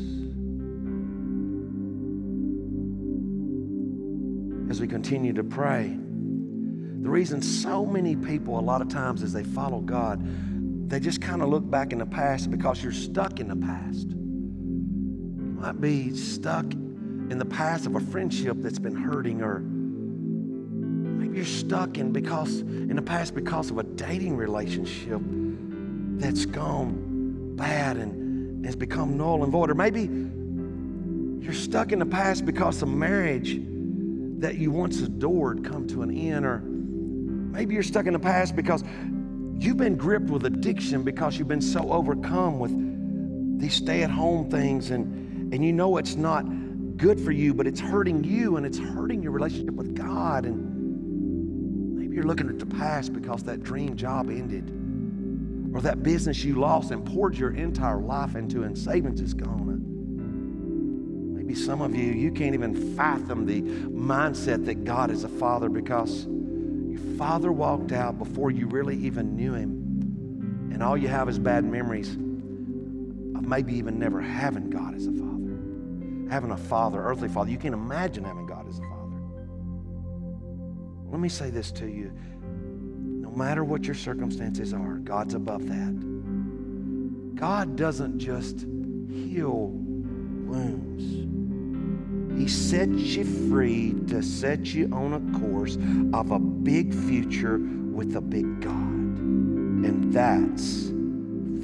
As 4.70 4.81
we 4.81 4.89
continue 4.89 5.33
to 5.35 5.45
pray, 5.45 5.97
the 7.03 7.11
reason 7.11 7.43
so 7.43 7.85
many 7.85 8.16
people, 8.16 8.59
a 8.59 8.62
lot 8.62 8.81
of 8.81 8.89
times, 8.89 9.22
as 9.22 9.33
they 9.33 9.45
follow 9.45 9.81
God, 9.81 10.20
they 10.89 10.99
just 10.99 11.20
kind 11.20 11.43
of 11.43 11.51
look 11.51 11.68
back 11.68 11.93
in 11.93 11.99
the 11.99 12.07
past 12.07 12.51
because 12.51 12.83
you're 12.83 12.93
stuck 12.93 13.41
in 13.41 13.49
the 13.49 13.57
past. 13.57 14.09
You 14.09 15.57
might 15.61 15.81
be 15.81 16.16
stuck 16.16 16.72
in 16.72 17.39
the 17.39 17.45
past 17.45 17.87
of 17.87 17.95
a 17.95 18.01
friendship 18.01 18.57
that's 18.61 18.79
been 18.79 18.97
hurting, 18.97 19.43
or 19.43 19.61
maybe 19.61 21.37
you're 21.37 21.47
stuck 21.47 21.99
in 21.99 22.11
because 22.12 22.61
in 22.61 22.97
the 22.97 23.03
past 23.03 23.35
because 23.35 23.70
of 23.70 23.79
a 23.79 23.83
dating 23.83 24.37
relationship 24.37 25.20
that's 26.20 26.46
gone 26.46 27.56
bad 27.56 27.96
and 27.96 28.64
has 28.64 28.76
become 28.76 29.16
null 29.16 29.42
and 29.42 29.52
void. 29.52 29.70
Or 29.70 29.74
maybe 29.74 30.02
you're 31.44 31.52
stuck 31.52 31.92
in 31.92 31.98
the 31.98 32.06
past 32.06 32.46
because 32.46 32.82
a 32.82 32.86
marriage 32.86 33.60
that 34.38 34.56
you 34.56 34.70
once 34.70 35.00
adored 35.00 35.64
come 35.64 35.86
to 35.88 36.02
an 36.02 36.10
end. 36.10 36.46
Or 36.46 36.58
maybe 36.58 37.74
you're 37.74 37.82
stuck 37.82 38.06
in 38.06 38.12
the 38.12 38.18
past 38.18 38.56
because 38.56 38.82
you've 39.58 39.76
been 39.76 39.96
gripped 39.96 40.30
with 40.30 40.46
addiction 40.46 41.02
because 41.02 41.38
you've 41.38 41.48
been 41.48 41.60
so 41.60 41.92
overcome 41.92 42.58
with 42.58 42.72
these 43.60 43.74
stay-at-home 43.74 44.50
things 44.50 44.90
and, 44.90 45.52
and 45.52 45.64
you 45.64 45.72
know 45.72 45.96
it's 45.96 46.16
not 46.16 46.44
good 46.96 47.20
for 47.20 47.32
you, 47.32 47.54
but 47.54 47.66
it's 47.66 47.80
hurting 47.80 48.24
you 48.24 48.56
and 48.56 48.64
it's 48.64 48.78
hurting 48.78 49.22
your 49.22 49.32
relationship 49.32 49.74
with 49.74 49.94
God. 49.94 50.44
And 50.46 51.96
maybe 51.96 52.14
you're 52.14 52.24
looking 52.24 52.48
at 52.48 52.58
the 52.58 52.66
past 52.66 53.12
because 53.12 53.42
that 53.44 53.62
dream 53.62 53.96
job 53.96 54.30
ended 54.30 54.84
or 55.75 55.81
that 55.81 56.03
business 56.05 56.45
you 56.45 56.55
lost 56.55 56.93
and 56.93 57.05
poured 57.05 57.37
your 57.37 57.51
entire 57.51 57.99
life 57.99 58.37
into 58.37 58.62
and 58.62 58.79
savings 58.79 59.20
is 59.20 59.35
gone. 59.35 59.64
Maybe 61.37 61.55
some 61.57 61.83
of 61.83 61.97
you, 61.97 62.12
you 62.12 62.31
can't 62.31 62.55
even 62.55 62.97
fathom 62.97 63.45
the 63.45 63.61
mindset 63.61 64.64
that 64.66 64.85
God 64.85 65.11
is 65.11 65.25
a 65.25 65.29
father 65.29 65.68
because 65.68 66.27
your 66.27 67.01
father 67.18 67.51
walked 67.51 67.91
out 67.91 68.18
before 68.18 68.53
you 68.53 68.68
really 68.68 68.97
even 68.99 69.35
knew 69.35 69.53
him. 69.53 70.70
And 70.72 70.81
all 70.81 70.97
you 70.97 71.09
have 71.09 71.29
is 71.29 71.41
bad 71.41 71.64
memories 71.64 72.12
of 72.12 73.43
maybe 73.43 73.75
even 73.75 73.99
never 73.99 74.20
having 74.20 74.70
God 74.70 74.95
as 74.95 75.09
a 75.09 75.12
father. 75.12 75.59
Having 76.31 76.53
a 76.53 76.57
father, 76.57 77.05
earthly 77.05 77.29
father. 77.29 77.51
You 77.51 77.59
can't 77.59 77.75
imagine 77.75 78.22
having 78.22 78.47
God 78.47 78.68
as 78.68 78.79
a 78.79 78.83
father. 78.83 78.95
Let 81.11 81.20
me 81.20 81.29
say 81.29 81.51
this 81.51 81.72
to 81.72 81.87
you 81.89 82.12
matter 83.37 83.64
what 83.64 83.85
your 83.85 83.95
circumstances 83.95 84.72
are, 84.72 84.95
God's 84.99 85.35
above 85.35 85.66
that. 85.68 87.35
God 87.37 87.76
doesn't 87.76 88.18
just 88.18 88.61
heal 88.61 89.68
wounds. 90.47 91.03
He 92.39 92.49
sets 92.49 93.16
you 93.16 93.24
free 93.49 93.95
to 94.09 94.22
set 94.22 94.74
you 94.74 94.89
on 94.93 95.12
a 95.14 95.39
course 95.39 95.76
of 96.12 96.30
a 96.30 96.39
big 96.39 96.93
future 96.93 97.59
with 97.59 98.16
a 98.16 98.20
big 98.20 98.61
God. 98.61 98.72
And 98.72 100.12
that's 100.12 100.91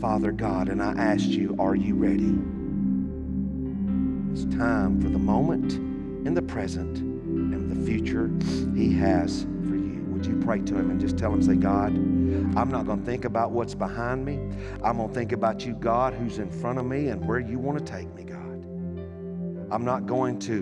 Father 0.01 0.33
God. 0.33 0.69
And 0.69 0.83
I 0.83 0.93
asked 0.93 1.27
you, 1.27 1.55
are 1.59 1.75
you 1.75 1.95
ready? 1.95 2.39
It's 4.33 4.45
time 4.57 5.01
for 5.01 5.09
the 5.09 5.19
moment 5.19 5.75
in 6.27 6.35
the 6.35 6.43
present 6.43 6.99
and 6.99 7.71
the 7.71 7.87
future 7.87 8.31
He 8.75 8.95
has 8.95 9.45
would 10.21 10.29
you 10.29 10.39
pray 10.45 10.61
to 10.61 10.75
Him 10.77 10.91
and 10.91 11.01
just 11.01 11.17
tell 11.17 11.33
Him, 11.33 11.43
say, 11.43 11.55
God, 11.55 11.95
I'm 12.55 12.71
not 12.71 12.85
going 12.85 12.99
to 13.01 13.07
think 13.07 13.25
about 13.25 13.53
what's 13.53 13.75
behind 13.75 14.23
me. 14.23 14.39
I'm 14.85 14.99
going 14.99 15.09
to 15.09 15.15
think 15.15 15.33
about 15.33 15.65
you, 15.65 15.73
God, 15.73 16.13
who's 16.13 16.39
in 16.39 16.51
front 16.51 16.79
of 16.79 16.85
me 16.85 17.09
and 17.09 17.27
where 17.27 17.41
you 17.41 17.59
want 17.59 17.79
to 17.79 17.85
take 17.85 18.13
me, 18.15 18.25
God. 18.25 18.37
I'm 19.73 19.83
not 19.83 20.07
going 20.07 20.39
to 20.41 20.61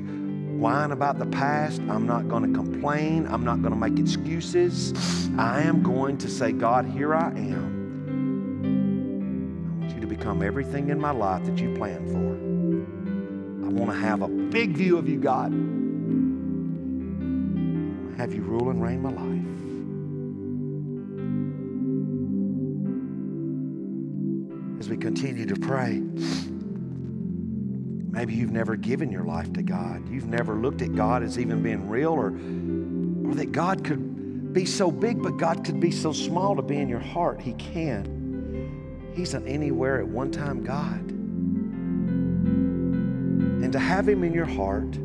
whine 0.59 0.93
about 0.93 1.19
the 1.19 1.27
past. 1.27 1.81
I'm 1.89 2.07
not 2.07 2.29
going 2.29 2.45
to 2.45 2.57
complain. 2.57 3.27
I'm 3.27 3.45
not 3.45 3.61
going 3.61 3.73
to 3.73 3.79
make 3.79 3.99
excuses. 3.99 4.93
I 5.37 5.63
am 5.63 5.83
going 5.83 6.19
to 6.19 6.29
say, 6.29 6.53
God, 6.53 6.87
here 6.87 7.13
I 7.13 7.31
am. 7.31 7.79
I 9.81 9.81
want 9.81 9.93
you 9.93 10.01
to 10.01 10.07
become 10.07 10.41
everything 10.41 10.91
in 10.91 11.01
my 11.01 11.11
life 11.11 11.45
that 11.47 11.59
you 11.59 11.75
planned 11.75 12.09
for. 12.13 13.67
I 13.67 13.71
want 13.71 13.91
to 13.91 13.99
have 13.99 14.23
a 14.23 14.29
big 14.29 14.77
view 14.77 14.99
of 14.99 15.09
you, 15.09 15.19
God. 15.19 15.53
Have 18.19 18.35
you 18.35 18.43
rule 18.43 18.71
and 18.71 18.83
reign 18.83 19.01
my 19.01 19.11
life. 19.11 19.28
We 24.89 24.97
continue 24.97 25.47
to 25.47 25.57
pray, 25.57 26.01
maybe 28.11 28.35
you've 28.35 28.51
never 28.51 28.77
given 28.77 29.11
your 29.11 29.25
life 29.25 29.53
to 29.53 29.63
God. 29.63 30.09
You've 30.09 30.27
never 30.27 30.55
looked 30.55 30.83
at 30.83 30.95
God 30.95 31.23
as 31.23 31.39
even 31.39 31.63
being 31.63 31.89
real 31.89 32.13
or, 32.13 32.29
or 32.29 33.35
that 33.35 33.53
God 33.53 33.85
could 33.85 34.53
be 34.53 34.65
so 34.65 34.91
big, 34.91 35.23
but 35.23 35.37
God 35.37 35.65
could 35.65 35.79
be 35.81 35.91
so 35.91 36.13
small 36.13 36.57
to 36.57 36.63
be 36.63 36.79
in 36.79 36.89
your 36.89 37.01
heart. 37.01 37.41
He 37.41 37.53
can. 37.55 39.13
He's 39.15 39.35
an 39.35 39.47
anywhere 39.47 40.01
at 40.01 40.07
one 40.07 40.31
time 40.31 40.65
God. 40.65 41.11
And 43.63 43.73
to 43.73 43.79
have 43.79 44.09
Him 44.09 44.25
in 44.25 44.33
your 44.33 44.47
heart 44.47 44.97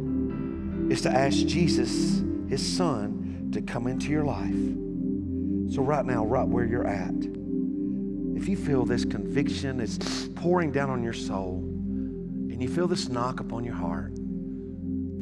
is 0.91 1.01
to 1.01 1.09
ask 1.09 1.45
Jesus, 1.45 2.21
His 2.47 2.65
Son, 2.65 3.49
to 3.51 3.61
come 3.61 3.87
into 3.87 4.09
your 4.09 4.23
life. 4.23 4.55
So, 5.73 5.81
right 5.81 6.05
now, 6.05 6.25
right 6.25 6.47
where 6.47 6.65
you're 6.65 6.87
at, 6.87 7.13
if 8.35 8.47
you 8.47 8.57
feel 8.57 8.85
this 8.85 9.05
conviction 9.05 9.79
is 9.79 9.97
pouring 10.35 10.71
down 10.71 10.89
on 10.89 11.03
your 11.03 11.13
soul 11.13 11.59
and 11.59 12.61
you 12.61 12.67
feel 12.67 12.87
this 12.87 13.09
knock 13.09 13.39
upon 13.39 13.63
your 13.63 13.75
heart, 13.75 14.11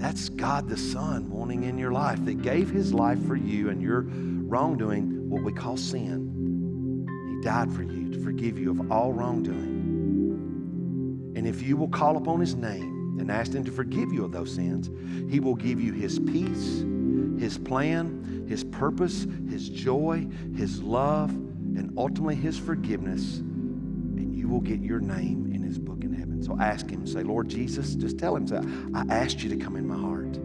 that's 0.01 0.30
God 0.30 0.68
the 0.68 0.78
Son 0.78 1.30
wanting 1.30 1.64
in 1.64 1.78
your 1.78 1.91
life 1.91 2.24
that 2.26 2.41
gave 2.41 2.70
his 2.72 2.93
life 2.93 3.24
for 3.28 3.36
you 3.36 3.70
and 3.70 3.82
your 3.82 4.01
wrongdoing, 4.01 5.30
what 5.30 5.43
we 5.43 5.53
call 5.53 5.78
sin. 5.78 7.05
He 7.30 7.41
died 7.47 7.72
for 7.72 7.84
you 7.84 8.09
to 8.12 8.24
forgive 8.24 8.57
you 8.57 8.72
of 8.72 8.91
all 8.91 9.14
wrongdoing. 9.14 9.82
And 11.36 11.45
if 11.45 11.62
you 11.62 11.78
will 11.78 11.89
call 11.89 12.18
upon 12.18 12.39
his 12.39 12.55
name 12.55 13.18
and 13.20 13.30
ask 13.30 13.53
him 13.53 13.64
to 13.64 13.72
forgive 13.72 14.12
you 14.12 14.26
of 14.26 14.32
those 14.32 14.55
sins, 14.55 14.89
he 15.32 15.39
will 15.39 15.55
give 15.55 15.80
you 15.80 15.93
his 15.93 16.18
peace, 16.20 16.84
his 17.39 17.57
plan, 17.57 18.45
his 18.47 18.64
purpose, 18.64 19.28
his 19.49 19.70
joy, 19.70 20.28
his 20.55 20.82
love, 20.82 21.32
and 21.78 21.94
ultimately 21.98 22.36
his 22.36 22.58
forgiveness. 22.58 23.38
And 23.38 24.36
you 24.36 24.48
will 24.48 24.62
get 24.62 24.82
your 24.82 25.00
name 25.00 25.52
in 25.54 25.64
his 25.64 25.80
book 25.80 26.04
in 26.04 26.14
heaven. 26.14 26.42
So 26.44 26.58
ask 26.60 26.90
him, 26.90 27.06
say, 27.08 27.24
Lord 27.24 27.50
Jesus, 27.50 27.96
just 27.96 28.18
tell 28.18 28.36
him, 28.36 28.48
say, 28.48 28.62
I 28.94 29.06
asked 29.10 29.42
you 29.42 29.50
to 29.50 29.58
come 29.58 29.76
in 29.76 29.88
my 29.88 29.96
heart. 29.98 30.40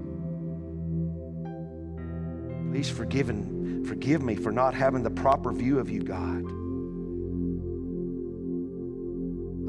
Please 2.70 2.90
forgive, 2.90 3.30
and, 3.30 3.86
forgive 3.86 4.22
me 4.22 4.34
for 4.36 4.52
not 4.52 4.74
having 4.74 5.02
the 5.02 5.10
proper 5.10 5.52
view 5.52 5.78
of 5.78 5.90
you, 5.90 6.02
God. 6.02 6.44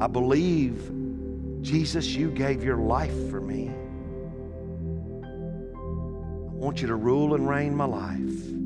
I 0.00 0.06
believe, 0.06 0.92
Jesus, 1.62 2.06
you 2.06 2.30
gave 2.30 2.62
your 2.62 2.76
life 2.76 3.30
for 3.30 3.40
me. 3.40 3.70
I 5.24 6.60
want 6.60 6.80
you 6.80 6.88
to 6.88 6.96
rule 6.96 7.34
and 7.34 7.48
reign 7.48 7.74
my 7.74 7.86
life. 7.86 8.57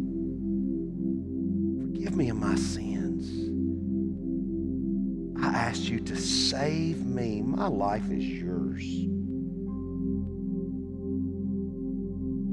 Forgive 2.13 2.27
me 2.27 2.29
of 2.29 2.37
my 2.37 2.57
sins. 2.57 3.27
I 5.43 5.49
ask 5.49 5.85
you 5.85 5.99
to 6.01 6.15
save 6.15 7.07
me. 7.07 7.41
My 7.41 7.69
life 7.69 8.11
is 8.11 8.23
yours. 8.23 8.85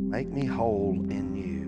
Make 0.09 0.29
me 0.29 0.45
whole 0.45 0.93
in 1.09 1.35
you. 1.35 1.65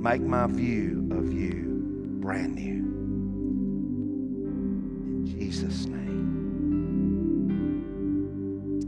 Make 0.00 0.22
my 0.22 0.46
view 0.46 1.08
of 1.10 1.32
you 1.32 1.82
brand 2.20 2.54
new. 2.54 2.84
In 5.16 5.26
Jesus' 5.26 5.86
name. 5.86 6.30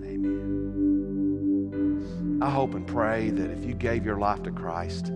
Amen. 0.04 2.38
I 2.40 2.48
hope 2.48 2.74
and 2.74 2.86
pray 2.86 3.30
that 3.30 3.50
if 3.50 3.64
you 3.64 3.74
gave 3.74 4.06
your 4.06 4.20
life 4.20 4.44
to 4.44 4.52
Christ, 4.52 5.10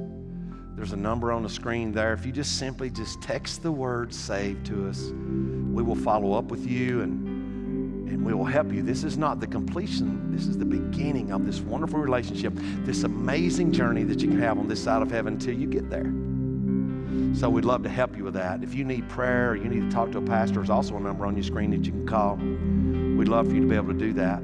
there's 0.81 0.93
a 0.95 0.97
number 0.97 1.31
on 1.31 1.43
the 1.43 1.49
screen 1.51 1.93
there. 1.93 2.14
If 2.14 2.24
you 2.24 2.33
just 2.33 2.57
simply 2.59 2.89
just 2.89 3.20
text 3.20 3.62
the 3.62 3.70
word 3.70 4.14
save 4.14 4.64
to 4.64 4.89
us, 4.89 5.12
we 5.12 5.83
will 5.83 5.95
follow 5.95 6.33
up 6.33 6.47
with 6.47 6.66
you 6.66 7.03
and 7.03 7.28
and 8.09 8.24
we 8.24 8.33
will 8.33 8.47
help 8.47 8.72
you. 8.72 8.83
This 8.83 9.05
is 9.05 9.18
not 9.18 9.41
the 9.41 9.47
completion, 9.47 10.35
this 10.35 10.47
is 10.47 10.57
the 10.57 10.64
beginning 10.64 11.33
of 11.33 11.45
this 11.45 11.61
wonderful 11.61 11.99
relationship, 11.99 12.55
this 12.87 13.03
amazing 13.03 13.72
journey 13.72 14.05
that 14.05 14.22
you 14.22 14.28
can 14.28 14.41
have 14.41 14.59
on 14.59 14.68
this 14.68 14.83
side 14.83 15.03
of 15.03 15.11
heaven 15.11 15.35
until 15.35 15.55
you 15.55 15.66
get 15.66 15.91
there. 15.91 16.11
So 17.39 17.51
we'd 17.51 17.66
love 17.66 17.83
to 17.83 17.91
help 17.91 18.16
you 18.16 18.24
with 18.24 18.35
that. 18.35 18.64
If 18.64 18.74
you 18.74 18.85
need 18.85 19.07
prayer 19.11 19.51
or 19.51 19.57
you 19.57 19.68
need 19.68 19.83
to 19.83 19.91
talk 19.95 20.11
to 20.12 20.18
a 20.18 20.22
pastor, 20.22 20.55
there's 20.57 20.70
also 20.70 20.97
a 20.97 21.01
number 21.01 21.26
on 21.26 21.37
your 21.37 21.45
screen 21.45 21.70
that 21.72 21.85
you 21.85 21.93
can 21.93 22.07
call. 22.07 22.37
We'd 22.37 23.28
love 23.28 23.49
for 23.49 23.55
you 23.55 23.61
to 23.61 23.68
be 23.68 23.76
able 23.76 23.93
to 23.93 23.99
do 23.99 24.14
that. 24.14 24.43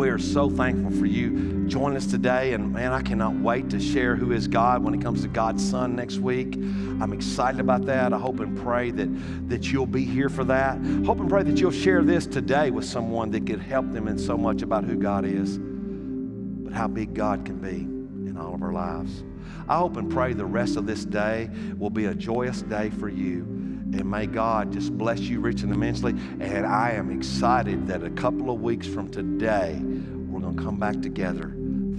We 0.00 0.08
are 0.08 0.18
so 0.18 0.48
thankful 0.48 0.98
for 0.98 1.04
you 1.04 1.66
joining 1.68 1.98
us 1.98 2.06
today. 2.06 2.54
And 2.54 2.72
man, 2.72 2.90
I 2.90 3.02
cannot 3.02 3.34
wait 3.34 3.68
to 3.68 3.78
share 3.78 4.16
who 4.16 4.32
is 4.32 4.48
God 4.48 4.82
when 4.82 4.94
it 4.94 5.02
comes 5.02 5.20
to 5.20 5.28
God's 5.28 5.62
Son 5.62 5.94
next 5.94 6.16
week. 6.20 6.54
I'm 6.54 7.12
excited 7.12 7.60
about 7.60 7.84
that. 7.84 8.14
I 8.14 8.18
hope 8.18 8.40
and 8.40 8.56
pray 8.56 8.92
that, 8.92 9.48
that 9.50 9.70
you'll 9.70 9.84
be 9.84 10.06
here 10.06 10.30
for 10.30 10.42
that. 10.44 10.78
Hope 11.04 11.20
and 11.20 11.28
pray 11.28 11.42
that 11.42 11.60
you'll 11.60 11.70
share 11.70 12.02
this 12.02 12.26
today 12.26 12.70
with 12.70 12.86
someone 12.86 13.30
that 13.32 13.46
could 13.46 13.60
help 13.60 13.92
them 13.92 14.08
in 14.08 14.18
so 14.18 14.38
much 14.38 14.62
about 14.62 14.84
who 14.84 14.96
God 14.96 15.26
is, 15.26 15.58
but 15.58 16.72
how 16.72 16.88
big 16.88 17.12
God 17.12 17.44
can 17.44 17.58
be 17.58 17.82
in 18.26 18.38
all 18.38 18.54
of 18.54 18.62
our 18.62 18.72
lives. 18.72 19.22
I 19.68 19.76
hope 19.76 19.98
and 19.98 20.10
pray 20.10 20.32
the 20.32 20.46
rest 20.46 20.78
of 20.78 20.86
this 20.86 21.04
day 21.04 21.50
will 21.76 21.90
be 21.90 22.06
a 22.06 22.14
joyous 22.14 22.62
day 22.62 22.88
for 22.88 23.10
you. 23.10 23.49
And 23.92 24.10
may 24.10 24.26
God 24.26 24.72
just 24.72 24.96
bless 24.96 25.20
you 25.20 25.40
rich 25.40 25.62
and 25.62 25.72
immensely. 25.72 26.12
And 26.40 26.64
I 26.66 26.92
am 26.92 27.10
excited 27.10 27.86
that 27.88 28.02
a 28.02 28.10
couple 28.10 28.50
of 28.50 28.60
weeks 28.60 28.86
from 28.86 29.10
today, 29.10 29.80
we're 29.82 30.40
going 30.40 30.56
to 30.56 30.62
come 30.62 30.78
back 30.78 31.00
together 31.02 31.54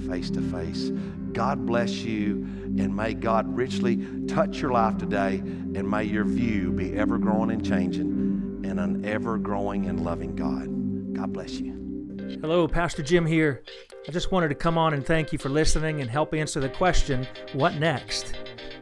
face 0.07 0.29
to 0.31 0.41
face. 0.41 0.91
God 1.33 1.65
bless 1.65 1.91
you, 1.91 2.45
and 2.77 2.95
may 2.95 3.13
God 3.13 3.47
richly 3.55 4.05
touch 4.27 4.59
your 4.59 4.71
life 4.71 4.97
today, 4.97 5.37
and 5.37 5.89
may 5.89 6.03
your 6.03 6.25
view 6.25 6.71
be 6.71 6.93
ever 6.97 7.17
growing 7.17 7.51
and 7.51 7.65
changing 7.65 8.61
in 8.63 8.79
an 8.79 9.05
ever 9.05 9.37
growing 9.37 9.85
and 9.85 10.03
loving 10.03 10.35
God. 10.35 10.67
God 11.15 11.33
bless 11.33 11.59
you. 11.59 12.37
Hello, 12.41 12.67
Pastor 12.67 13.03
Jim 13.03 13.25
here. 13.25 13.63
I 14.07 14.11
just 14.11 14.31
wanted 14.31 14.49
to 14.49 14.55
come 14.55 14.77
on 14.77 14.93
and 14.93 15.05
thank 15.05 15.31
you 15.31 15.37
for 15.37 15.49
listening 15.49 16.01
and 16.01 16.09
help 16.09 16.33
answer 16.33 16.59
the 16.59 16.69
question 16.69 17.27
what 17.53 17.75
next? 17.75 18.33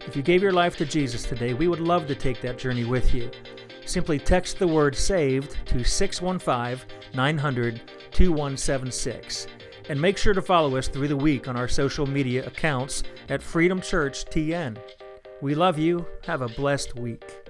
If 0.07 0.15
you 0.15 0.21
gave 0.21 0.41
your 0.41 0.53
life 0.53 0.77
to 0.77 0.85
Jesus 0.85 1.23
today, 1.23 1.53
we 1.53 1.67
would 1.67 1.79
love 1.79 2.07
to 2.07 2.15
take 2.15 2.41
that 2.41 2.57
journey 2.57 2.85
with 2.85 3.13
you. 3.13 3.29
Simply 3.85 4.19
text 4.19 4.59
the 4.59 4.67
word 4.67 4.95
SAVED 4.95 5.57
to 5.65 5.83
615 5.83 6.87
900 7.13 7.81
2176. 8.11 9.47
And 9.89 9.99
make 9.99 10.17
sure 10.17 10.33
to 10.33 10.41
follow 10.41 10.77
us 10.77 10.87
through 10.87 11.07
the 11.07 11.17
week 11.17 11.47
on 11.47 11.55
our 11.55 11.67
social 11.67 12.05
media 12.05 12.45
accounts 12.45 13.03
at 13.29 13.41
Freedom 13.41 13.81
Church 13.81 14.25
TN. 14.25 14.77
We 15.41 15.55
love 15.55 15.79
you. 15.79 16.05
Have 16.25 16.41
a 16.41 16.49
blessed 16.49 16.95
week. 16.95 17.48